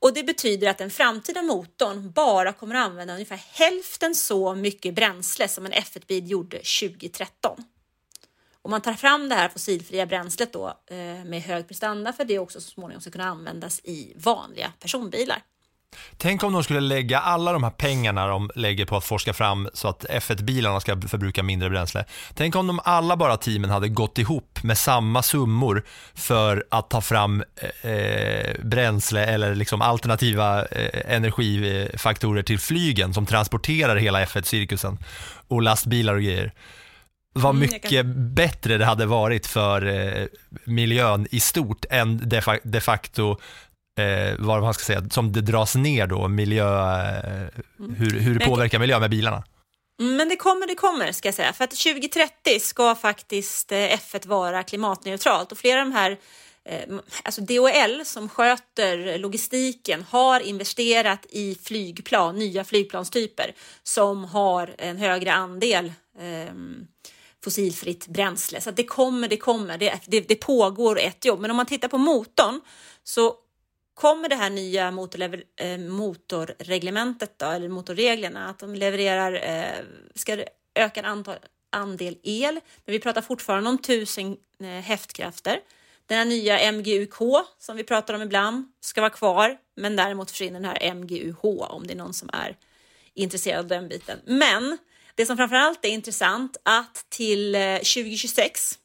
Och 0.00 0.14
det 0.14 0.22
betyder 0.22 0.68
att 0.68 0.78
den 0.78 0.90
framtida 0.90 1.42
motorn 1.42 2.10
bara 2.10 2.52
kommer 2.52 2.74
att 2.74 2.86
använda 2.86 3.14
ungefär 3.14 3.40
hälften 3.52 4.14
så 4.14 4.54
mycket 4.54 4.94
bränsle 4.94 5.48
som 5.48 5.66
en 5.66 5.72
F1-bil 5.72 6.30
gjorde 6.30 6.56
2013. 6.56 7.64
Om 8.62 8.70
man 8.70 8.80
tar 8.80 8.94
fram 8.94 9.28
det 9.28 9.34
här 9.34 9.48
fossilfria 9.48 10.06
bränslet 10.06 10.52
då 10.52 10.66
eh, 10.86 10.96
med 11.24 11.42
hög 11.42 11.68
prestanda 11.68 12.12
för 12.12 12.24
det 12.24 12.38
också 12.38 12.60
så 12.60 12.70
småningom 12.70 13.00
ska 13.00 13.10
kunna 13.10 13.24
användas 13.24 13.80
i 13.84 14.12
vanliga 14.16 14.72
personbilar. 14.80 15.42
Tänk 16.16 16.42
om 16.42 16.52
de 16.52 16.64
skulle 16.64 16.80
lägga 16.80 17.20
alla 17.20 17.52
de 17.52 17.62
här 17.62 17.70
pengarna 17.70 18.26
de 18.26 18.50
lägger 18.54 18.86
på 18.86 18.96
att 18.96 19.04
forska 19.04 19.32
fram 19.32 19.68
så 19.74 19.88
att 19.88 20.04
F1-bilarna 20.04 20.80
ska 20.80 21.00
förbruka 21.00 21.42
mindre 21.42 21.70
bränsle. 21.70 22.04
Tänk 22.34 22.56
om 22.56 22.66
de 22.66 22.80
alla 22.84 23.16
bara 23.16 23.36
teamen 23.36 23.70
hade 23.70 23.88
gått 23.88 24.18
ihop 24.18 24.58
med 24.62 24.78
samma 24.78 25.22
summor 25.22 25.82
för 26.14 26.64
att 26.68 26.90
ta 26.90 27.00
fram 27.00 27.44
eh, 27.82 28.54
bränsle 28.62 29.24
eller 29.24 29.54
liksom 29.54 29.82
alternativa 29.82 30.64
eh, 30.66 31.14
energifaktorer 31.14 32.42
till 32.42 32.58
flygen 32.58 33.14
som 33.14 33.26
transporterar 33.26 33.96
hela 33.96 34.24
F1-cirkusen 34.24 34.98
och 35.48 35.62
lastbilar 35.62 36.14
och 36.14 36.22
grejer. 36.22 36.52
Vad 37.32 37.54
Mm, 37.54 37.60
mycket 37.60 38.06
bättre 38.06 38.78
det 38.78 38.84
hade 38.84 39.06
varit 39.06 39.46
för 39.46 39.86
eh, 39.86 40.26
miljön 40.64 41.26
i 41.30 41.40
stort 41.40 41.84
än 41.90 42.28
de 42.64 42.80
facto 42.80 43.36
eh, 44.00 44.34
vad 44.38 44.62
man 44.62 44.74
ska 44.74 44.84
säga, 44.84 45.02
som 45.10 45.32
det 45.32 45.40
dras 45.40 45.74
ner 45.74 46.06
då, 46.06 46.28
miljö, 46.28 46.64
eh, 46.64 47.48
hur, 47.78 48.20
hur 48.20 48.38
det 48.38 48.46
påverkar 48.46 48.78
miljön 48.78 49.00
med 49.00 49.10
bilarna. 49.10 49.44
Mm, 50.00 50.16
Men 50.16 50.28
det 50.28 50.36
kommer, 50.36 50.66
det 50.66 50.74
kommer 50.74 51.12
ska 51.12 51.28
jag 51.28 51.34
säga. 51.34 51.52
För 51.52 51.64
att 51.64 51.70
2030 51.70 52.60
ska 52.60 52.94
faktiskt 52.94 53.72
eh, 53.72 53.76
F1 53.76 54.28
vara 54.28 54.62
klimatneutralt 54.62 55.52
och 55.52 55.58
flera 55.58 55.80
av 55.80 55.86
de 55.86 55.92
här 55.92 56.18
eh, 56.64 56.98
Alltså 57.24 57.40
DHL 57.40 58.04
som 58.04 58.28
sköter 58.28 59.18
logistiken 59.18 60.04
har 60.10 60.40
investerat 60.40 61.26
i 61.30 61.58
flygplan, 61.62 62.36
nya 62.36 62.64
flygplanstyper 62.64 63.54
som 63.82 64.24
har 64.24 64.74
en 64.78 64.96
högre 64.96 65.32
andel 65.32 65.92
ehm, 66.20 66.86
fossilfritt 67.44 68.06
bränsle. 68.06 68.60
Så 68.60 68.70
det 68.70 68.84
kommer, 68.84 69.28
det 69.28 69.36
kommer. 69.36 69.78
Det, 69.78 70.00
det, 70.06 70.20
det 70.20 70.36
pågår 70.36 70.98
ett 70.98 71.24
jobb. 71.24 71.40
Men 71.40 71.50
om 71.50 71.56
man 71.56 71.66
tittar 71.66 71.88
på 71.88 71.98
motorn 71.98 72.60
så 73.04 73.34
kommer 74.00 74.28
det 74.28 74.36
här 74.36 74.50
nya 74.50 74.90
motorlever, 74.90 75.44
eh, 75.56 75.78
motorreglementet 75.78 77.38
då, 77.38 77.46
eller 77.46 77.68
motorreglerna 77.68 78.48
att 78.48 78.58
de 78.58 78.74
levererar, 78.74 79.32
eh, 79.32 79.84
ska 80.14 80.44
öka 80.74 81.02
antal, 81.02 81.36
andel 81.70 82.18
el, 82.22 82.60
men 82.84 82.92
vi 82.92 82.98
pratar 82.98 83.22
fortfarande 83.22 83.70
om 83.70 83.78
1000 83.78 84.36
eh, 84.60 84.66
häftkrafter. 84.68 85.60
Den 86.06 86.18
här 86.18 86.24
nya 86.24 86.72
MGUK 86.72 87.14
som 87.58 87.76
vi 87.76 87.84
pratar 87.84 88.14
om 88.14 88.22
ibland 88.22 88.72
ska 88.80 89.00
vara 89.00 89.10
kvar, 89.10 89.58
men 89.76 89.96
däremot 89.96 90.30
försvinner 90.30 90.60
den 90.60 90.70
här 90.70 90.94
MGUH 90.94 91.44
om 91.44 91.86
det 91.86 91.92
är 91.92 91.96
någon 91.96 92.14
som 92.14 92.30
är 92.32 92.56
intresserad 93.14 93.58
av 93.58 93.66
den 93.66 93.88
biten. 93.88 94.18
Men 94.24 94.78
det 95.14 95.26
som 95.26 95.36
framförallt 95.36 95.84
är 95.84 95.88
intressant 95.88 96.56
att 96.62 97.06
till 97.08 97.54
eh, 97.54 97.74
2026 97.74 98.78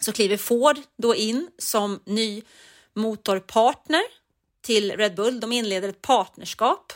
så 0.00 0.12
kliver 0.12 0.36
Ford 0.36 0.76
då 0.96 1.14
in 1.14 1.50
som 1.58 2.00
ny 2.04 2.42
motorpartner 2.94 4.23
till 4.64 4.92
Red 4.92 5.14
Bull. 5.14 5.40
De 5.40 5.52
inleder 5.52 5.88
ett 5.88 6.02
partnerskap. 6.02 6.92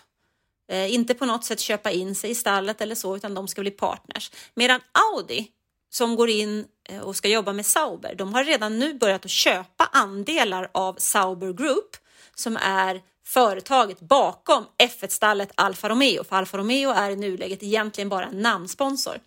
Eh, 0.71 0.95
inte 0.95 1.15
på 1.15 1.27
något 1.27 1.45
sätt 1.45 1.61
köpa 1.61 1.91
in 1.91 2.15
sig 2.15 2.31
i 2.31 2.35
stallet 2.35 2.81
eller 2.81 2.95
så, 2.95 3.17
utan 3.17 3.35
de 3.35 3.49
ska 3.49 3.61
bli 3.61 3.71
partners. 3.71 4.31
Medan 4.55 4.81
Audi 5.13 5.49
som 5.91 6.17
går 6.17 6.29
in 6.29 6.65
eh, 6.89 7.01
och 7.01 7.17
ska 7.17 7.29
jobba 7.29 7.53
med 7.53 7.67
Sauber, 7.67 8.15
de 8.15 8.35
har 8.35 8.45
redan 8.45 8.79
nu 8.79 8.95
börjat 8.95 9.25
att 9.25 9.31
köpa 9.31 9.89
andelar 9.93 10.71
av 10.73 10.95
Sauber 10.99 11.53
Group 11.53 11.97
som 12.35 12.57
är 12.57 13.03
företaget 13.27 14.01
bakom 14.01 14.67
F1-stallet 14.79 15.51
Alfa 15.55 15.89
Romeo. 15.89 16.25
För 16.25 16.37
Alfa 16.37 16.59
Romeo 16.59 16.91
är 16.91 17.11
i 17.11 17.17
nuläget 17.17 17.63
egentligen 17.63 18.09
bara 18.09 18.27
en 18.27 18.43
namnsponsor. 18.43 19.21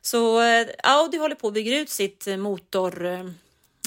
Så 0.00 0.42
eh, 0.42 0.66
Audi 0.82 1.18
håller 1.18 1.34
på 1.34 1.48
att 1.48 1.54
bygga 1.54 1.78
ut 1.78 1.90
sitt 1.90 2.26
motor, 2.38 3.06
eh, 3.06 3.24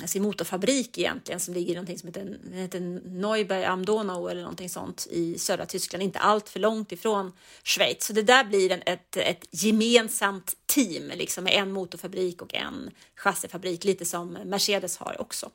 sin 0.06 0.24
motorfabrik 0.24 0.98
egentligen 0.98 1.40
som 1.40 1.54
ligger 1.54 1.72
i 1.72 1.76
någonting 1.76 2.00
som 2.00 2.08
heter, 2.08 2.40
heter 2.54 2.80
Neuberg 3.04 3.66
am 3.66 3.86
Donau 3.86 4.28
eller 4.28 4.42
någonting 4.42 4.70
sånt 4.70 5.08
i 5.10 5.40
södra 5.40 5.66
Tyskland, 5.66 6.04
inte 6.04 6.20
allt 6.20 6.50
för 6.50 6.60
långt 6.60 6.92
ifrån 6.92 7.32
Schweiz. 7.64 8.06
Så 8.06 8.14
det 8.14 8.22
där 8.22 8.44
blir 8.44 8.72
en, 8.72 8.82
ett, 8.86 9.18
ett 9.18 9.46
gemensamt 9.52 10.56
team 10.66 11.12
liksom 11.16 11.44
med 11.44 11.54
en 11.54 11.72
motorfabrik 11.72 12.42
och 12.42 12.54
en 12.54 12.92
chassifabrik, 13.16 13.84
lite 13.84 14.06
som 14.06 14.28
Mercedes 14.32 14.98
har 14.98 15.22
också. 15.22 15.50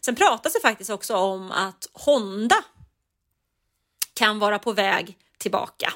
Sen 0.00 0.14
pratas 0.14 0.52
det 0.52 0.60
faktiskt 0.60 0.90
också 0.90 1.16
om 1.16 1.52
att 1.52 1.88
Honda 1.92 2.64
kan 4.14 4.38
vara 4.38 4.58
på 4.58 4.72
väg 4.72 5.18
tillbaka. 5.38 5.92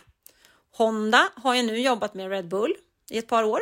Honda 0.72 1.28
har 1.36 1.54
ju 1.54 1.62
nu 1.62 1.78
jobbat 1.78 2.14
med 2.14 2.30
Red 2.30 2.48
Bull 2.48 2.74
i 3.10 3.18
ett 3.18 3.28
par 3.28 3.44
år, 3.44 3.60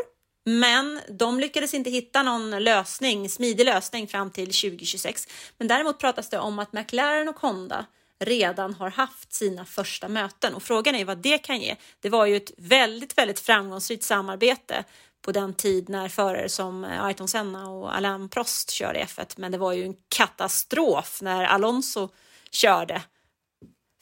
men 0.48 1.00
de 1.08 1.40
lyckades 1.40 1.74
inte 1.74 1.90
hitta 1.90 2.22
någon 2.22 2.50
lösning, 2.50 3.28
smidig 3.28 3.66
lösning 3.66 4.08
fram 4.08 4.30
till 4.30 4.46
2026. 4.46 5.28
Men 5.58 5.68
däremot 5.68 5.98
pratas 5.98 6.28
det 6.28 6.38
om 6.38 6.58
att 6.58 6.72
McLaren 6.72 7.28
och 7.28 7.40
Honda 7.40 7.86
redan 8.20 8.74
har 8.74 8.90
haft 8.90 9.32
sina 9.32 9.64
första 9.64 10.08
möten 10.08 10.54
och 10.54 10.62
frågan 10.62 10.94
är 10.94 11.04
vad 11.04 11.18
det 11.18 11.38
kan 11.38 11.60
ge. 11.60 11.76
Det 12.00 12.08
var 12.08 12.26
ju 12.26 12.36
ett 12.36 12.52
väldigt, 12.56 13.18
väldigt 13.18 13.40
framgångsrikt 13.40 14.04
samarbete 14.04 14.84
på 15.22 15.32
den 15.32 15.54
tid 15.54 15.88
när 15.88 16.08
förare 16.08 16.48
som 16.48 16.84
eh, 16.84 17.04
Ayrton 17.04 17.28
Senna 17.28 17.70
och 17.70 17.96
Alain 17.96 18.28
Prost 18.28 18.70
körde 18.70 18.98
F1, 18.98 19.34
men 19.36 19.52
det 19.52 19.58
var 19.58 19.72
ju 19.72 19.84
en 19.84 19.94
katastrof 20.08 21.22
när 21.22 21.44
Alonso 21.44 22.08
körde 22.50 23.02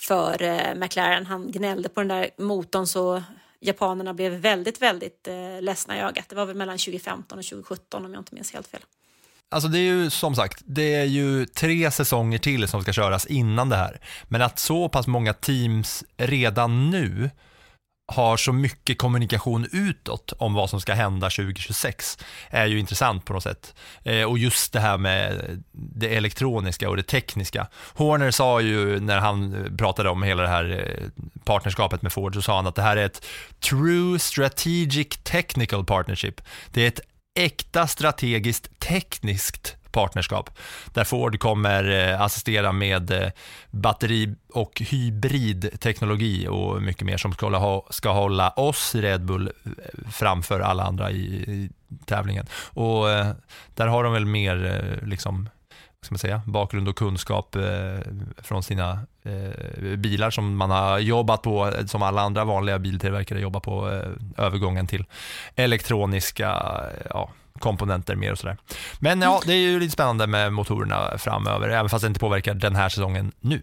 för 0.01 0.42
eh, 0.42 0.74
McLaren. 0.74 1.26
Han 1.26 1.51
gnällde 1.53 1.88
på 1.88 2.01
den 2.01 2.09
där 2.09 2.30
motorn 2.38 2.86
så 2.86 3.22
japanerna 3.61 4.14
blev 4.14 4.32
väldigt, 4.32 4.82
väldigt 4.82 5.28
eh, 5.28 5.62
ledsna 5.62 5.96
i 5.96 6.00
ögat. 6.00 6.28
Det 6.28 6.36
var 6.36 6.46
väl 6.46 6.57
mellan 6.57 6.78
2015 6.78 7.38
och 7.38 7.44
2017 7.44 8.04
om 8.04 8.12
jag 8.12 8.20
inte 8.20 8.34
minns 8.34 8.52
helt 8.52 8.66
fel. 8.66 8.80
Alltså 9.48 9.68
det 9.68 9.78
är 9.78 9.82
ju 9.82 10.11
som 10.11 10.34
sagt, 10.34 10.62
det 10.66 10.94
är 10.94 11.04
ju 11.04 11.46
tre 11.46 11.90
säsonger 11.90 12.38
till 12.38 12.68
som 12.68 12.82
ska 12.82 12.92
köras 12.92 13.26
innan 13.26 13.68
det 13.68 13.76
här. 13.76 14.00
Men 14.24 14.42
att 14.42 14.59
så 14.59 14.88
pass 14.88 15.07
många 15.07 15.32
teams 15.32 16.04
redan 16.16 16.90
nu 16.90 17.30
har 18.09 18.36
så 18.36 18.52
mycket 18.52 18.98
kommunikation 18.98 19.68
utåt 19.72 20.32
om 20.38 20.54
vad 20.54 20.70
som 20.70 20.80
ska 20.80 20.94
hända 20.94 21.30
2026 21.30 22.18
är 22.50 22.66
ju 22.66 22.78
intressant 22.78 23.24
på 23.24 23.32
något 23.32 23.42
sätt. 23.42 23.74
Eh, 24.02 24.22
och 24.22 24.38
just 24.38 24.72
det 24.72 24.80
här 24.80 24.98
med 24.98 25.64
det 25.72 26.16
elektroniska 26.16 26.88
och 26.88 26.96
det 26.96 27.02
tekniska. 27.02 27.66
Horner 27.94 28.30
sa 28.30 28.61
ju 28.61 29.00
när 29.00 29.18
han 29.18 29.66
pratade 29.78 30.09
om 30.09 30.22
hela 30.22 30.42
det 30.42 30.48
här 30.48 30.70
eh, 30.70 31.22
partnerskapet 31.44 32.02
med 32.02 32.12
Ford 32.12 32.34
så 32.34 32.42
sa 32.42 32.57
han 32.57 32.66
att 32.66 32.74
det 32.74 32.82
här 32.82 32.96
är 32.96 33.07
ett 33.07 33.26
true 33.61 34.18
strategic 34.18 35.09
technical 35.22 35.84
partnership. 35.84 36.40
Det 36.70 36.82
är 36.82 36.88
ett 36.88 37.00
äkta 37.34 37.86
strategiskt 37.86 38.78
tekniskt 38.78 39.76
partnerskap 39.97 40.51
där 40.92 41.05
Ford 41.05 41.38
kommer 41.38 42.12
eh, 42.12 42.20
assistera 42.20 42.72
med 42.72 43.11
eh, 43.11 43.30
batteri 43.70 44.34
och 44.53 44.80
hybridteknologi 44.80 46.49
och 46.49 46.82
mycket 46.82 47.07
mer 47.07 47.16
som 47.16 47.32
ska 47.90 48.12
hålla, 48.12 48.51
oss 48.51 48.94
Red 48.94 49.24
Bull 49.24 49.53
eh, 49.64 50.11
framför 50.12 50.61
alla 50.61 50.84
andra 50.84 51.11
i, 51.11 51.70
tävlingen. 52.07 52.47
Och 52.64 53.05
där 53.74 53.86
har 53.86 54.05
de 54.05 54.12
väl 54.12 54.26
mer 54.26 55.01
liksom 55.03 55.49
ska 56.03 56.12
man 56.12 56.18
säga, 56.18 56.42
bakgrund 56.47 56.88
och 56.88 56.97
kunskap 56.97 57.57
från 58.38 58.62
sina 58.62 59.01
bilar 59.97 60.30
som 60.30 60.57
man 60.57 60.70
har 60.70 60.99
jobbat 60.99 61.42
på, 61.42 61.72
som 61.86 62.03
alla 62.03 62.22
andra 62.22 62.44
vanliga 62.44 62.78
biltillverkare 62.78 63.40
jobbar 63.40 63.61
på, 63.61 64.03
övergången 64.36 64.86
till 64.86 65.05
elektroniska 65.57 66.62
ja, 67.11 67.30
komponenter 67.61 68.16
mer 68.16 68.32
och 68.32 68.38
sådär. 68.38 68.57
Men 68.98 69.22
ja, 69.22 69.42
det 69.46 69.52
är 69.52 69.59
ju 69.59 69.80
lite 69.80 69.92
spännande 69.92 70.26
med 70.26 70.52
motorerna 70.52 71.18
framöver, 71.18 71.68
även 71.68 71.88
fast 71.88 72.02
det 72.02 72.09
inte 72.09 72.20
påverkar 72.20 72.54
den 72.54 72.76
här 72.76 72.88
säsongen 72.88 73.32
nu. 73.40 73.62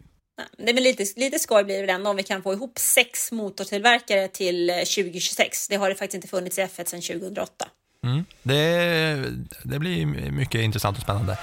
Det 0.58 0.70
är 0.70 0.82
lite, 0.82 1.06
lite 1.16 1.40
skoj 1.40 1.64
blir 1.64 1.88
det 1.88 1.94
ändå 1.94 2.10
om 2.10 2.16
vi 2.16 2.24
kan 2.24 2.44
få 2.44 2.54
ihop 2.54 2.80
sex 2.80 3.32
motortillverkare 3.32 4.28
till 4.28 4.68
2026. 4.68 5.68
Det 5.68 5.76
har 5.76 5.90
det 5.90 5.96
faktiskt 5.96 6.16
inte 6.16 6.28
funnits 6.28 6.60
i 6.60 6.62
F1 6.62 6.86
sedan 6.86 7.02
2008. 7.02 7.66
Mm, 8.04 8.26
det, 8.44 9.26
det 9.64 9.80
blir 9.80 10.06
mycket 10.32 10.62
intressant 10.62 10.98
och 10.98 11.04
spännande. 11.04 11.38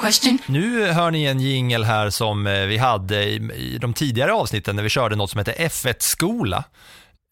Question. 0.00 0.38
Nu 0.46 0.86
hör 0.86 1.10
ni 1.10 1.24
en 1.24 1.40
jingel 1.40 1.84
här 1.84 2.10
som 2.10 2.46
eh, 2.46 2.66
vi 2.66 2.76
hade 2.76 3.24
i, 3.24 3.34
i 3.56 3.78
de 3.78 3.94
tidigare 3.94 4.32
avsnitten 4.32 4.76
när 4.76 4.82
vi 4.82 4.88
körde 4.88 5.16
något 5.16 5.30
som 5.30 5.38
heter 5.38 5.52
F1-skola. 5.52 6.64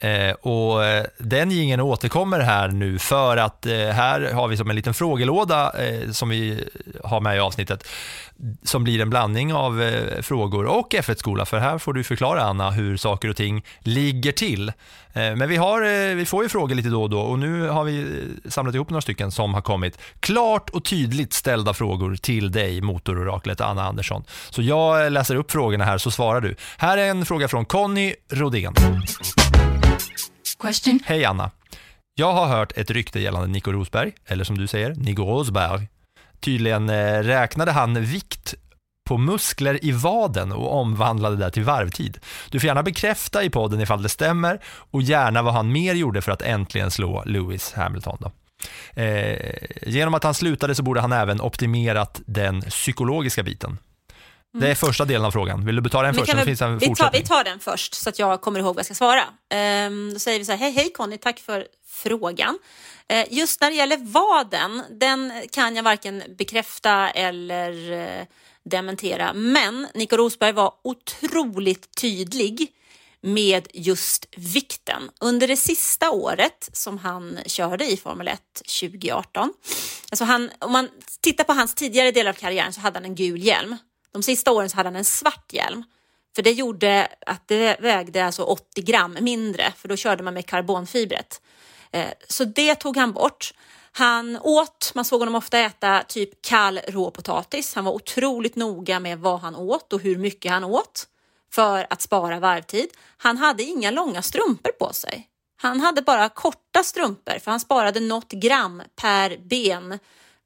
Eh, 0.03 0.33
och 0.33 0.85
eh, 0.85 1.05
den 1.19 1.51
gingen 1.51 1.81
återkommer 1.81 2.41
här 2.41 2.69
nu 2.69 2.99
för 2.99 3.37
att 3.37 3.67
eh, 3.67 3.73
här 3.73 4.33
har 4.33 4.49
vi 4.49 4.57
som 4.57 4.71
en 4.71 4.77
liten 4.77 4.95
frågelåda 4.95 5.73
eh, 5.87 6.11
som 6.11 6.29
vi 6.29 6.65
har 7.05 7.21
med 7.21 7.37
i 7.37 7.41
avsnittet 7.41 7.89
som 8.63 8.85
blir 8.85 9.01
en 9.01 9.11
blandning 9.11 9.55
av 9.55 9.83
eh, 9.83 10.23
frågor 10.23 10.67
och 10.67 10.95
F1-skola 10.95 11.47
för 11.47 11.59
här 11.59 11.79
får 11.79 11.93
du 11.93 12.05
förklara 12.05 12.43
Anna 12.43 12.71
hur 12.71 12.97
saker 12.97 13.29
och 13.29 13.37
ting 13.37 13.65
ligger 13.81 14.33
till. 14.33 14.69
Eh, 14.69 15.37
men 15.37 15.49
vi, 15.49 15.57
har, 15.57 15.83
eh, 15.83 16.15
vi 16.15 16.27
får 16.27 16.43
ju 16.43 16.49
frågor 16.49 16.75
lite 16.75 16.89
då 16.89 17.03
och 17.03 17.11
då 17.11 17.21
och 17.21 17.39
nu 17.39 17.69
har 17.69 17.85
vi 17.85 18.01
eh, 18.01 18.51
samlat 18.51 18.75
ihop 18.75 18.91
några 18.91 19.01
stycken 19.01 19.33
som 19.33 19.55
har 19.55 19.61
kommit 19.61 19.99
klart 20.21 20.71
och 20.71 20.85
tydligt 20.85 21.33
ställda 21.33 21.75
frågor 21.75 22.17
till 22.17 22.53
dig 22.53 22.81
motororaklet 22.81 23.61
Anna 23.61 23.85
Andersson. 23.85 24.25
Så 24.51 24.63
jag 24.63 25.13
läser 25.13 25.37
upp 25.37 25.51
frågorna 25.51 25.85
här 25.85 25.99
så 25.99 26.11
svarar 26.11 26.41
du. 26.41 26.57
Här 26.77 26.99
är 26.99 27.11
en 27.11 27.27
fråga 27.27 27.49
från 27.49 27.65
Conny 27.65 28.15
Rodén. 28.31 28.75
Question. 30.59 31.01
Hej 31.05 31.25
Anna. 31.25 31.51
Jag 32.15 32.33
har 32.33 32.47
hört 32.47 32.73
ett 32.77 32.91
rykte 32.91 33.21
gällande 33.21 33.49
Nico 33.49 33.73
Rosberg, 33.73 34.13
eller 34.27 34.45
som 34.45 34.59
du 34.59 34.67
säger, 34.67 34.95
Nico 34.95 35.23
Rosberg. 35.23 35.89
Tydligen 36.41 36.91
eh, 36.91 37.23
räknade 37.23 37.73
han 37.73 38.05
vikt 38.05 38.55
på 39.09 39.19
muskler 39.19 39.85
i 39.85 39.93
vaden 39.93 40.53
och 40.53 40.81
omvandlade 40.81 41.37
det 41.37 41.51
till 41.51 41.65
varvtid. 41.65 42.19
Du 42.51 42.61
får 42.61 42.67
gärna 42.67 42.83
bekräfta 42.83 43.45
i 43.45 43.51
podden 43.51 43.81
ifall 43.81 44.03
det 44.03 44.09
stämmer 44.09 44.61
och 44.65 45.03
gärna 45.03 45.43
vad 45.43 45.55
han 45.55 45.73
mer 45.73 45.95
gjorde 45.95 46.23
för 46.23 46.33
att 46.33 46.43
äntligen 46.43 46.91
slå 46.91 47.23
Lewis 47.27 47.73
Hamilton. 47.73 48.19
Då. 48.21 48.33
Eh, 49.03 49.57
genom 49.83 50.15
att 50.15 50.25
han 50.25 50.35
slutade 50.35 50.75
så 50.75 50.83
borde 50.83 51.01
han 51.01 51.13
även 51.13 51.41
optimerat 51.41 52.21
den 52.27 52.61
psykologiska 52.61 53.43
biten. 53.43 53.79
Det 54.53 54.71
är 54.71 54.75
första 54.75 55.05
delen 55.05 55.25
av 55.25 55.31
frågan. 55.31 55.65
Vill 55.65 55.83
du 55.83 55.91
ta 55.91 56.03
den 56.03 56.15
först? 56.15 56.35
Vi, 56.35 56.45
finns 56.45 56.63
en 56.63 56.79
vi, 56.79 56.95
tar, 56.95 57.11
vi 57.13 57.23
tar 57.23 57.45
den 57.45 57.59
först 57.59 57.95
så 57.95 58.09
att 58.09 58.19
jag 58.19 58.41
kommer 58.41 58.61
ihåg 58.61 58.75
vad 58.75 58.79
jag 58.79 58.85
ska 58.85 58.95
svara. 58.95 59.25
Um, 59.87 60.13
då 60.13 60.19
säger 60.19 60.39
vi 60.39 60.45
så 60.45 60.53
här, 60.53 60.59
hej 60.59 60.73
hej 60.73 60.93
Conny, 60.93 61.19
tack 61.19 61.41
för 61.41 61.67
frågan. 61.87 62.59
Uh, 63.13 63.35
just 63.35 63.61
när 63.61 63.71
det 63.71 63.77
gäller 63.77 63.97
vaden, 63.97 64.83
den 64.91 65.33
kan 65.53 65.77
jag 65.77 65.83
varken 65.83 66.23
bekräfta 66.39 67.11
eller 67.11 67.93
uh, 67.93 68.25
dementera. 68.65 69.33
Men 69.33 69.89
Nico 69.95 70.17
Rosberg 70.17 70.53
var 70.53 70.75
otroligt 70.85 71.97
tydlig 72.01 72.73
med 73.23 73.69
just 73.75 74.27
vikten. 74.37 75.11
Under 75.21 75.49
det 75.49 75.57
sista 75.57 76.11
året 76.11 76.71
som 76.73 76.99
han 76.99 77.39
körde 77.47 77.93
i 77.93 77.97
Formel 77.97 78.29
1 78.29 78.41
2018, 78.81 79.53
alltså 80.11 80.25
han, 80.25 80.51
om 80.59 80.73
man 80.73 80.89
tittar 81.21 81.45
på 81.45 81.53
hans 81.53 81.75
tidigare 81.75 82.11
delar 82.11 82.31
av 82.31 82.35
karriären 82.35 82.73
så 82.73 82.81
hade 82.81 82.97
han 82.97 83.05
en 83.05 83.15
gul 83.15 83.43
hjälm. 83.43 83.77
De 84.13 84.23
sista 84.23 84.53
åren 84.53 84.71
så 84.71 84.77
hade 84.77 84.87
han 84.87 84.97
en 84.97 85.05
svart 85.05 85.53
hjälm. 85.53 85.85
För 86.35 86.43
det 86.43 86.53
gjorde 86.53 87.09
att 87.27 87.49
det 87.49 87.81
vägde 87.81 88.25
alltså 88.25 88.43
80 88.43 88.83
gram 88.83 89.17
mindre, 89.21 89.73
för 89.77 89.89
då 89.89 89.97
körde 89.97 90.23
man 90.23 90.35
med 90.35 90.47
karbonfibret. 90.47 91.41
Eh, 91.91 92.09
så 92.29 92.45
det 92.45 92.75
tog 92.75 92.97
han 92.97 93.13
bort. 93.13 93.55
Han 93.93 94.39
åt, 94.43 94.93
man 94.95 95.05
såg 95.05 95.21
honom 95.21 95.35
ofta 95.35 95.59
äta 95.59 96.03
typ 96.09 96.43
kall 96.43 96.81
råpotatis. 96.89 97.75
Han 97.75 97.85
var 97.85 97.93
otroligt 97.93 98.57
noga 98.57 99.01
med 99.01 99.19
vad 99.19 99.41
han 99.41 99.57
åt 99.57 99.93
och 99.93 100.01
hur 100.01 100.17
mycket 100.17 100.53
han 100.53 100.65
åt 100.65 101.07
för 101.53 101.87
att 101.91 102.03
spara 102.03 102.41
varvtid. 102.41 102.87
Han 103.17 103.37
hade 103.37 103.63
inga 103.63 103.91
långa 103.91 104.23
strumpor 104.23 104.73
på 104.73 104.93
sig. 104.93 105.29
Han 105.57 105.81
hade 105.81 106.03
bara 106.03 106.29
korta 106.29 106.83
strumpor 106.83 107.39
för 107.39 107.51
han 107.51 107.61
sparade 107.61 108.01
något 108.01 108.33
gram 108.33 108.83
per 108.97 109.37
ben 109.37 109.99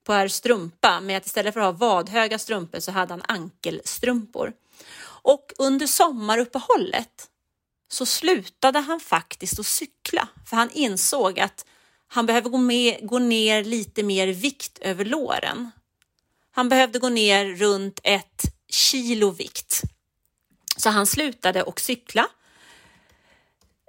per 0.06 0.28
strumpa 0.28 1.00
med 1.00 1.16
att 1.16 1.26
istället 1.26 1.54
för 1.54 1.60
att 1.60 1.80
ha 1.80 1.88
vadhöga 1.88 2.38
strumpor 2.38 2.80
så 2.80 2.92
hade 2.92 3.12
han 3.12 3.22
ankelstrumpor. 3.28 4.52
Och 5.04 5.52
under 5.58 5.86
sommaruppehållet 5.86 7.28
så 7.88 8.06
slutade 8.06 8.78
han 8.78 9.00
faktiskt 9.00 9.58
att 9.58 9.66
cykla 9.66 10.28
för 10.46 10.56
han 10.56 10.70
insåg 10.70 11.40
att 11.40 11.66
han 12.08 12.26
behöver 12.26 12.50
gå, 12.50 12.58
med, 12.58 13.08
gå 13.08 13.18
ner 13.18 13.64
lite 13.64 14.02
mer 14.02 14.26
vikt 14.26 14.78
över 14.78 15.04
låren. 15.04 15.70
Han 16.50 16.68
behövde 16.68 16.98
gå 16.98 17.08
ner 17.08 17.46
runt 17.46 18.00
ett 18.02 18.42
kilo 18.68 19.30
vikt. 19.30 19.82
Så 20.76 20.90
han 20.90 21.06
slutade 21.06 21.62
att 21.62 21.78
cykla 21.78 22.28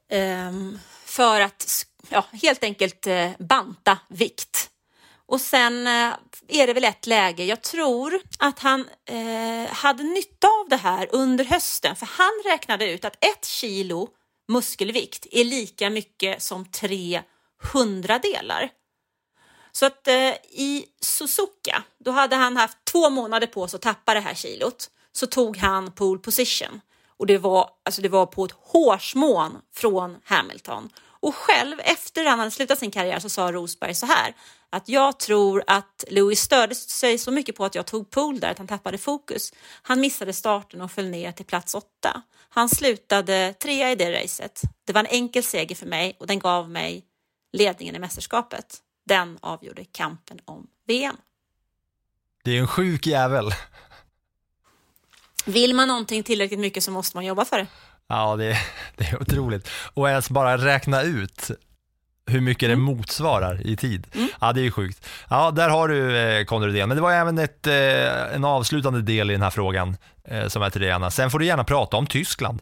ehm, 0.09 0.79
för 1.05 1.41
att 1.41 1.85
ja, 2.09 2.25
helt 2.31 2.63
enkelt 2.63 3.07
eh, 3.07 3.31
banta 3.39 3.99
vikt. 4.09 4.69
Och 5.27 5.41
sen 5.41 5.87
eh, 5.87 6.13
är 6.47 6.67
det 6.67 6.73
väl 6.73 6.83
ett 6.83 7.07
läge, 7.07 7.43
jag 7.43 7.61
tror 7.61 8.21
att 8.39 8.59
han 8.59 8.89
eh, 9.05 9.73
hade 9.73 10.03
nytta 10.03 10.47
av 10.47 10.69
det 10.69 10.75
här 10.75 11.07
under 11.11 11.45
hösten. 11.45 11.95
För 11.95 12.05
han 12.05 12.51
räknade 12.51 12.91
ut 12.91 13.05
att 13.05 13.25
ett 13.25 13.45
kilo 13.45 14.09
muskelvikt 14.47 15.27
är 15.31 15.43
lika 15.43 15.89
mycket 15.89 16.41
som 16.41 16.65
tre 16.65 17.21
hundradelar. 17.73 18.69
Så 19.71 19.85
att 19.85 20.07
eh, 20.07 20.33
i 20.51 20.85
Suzuka, 21.01 21.83
då 21.99 22.11
hade 22.11 22.35
han 22.35 22.57
haft 22.57 22.77
två 22.91 23.09
månader 23.09 23.47
på 23.47 23.67
sig 23.67 23.77
att 23.77 23.81
tappa 23.81 24.13
det 24.13 24.19
här 24.19 24.33
kilot, 24.33 24.89
så 25.11 25.27
tog 25.27 25.57
han 25.57 25.91
pole 25.91 26.19
position. 26.19 26.81
Och 27.17 27.25
det 27.25 27.37
var, 27.37 27.69
alltså 27.85 28.01
det 28.01 28.09
var 28.09 28.25
på 28.25 28.45
ett 28.45 28.55
hårsmån 28.61 29.57
från 29.75 30.17
Hamilton. 30.23 30.89
Och 31.19 31.35
själv 31.35 31.79
efter 31.79 32.25
han 32.25 32.39
hade 32.39 32.51
slutat 32.51 32.79
sin 32.79 32.91
karriär 32.91 33.19
så 33.19 33.29
sa 33.29 33.51
Rosberg 33.51 33.95
så 33.95 34.05
här 34.05 34.35
att 34.69 34.89
jag 34.89 35.19
tror 35.19 35.63
att 35.67 36.03
Lewis 36.07 36.41
störde 36.41 36.75
sig 36.75 37.17
så 37.17 37.31
mycket 37.31 37.55
på 37.55 37.65
att 37.65 37.75
jag 37.75 37.85
tog 37.85 38.09
pool 38.09 38.39
där 38.39 38.51
att 38.51 38.57
han 38.57 38.67
tappade 38.67 38.97
fokus. 38.97 39.53
Han 39.81 39.99
missade 39.99 40.33
starten 40.33 40.81
och 40.81 40.91
föll 40.91 41.09
ner 41.09 41.31
till 41.31 41.45
plats 41.45 41.75
åtta. 41.75 42.21
Han 42.49 42.69
slutade 42.69 43.53
trea 43.53 43.91
i 43.91 43.95
det 43.95 44.23
racet. 44.23 44.61
Det 44.85 44.93
var 44.93 44.99
en 44.99 45.07
enkel 45.07 45.43
seger 45.43 45.75
för 45.75 45.85
mig 45.85 46.15
och 46.19 46.27
den 46.27 46.39
gav 46.39 46.69
mig 46.69 47.05
ledningen 47.53 47.95
i 47.95 47.99
mästerskapet. 47.99 48.77
Den 49.05 49.37
avgjorde 49.41 49.85
kampen 49.85 50.39
om 50.45 50.67
VM. 50.87 51.17
Det 52.43 52.51
är 52.51 52.59
en 52.59 52.67
sjuk 52.67 53.07
jävel. 53.07 53.51
Vill 55.45 55.75
man 55.75 55.87
någonting 55.87 56.23
tillräckligt 56.23 56.59
mycket 56.59 56.83
så 56.83 56.91
måste 56.91 57.17
man 57.17 57.25
jobba 57.25 57.45
för 57.45 57.57
det. 57.57 57.67
Ja, 58.07 58.35
det, 58.35 58.57
det 58.95 59.05
är 59.05 59.21
otroligt. 59.21 59.69
Och 59.93 60.09
ens 60.09 60.29
bara 60.29 60.57
räkna 60.57 61.01
ut 61.01 61.51
hur 62.27 62.41
mycket 62.41 62.69
mm. 62.69 62.79
det 62.79 62.85
motsvarar 62.85 63.67
i 63.67 63.75
tid. 63.75 64.07
Mm. 64.15 64.27
Ja, 64.41 64.53
det 64.53 64.65
är 64.65 64.71
sjukt. 64.71 65.07
Ja, 65.29 65.51
där 65.51 65.69
har 65.69 65.87
du 65.87 66.17
eh, 66.17 66.45
Conny 66.45 66.85
Men 66.85 66.89
det 66.89 67.01
var 67.01 67.13
även 67.13 67.37
ett, 67.37 67.67
eh, 67.67 68.35
en 68.35 68.45
avslutande 68.45 69.01
del 69.01 69.29
i 69.29 69.33
den 69.33 69.41
här 69.41 69.49
frågan 69.49 69.97
eh, 70.27 70.47
som 70.47 70.61
är 70.61 70.69
till 70.69 70.81
dig 70.81 70.91
Anna. 70.91 71.11
Sen 71.11 71.31
får 71.31 71.39
du 71.39 71.45
gärna 71.45 71.63
prata 71.63 71.97
om 71.97 72.07
Tyskland. 72.07 72.61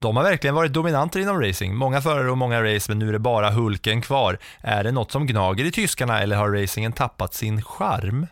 De 0.00 0.16
har 0.16 0.24
verkligen 0.24 0.54
varit 0.54 0.72
dominanter 0.72 1.20
inom 1.20 1.42
racing. 1.42 1.76
Många 1.76 2.02
förare 2.02 2.30
och 2.30 2.38
många 2.38 2.74
race, 2.74 2.90
men 2.90 2.98
nu 2.98 3.08
är 3.08 3.12
det 3.12 3.18
bara 3.18 3.50
Hulken 3.50 4.02
kvar. 4.02 4.38
Är 4.60 4.84
det 4.84 4.92
något 4.92 5.12
som 5.12 5.26
gnager 5.26 5.64
i 5.64 5.70
tyskarna 5.70 6.20
eller 6.20 6.36
har 6.36 6.50
racingen 6.50 6.92
tappat 6.92 7.34
sin 7.34 7.62
charm? 7.62 8.26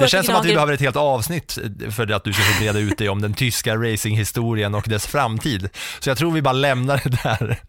Det 0.00 0.08
känns 0.08 0.26
som 0.26 0.34
att 0.34 0.44
vi 0.44 0.54
behöver 0.54 0.72
ett 0.72 0.80
helt 0.80 0.96
avsnitt 0.96 1.58
för 1.90 2.12
att 2.12 2.24
du 2.24 2.32
ska 2.32 2.42
få 2.42 2.60
breda 2.60 2.78
ut 2.78 2.98
dig 2.98 3.08
om 3.08 3.22
den 3.22 3.34
tyska 3.34 3.76
racinghistorien 3.76 4.74
och 4.74 4.84
dess 4.88 5.06
framtid. 5.06 5.68
Så 6.00 6.10
jag 6.10 6.18
tror 6.18 6.32
vi 6.32 6.42
bara 6.42 6.52
lämnar 6.52 7.00
det 7.04 7.22
där. 7.22 7.60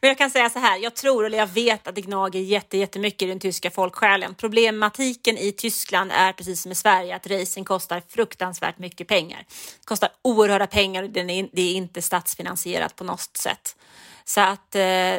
Men 0.00 0.08
jag 0.08 0.18
kan 0.18 0.30
säga 0.30 0.50
så 0.50 0.58
här, 0.58 0.78
jag 0.78 0.94
tror 0.94 1.26
eller 1.26 1.38
jag 1.38 1.46
vet 1.46 1.86
att 1.86 1.94
det 1.94 2.00
gnager 2.00 2.40
jätte, 2.40 2.78
jättemycket 2.78 3.22
i 3.22 3.26
den 3.26 3.40
tyska 3.40 3.70
folksjälen. 3.70 4.34
Problematiken 4.34 5.38
i 5.38 5.52
Tyskland 5.52 6.12
är 6.14 6.32
precis 6.32 6.62
som 6.62 6.72
i 6.72 6.74
Sverige 6.74 7.16
att 7.16 7.26
racing 7.26 7.66
kostar 7.66 8.02
fruktansvärt 8.08 8.78
mycket 8.78 9.08
pengar. 9.08 9.44
Det 9.80 9.86
kostar 9.86 10.10
oerhörda 10.22 10.66
pengar 10.66 11.02
och 11.02 11.10
det 11.10 11.20
är 11.62 11.74
inte 11.74 12.02
statsfinansierat 12.02 12.96
på 12.96 13.04
något 13.04 13.36
sätt. 13.36 13.76
Så 14.24 14.40
att 14.40 14.74
eh, 14.74 15.16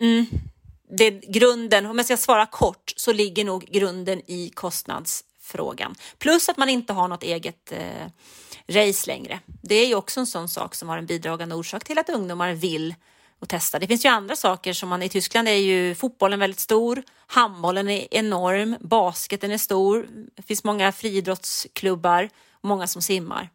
mm, 0.00 0.26
det 0.98 1.10
grunden, 1.10 1.86
om 1.86 1.96
jag 1.96 2.06
ska 2.06 2.16
svara 2.16 2.46
kort, 2.46 2.92
så 2.96 3.12
ligger 3.12 3.44
nog 3.44 3.64
grunden 3.64 4.22
i 4.26 4.50
kostnads 4.54 5.24
frågan. 5.42 5.94
Plus 6.18 6.48
att 6.48 6.56
man 6.56 6.68
inte 6.68 6.92
har 6.92 7.08
något 7.08 7.22
eget 7.22 7.72
eh, 7.72 8.06
race 8.68 9.10
längre. 9.10 9.40
Det 9.62 9.74
är 9.74 9.86
ju 9.86 9.94
också 9.94 10.20
en 10.20 10.26
sån 10.26 10.48
sak 10.48 10.74
som 10.74 10.88
har 10.88 10.98
en 10.98 11.06
bidragande 11.06 11.54
orsak 11.54 11.84
till 11.84 11.98
att 11.98 12.08
ungdomar 12.08 12.52
vill 12.52 12.94
och 13.40 13.48
testa. 13.48 13.78
Det 13.78 13.86
finns 13.86 14.04
ju 14.04 14.08
andra 14.08 14.36
saker 14.36 14.72
som 14.72 14.88
man 14.88 15.02
i 15.02 15.08
Tyskland 15.08 15.48
är 15.48 15.52
ju 15.52 15.94
fotbollen 15.94 16.40
väldigt 16.40 16.60
stor, 16.60 17.02
handbollen 17.26 17.88
är 17.88 18.08
enorm, 18.10 18.76
basketen 18.80 19.50
är 19.50 19.58
stor, 19.58 20.06
det 20.36 20.42
finns 20.42 20.64
många 20.64 20.92
friidrottsklubbar 20.92 22.28
många 22.62 22.86
som 22.86 23.02
simmar. 23.02 23.50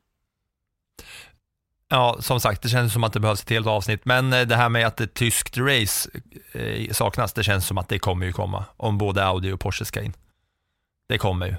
Ja, 1.89 2.17
som 2.19 2.39
sagt, 2.39 2.61
det 2.61 2.69
känns 2.69 2.93
som 2.93 3.03
att 3.03 3.13
det 3.13 3.19
behövs 3.19 3.43
ett 3.43 3.49
helt 3.49 3.67
avsnitt, 3.67 4.05
men 4.05 4.33
eh, 4.33 4.41
det 4.41 4.55
här 4.55 4.69
med 4.69 4.88
att 4.88 5.01
ett 5.01 5.13
tyskt 5.13 5.57
race 5.57 6.09
eh, 6.51 6.91
saknas, 6.91 7.33
det 7.33 7.43
känns 7.43 7.67
som 7.67 7.77
att 7.77 7.89
det 7.89 7.99
kommer 7.99 8.25
ju 8.25 8.33
komma, 8.33 8.65
om 8.77 8.97
både 8.97 9.25
Audi 9.25 9.51
och 9.51 9.59
Porsche 9.59 9.85
ska 9.85 10.01
in. 10.01 10.13
Det 11.07 11.17
kommer 11.17 11.45
ju. 11.45 11.55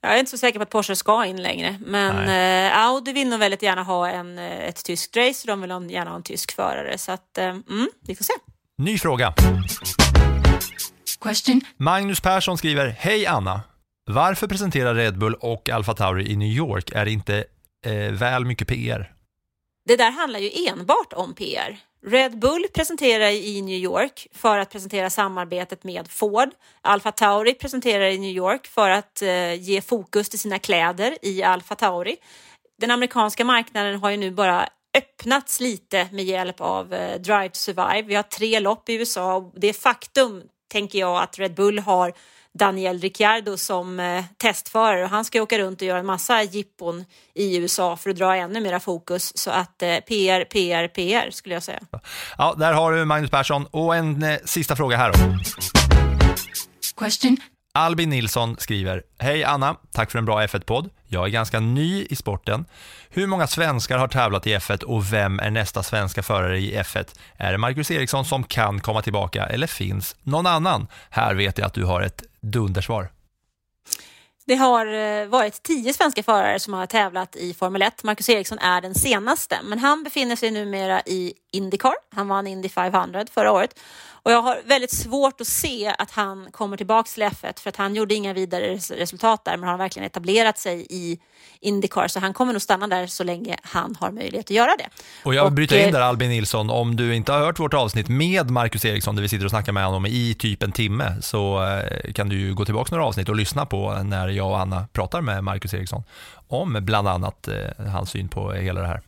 Jag 0.00 0.14
är 0.14 0.18
inte 0.18 0.30
så 0.30 0.38
säker 0.38 0.58
på 0.58 0.62
att 0.62 0.70
Porsche 0.70 0.96
ska 0.96 1.24
in 1.24 1.42
längre, 1.42 1.78
men 1.86 2.28
eh, 2.28 2.78
Audi 2.78 3.12
vill 3.12 3.28
nog 3.28 3.38
väldigt 3.38 3.62
gärna 3.62 3.82
ha 3.82 4.08
en, 4.08 4.38
eh, 4.38 4.68
ett 4.68 4.84
tyskt 4.84 5.16
race 5.16 5.52
och 5.52 5.58
de 5.58 5.80
vill 5.80 5.90
gärna 5.90 6.10
ha 6.10 6.16
en 6.16 6.22
tysk 6.22 6.54
förare. 6.54 6.98
Så 6.98 7.12
att, 7.12 7.38
eh, 7.38 7.44
mm, 7.44 7.88
vi 8.06 8.14
får 8.14 8.24
se. 8.24 8.32
Ny 8.78 8.98
fråga. 8.98 9.34
Question 11.20 11.60
Magnus 11.76 12.20
Persson 12.20 12.58
skriver, 12.58 12.88
Hej 12.88 13.26
Anna! 13.26 13.60
Varför 14.10 14.46
presenterar 14.46 14.94
Red 14.94 15.18
Bull 15.18 15.34
och 15.34 15.70
Alfa 15.70 15.94
Tauri 15.94 16.32
i 16.32 16.36
New 16.36 16.48
York? 16.48 16.90
Är 16.90 17.04
det 17.04 17.10
inte 17.10 17.44
eh, 17.86 18.12
väl 18.12 18.44
mycket 18.44 18.68
PR? 18.68 19.12
Det 19.86 19.96
där 19.96 20.10
handlar 20.10 20.40
ju 20.40 20.50
enbart 20.68 21.12
om 21.12 21.34
PR. 21.34 21.78
Red 22.06 22.38
Bull 22.38 22.66
presenterar 22.74 23.30
i 23.30 23.62
New 23.62 23.78
York 23.78 24.26
för 24.32 24.58
att 24.58 24.70
presentera 24.70 25.10
samarbetet 25.10 25.84
med 25.84 26.08
Ford. 26.08 26.48
Alfa 26.80 27.12
Tauri 27.12 27.54
presenterar 27.54 28.04
i 28.04 28.18
New 28.18 28.30
York 28.30 28.66
för 28.66 28.90
att 28.90 29.22
eh, 29.22 29.54
ge 29.54 29.80
fokus 29.80 30.28
till 30.28 30.38
sina 30.38 30.58
kläder 30.58 31.18
i 31.22 31.42
Alfa 31.42 31.74
Tauri. 31.74 32.16
Den 32.80 32.90
amerikanska 32.90 33.44
marknaden 33.44 34.00
har 34.00 34.10
ju 34.10 34.16
nu 34.16 34.30
bara 34.30 34.68
öppnats 34.98 35.60
lite 35.60 36.08
med 36.12 36.24
hjälp 36.24 36.60
av 36.60 36.94
eh, 36.94 37.20
Drive 37.20 37.48
to 37.48 37.58
Survive. 37.58 38.02
Vi 38.02 38.14
har 38.14 38.22
tre 38.22 38.60
lopp 38.60 38.88
i 38.88 38.94
USA 38.94 39.34
och 39.34 39.52
det 39.56 39.68
är 39.68 39.72
faktum, 39.72 40.42
tänker 40.72 40.98
jag, 40.98 41.22
att 41.22 41.38
Red 41.38 41.54
Bull 41.54 41.78
har 41.78 42.12
Daniel 42.54 42.98
Ricciardo 42.98 43.56
som 43.56 44.00
eh, 44.00 44.24
testförare 44.36 45.04
och 45.04 45.10
han 45.10 45.24
ska 45.24 45.42
åka 45.42 45.58
runt 45.58 45.80
och 45.80 45.86
göra 45.86 45.98
en 45.98 46.06
massa 46.06 46.42
jippon 46.42 47.04
i 47.34 47.56
USA 47.56 47.96
för 47.96 48.10
att 48.10 48.16
dra 48.16 48.36
ännu 48.36 48.60
mera 48.60 48.80
fokus. 48.80 49.38
Så 49.38 49.50
att 49.50 49.82
eh, 49.82 49.96
PR, 49.96 50.44
PR, 50.44 50.88
PR 50.88 51.30
skulle 51.30 51.54
jag 51.54 51.62
säga. 51.62 51.80
Ja, 52.38 52.54
där 52.58 52.72
har 52.72 52.92
du 52.92 53.04
Magnus 53.04 53.30
Persson. 53.30 53.66
Och 53.70 53.96
en 53.96 54.22
eh, 54.22 54.38
sista 54.44 54.76
fråga 54.76 54.96
här 54.96 55.12
då. 55.12 55.18
Question 56.96 57.36
Albin 57.78 58.10
Nilsson 58.10 58.56
skriver, 58.58 59.02
Hej 59.18 59.44
Anna, 59.44 59.76
tack 59.92 60.10
för 60.10 60.18
en 60.18 60.24
bra 60.24 60.42
F1-podd. 60.42 60.90
Jag 61.06 61.26
är 61.26 61.30
ganska 61.30 61.60
ny 61.60 62.06
i 62.10 62.16
sporten. 62.16 62.64
Hur 63.10 63.26
många 63.26 63.46
svenskar 63.46 63.98
har 63.98 64.08
tävlat 64.08 64.46
i 64.46 64.56
F1 64.56 64.82
och 64.82 65.12
vem 65.12 65.40
är 65.40 65.50
nästa 65.50 65.82
svenska 65.82 66.22
förare 66.22 66.58
i 66.58 66.76
F1? 66.76 67.18
Är 67.36 67.52
det 67.52 67.58
Marcus 67.58 67.90
Eriksson 67.90 68.24
som 68.24 68.44
kan 68.44 68.80
komma 68.80 69.02
tillbaka 69.02 69.46
eller 69.46 69.66
finns 69.66 70.16
någon 70.22 70.46
annan? 70.46 70.86
Här 71.10 71.34
vet 71.34 71.58
jag 71.58 71.66
att 71.66 71.74
du 71.74 71.84
har 71.84 72.00
ett 72.00 72.22
dundersvar. 72.40 73.10
Det 74.48 74.54
har 74.54 74.86
eh, 74.86 75.26
varit 75.26 75.62
tio 75.62 75.92
svenska 75.92 76.22
förare 76.22 76.60
som 76.60 76.72
har 76.72 76.86
tävlat 76.86 77.36
i 77.36 77.54
Formel 77.54 77.82
1. 77.82 78.04
Marcus 78.04 78.28
Eriksson 78.28 78.58
är 78.58 78.80
den 78.80 78.94
senaste, 78.94 79.58
men 79.64 79.78
han 79.78 80.04
befinner 80.04 80.36
sig 80.36 80.50
numera 80.50 81.00
i 81.00 81.32
Indycar. 81.52 81.94
Han 82.14 82.28
vann 82.28 82.46
Indy 82.46 82.68
500 82.68 83.24
förra 83.30 83.52
året 83.52 83.80
och 84.28 84.34
jag 84.34 84.42
har 84.42 84.60
väldigt 84.64 84.92
svårt 84.92 85.40
att 85.40 85.46
se 85.46 85.94
att 85.98 86.10
han 86.10 86.48
kommer 86.52 86.76
tillbaks 86.76 87.14
till 87.14 87.22
F1 87.22 87.60
för 87.60 87.68
att 87.68 87.76
han 87.76 87.94
gjorde 87.94 88.14
inga 88.14 88.32
vidare 88.32 88.68
res- 88.68 88.90
resultat 88.90 89.44
där, 89.44 89.56
men 89.56 89.62
han 89.68 89.70
har 89.70 89.84
verkligen 89.84 90.06
etablerat 90.06 90.58
sig 90.58 90.86
i 90.90 91.18
Indycar 91.60 92.08
så 92.08 92.20
han 92.20 92.34
kommer 92.34 92.52
nog 92.52 92.62
stanna 92.62 92.86
där 92.86 93.06
så 93.06 93.24
länge 93.24 93.56
han 93.62 93.96
har 94.00 94.10
möjlighet 94.10 94.46
att 94.46 94.50
göra 94.50 94.76
det. 94.78 94.88
Och 95.24 95.34
jag 95.34 95.52
bryter 95.52 95.78
in 95.78 95.86
eh, 95.86 95.92
där 95.92 96.00
Albin 96.00 96.30
Nilsson, 96.30 96.70
om 96.70 96.96
du 96.96 97.14
inte 97.14 97.32
har 97.32 97.40
hört 97.40 97.58
vårt 97.58 97.74
avsnitt 97.74 98.08
med 98.08 98.50
Marcus 98.50 98.84
Eriksson, 98.84 99.14
där 99.16 99.22
vi 99.22 99.28
sitter 99.28 99.44
och 99.44 99.50
snackar 99.50 99.72
med 99.72 99.84
honom 99.84 100.06
i 100.06 100.34
typ 100.38 100.62
en 100.62 100.72
timme, 100.72 101.16
så 101.22 101.64
eh, 101.66 102.12
kan 102.12 102.28
du 102.28 102.40
ju 102.40 102.54
gå 102.54 102.64
tillbaka 102.64 102.94
några 102.94 103.06
avsnitt 103.06 103.28
och 103.28 103.36
lyssna 103.36 103.66
på 103.66 104.02
när 104.02 104.28
jag 104.28 104.50
och 104.50 104.60
Anna 104.60 104.86
pratar 104.92 105.20
med 105.20 105.44
Marcus 105.44 105.74
Eriksson 105.74 106.02
om 106.48 106.78
bland 106.80 107.08
annat 107.08 107.48
eh, 107.48 107.86
hans 107.92 108.10
syn 108.10 108.28
på 108.28 108.52
hela 108.52 108.80
det 108.80 108.86
här. 108.86 109.02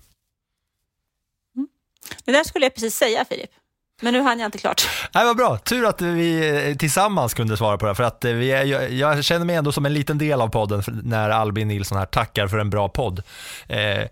Det 2.24 2.32
där 2.32 2.44
skulle 2.44 2.64
jag 2.64 2.74
precis 2.74 2.94
säga 2.96 3.24
Filip, 3.24 3.50
men 4.01 4.12
nu 4.12 4.20
hann 4.20 4.38
jag 4.38 4.48
inte 4.48 4.59
klart. 4.59 4.88
Nej, 5.14 5.24
vad 5.24 5.36
bra, 5.36 5.57
tur 5.57 5.86
att 5.86 6.03
vi 6.03 6.68
eh, 6.68 6.76
tillsammans 6.76 7.34
kunde 7.34 7.57
svara 7.57 7.78
på 7.78 7.86
det, 7.86 7.94
för 7.94 8.05
att 8.05 8.24
eh, 8.24 8.32
vi 8.32 8.53
är, 8.53 8.64
jag, 8.64 8.92
jag 8.92 9.24
känner 9.24 9.46
mig 9.46 9.57
ändå 9.57 9.72
som 9.72 9.86
en 9.86 9.94
liten 9.94 10.18
del 10.18 10.40
av 10.40 10.48
podden 10.48 10.82
när 11.05 11.30
Albin 11.30 11.68
Nilsson 11.68 11.98
här 11.98 12.07
tackar 12.07 12.48
för 12.48 12.59
en 12.59 12.70
bra 12.70 12.88
podd. 12.88 13.22
Eh, 13.68 14.05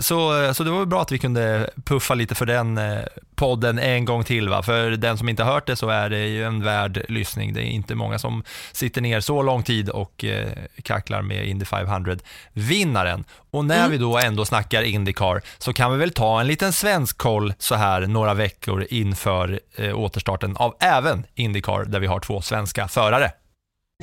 så, 0.00 0.54
så 0.54 0.64
det 0.64 0.70
var 0.70 0.78
väl 0.78 0.86
bra 0.88 1.02
att 1.02 1.12
vi 1.12 1.18
kunde 1.18 1.70
puffa 1.84 2.14
lite 2.14 2.34
för 2.34 2.46
den 2.46 2.78
eh, 2.78 3.00
podden 3.34 3.78
en 3.78 4.04
gång 4.04 4.24
till. 4.24 4.48
Va? 4.48 4.62
För 4.62 4.90
den 4.90 5.18
som 5.18 5.28
inte 5.28 5.42
har 5.42 5.52
hört 5.52 5.66
det 5.66 5.76
så 5.76 5.88
är 5.88 6.10
det 6.10 6.26
ju 6.26 6.44
en 6.44 6.64
värd 6.64 7.04
lyssning. 7.08 7.54
Det 7.54 7.60
är 7.60 7.64
inte 7.64 7.94
många 7.94 8.18
som 8.18 8.44
sitter 8.72 9.00
ner 9.00 9.20
så 9.20 9.42
lång 9.42 9.62
tid 9.62 9.88
och 9.88 10.24
eh, 10.24 10.48
kacklar 10.82 11.22
med 11.22 11.46
Indy 11.46 11.64
500-vinnaren. 11.64 13.24
Och 13.50 13.64
när 13.64 13.88
vi 13.88 13.98
då 13.98 14.18
ändå 14.18 14.44
snackar 14.44 14.82
Indycar 14.82 15.42
så 15.58 15.72
kan 15.72 15.92
vi 15.92 15.98
väl 15.98 16.10
ta 16.10 16.40
en 16.40 16.46
liten 16.46 16.72
svensk 16.72 17.18
koll 17.18 17.54
så 17.58 17.74
här 17.74 18.06
några 18.06 18.34
veckor 18.34 18.86
inför 18.90 19.60
eh, 19.76 19.98
återstarten 19.98 20.56
av 20.56 20.76
även 20.80 21.26
Indycar 21.34 21.84
där 21.84 22.00
vi 22.00 22.06
har 22.06 22.20
två 22.20 22.40
svenska 22.40 22.88
förare. 22.88 23.32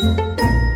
Det 0.02 0.71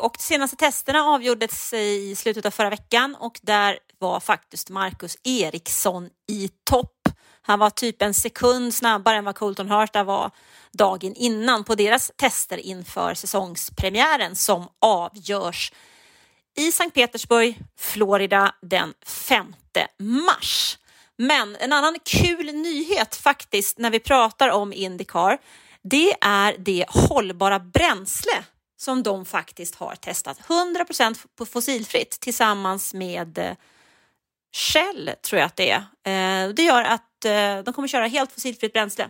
och 0.00 0.14
de 0.18 0.22
senaste 0.22 0.56
testerna 0.56 1.02
avgjordes 1.02 1.72
i 1.72 2.14
slutet 2.16 2.46
av 2.46 2.50
förra 2.50 2.70
veckan 2.70 3.16
och 3.20 3.40
där 3.42 3.78
var 3.98 4.20
faktiskt 4.20 4.70
Marcus 4.70 5.16
Eriksson 5.24 6.08
i 6.28 6.48
topp. 6.70 7.08
Han 7.42 7.58
var 7.58 7.70
typ 7.70 8.02
en 8.02 8.14
sekund 8.14 8.74
snabbare 8.74 9.16
än 9.16 9.24
vad 9.24 9.36
Colton 9.36 9.68
Herta 9.68 10.04
var 10.04 10.30
dagen 10.72 11.14
innan 11.14 11.64
på 11.64 11.74
deras 11.74 12.12
tester 12.16 12.58
inför 12.58 13.14
säsongspremiären 13.14 14.36
som 14.36 14.68
avgörs 14.80 15.72
i 16.56 16.72
Sankt 16.72 16.94
Petersburg, 16.94 17.58
Florida 17.78 18.54
den 18.62 18.94
5 19.06 19.54
mars. 19.98 20.78
Men 21.16 21.56
en 21.56 21.72
annan 21.72 21.96
kul 22.04 22.46
nyhet 22.54 23.16
faktiskt 23.16 23.78
när 23.78 23.90
vi 23.90 24.00
pratar 24.00 24.48
om 24.48 24.72
Indycar, 24.72 25.38
det 25.82 26.14
är 26.20 26.56
det 26.58 26.84
hållbara 26.88 27.58
bränsle 27.58 28.44
som 28.80 29.02
de 29.02 29.24
faktiskt 29.24 29.74
har 29.74 29.94
testat. 29.94 30.40
100% 30.40 31.26
på 31.38 31.46
fossilfritt 31.46 32.10
tillsammans 32.20 32.94
med 32.94 33.38
eh, 33.38 33.52
Shell 34.52 35.10
tror 35.22 35.38
jag 35.38 35.46
att 35.46 35.56
det 35.56 35.70
är. 35.70 35.78
Eh, 35.78 36.48
det 36.54 36.62
gör 36.62 36.82
att 36.82 37.24
eh, 37.24 37.64
de 37.64 37.74
kommer 37.74 37.88
köra 37.88 38.06
helt 38.06 38.32
fossilfritt 38.32 38.72
bränsle 38.72 39.08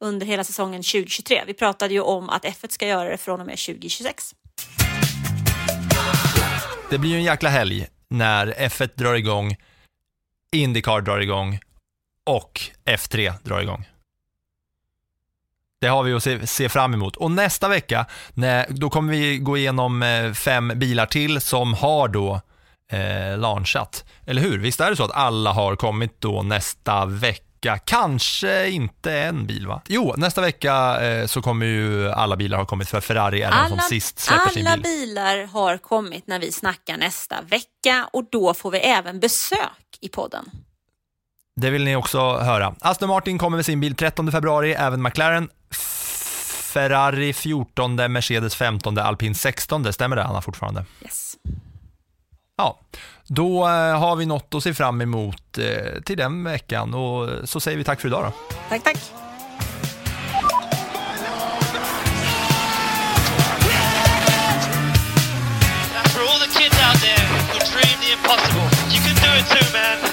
under 0.00 0.26
hela 0.26 0.44
säsongen 0.44 0.82
2023. 0.82 1.42
Vi 1.46 1.54
pratade 1.54 1.94
ju 1.94 2.00
om 2.00 2.30
att 2.30 2.44
F1 2.44 2.70
ska 2.70 2.86
göra 2.86 3.08
det 3.08 3.16
från 3.16 3.40
och 3.40 3.46
med 3.46 3.58
2026. 3.58 4.34
Det 6.90 6.98
blir 6.98 7.10
ju 7.10 7.16
en 7.16 7.24
jäkla 7.24 7.48
helg 7.48 7.86
när 8.08 8.46
F1 8.46 8.90
drar 8.94 9.14
igång, 9.14 9.56
Indycar 10.52 11.00
drar 11.00 11.18
igång 11.20 11.60
och 12.26 12.60
F3 12.84 13.32
drar 13.42 13.60
igång. 13.60 13.84
Det 15.82 15.88
har 15.88 16.02
vi 16.02 16.12
att 16.12 16.22
se, 16.22 16.46
se 16.46 16.68
fram 16.68 16.94
emot. 16.94 17.16
Och 17.16 17.30
nästa 17.30 17.68
vecka, 17.68 18.06
när, 18.34 18.66
då 18.68 18.90
kommer 18.90 19.12
vi 19.12 19.38
gå 19.38 19.56
igenom 19.56 20.02
eh, 20.02 20.32
fem 20.32 20.72
bilar 20.74 21.06
till 21.06 21.40
som 21.40 21.74
har 21.74 22.08
då 22.08 22.40
eh, 22.92 23.38
launchat. 23.38 24.04
Eller 24.26 24.42
hur? 24.42 24.58
Visst 24.58 24.80
är 24.80 24.90
det 24.90 24.96
så 24.96 25.04
att 25.04 25.14
alla 25.14 25.52
har 25.52 25.76
kommit 25.76 26.20
då 26.20 26.42
nästa 26.42 27.06
vecka? 27.06 27.78
Kanske 27.78 28.68
inte 28.68 29.12
en 29.12 29.46
bil 29.46 29.66
va? 29.66 29.82
Jo, 29.88 30.14
nästa 30.16 30.40
vecka 30.40 31.00
eh, 31.00 31.26
så 31.26 31.42
kommer 31.42 31.66
ju 31.66 32.10
alla 32.10 32.36
bilar 32.36 32.58
ha 32.58 32.66
kommit 32.66 32.88
för 32.88 33.00
Ferrari 33.00 33.42
är 33.42 33.50
den 33.50 33.68
som 33.68 33.78
sist 33.78 34.18
släpper 34.18 34.50
sin 34.50 34.66
alla 34.66 34.76
bil. 34.76 34.82
bilar 34.82 35.46
har 35.46 35.78
kommit 35.78 36.26
när 36.26 36.38
vi 36.38 36.52
snackar 36.52 36.96
nästa 36.96 37.36
vecka 37.42 38.08
och 38.12 38.24
då 38.32 38.54
får 38.54 38.70
vi 38.70 38.78
även 38.78 39.20
besök 39.20 39.98
i 40.00 40.08
podden. 40.08 40.50
Det 41.56 41.70
vill 41.70 41.84
ni 41.84 41.96
också 41.96 42.36
höra. 42.36 42.74
Aston 42.80 43.08
Martin 43.08 43.38
kommer 43.38 43.56
med 43.56 43.66
sin 43.66 43.80
bil 43.80 43.94
13 43.94 44.32
februari, 44.32 44.72
även 44.72 45.02
McLaren. 45.02 45.48
Ferrari 46.72 47.32
14, 47.32 47.96
Mercedes 48.12 48.54
15, 48.54 48.98
Alpin 48.98 49.34
16. 49.34 49.92
Stämmer 49.92 50.16
det 50.16 50.24
Anna 50.24 50.40
fortfarande? 50.40 50.84
Yes. 51.02 51.36
Ja, 52.56 52.80
då 53.26 53.68
eh, 53.68 53.98
har 53.98 54.16
vi 54.16 54.26
något 54.26 54.54
att 54.54 54.62
se 54.62 54.74
fram 54.74 55.00
emot 55.00 55.58
eh, 55.58 56.02
till 56.04 56.16
den 56.16 56.44
veckan 56.44 56.94
och 56.94 57.48
så 57.48 57.60
säger 57.60 57.78
vi 57.78 57.84
tack 57.84 58.00
för 58.00 58.08
idag 58.08 58.24
då. 58.24 58.54
Tack, 58.68 58.84
tack. 58.84 58.96
For 66.14 66.20
all 66.20 66.40
the 66.40 66.58
kids 66.58 66.76
out 66.86 67.00
there 67.00 67.24
who 67.52 67.58
dream 67.72 67.96
the 68.00 68.12
impossible. 68.12 68.68
You 68.92 69.00
can 69.00 69.14
do 69.24 69.30
it 69.40 69.46
too, 69.46 69.72
man. 69.72 70.11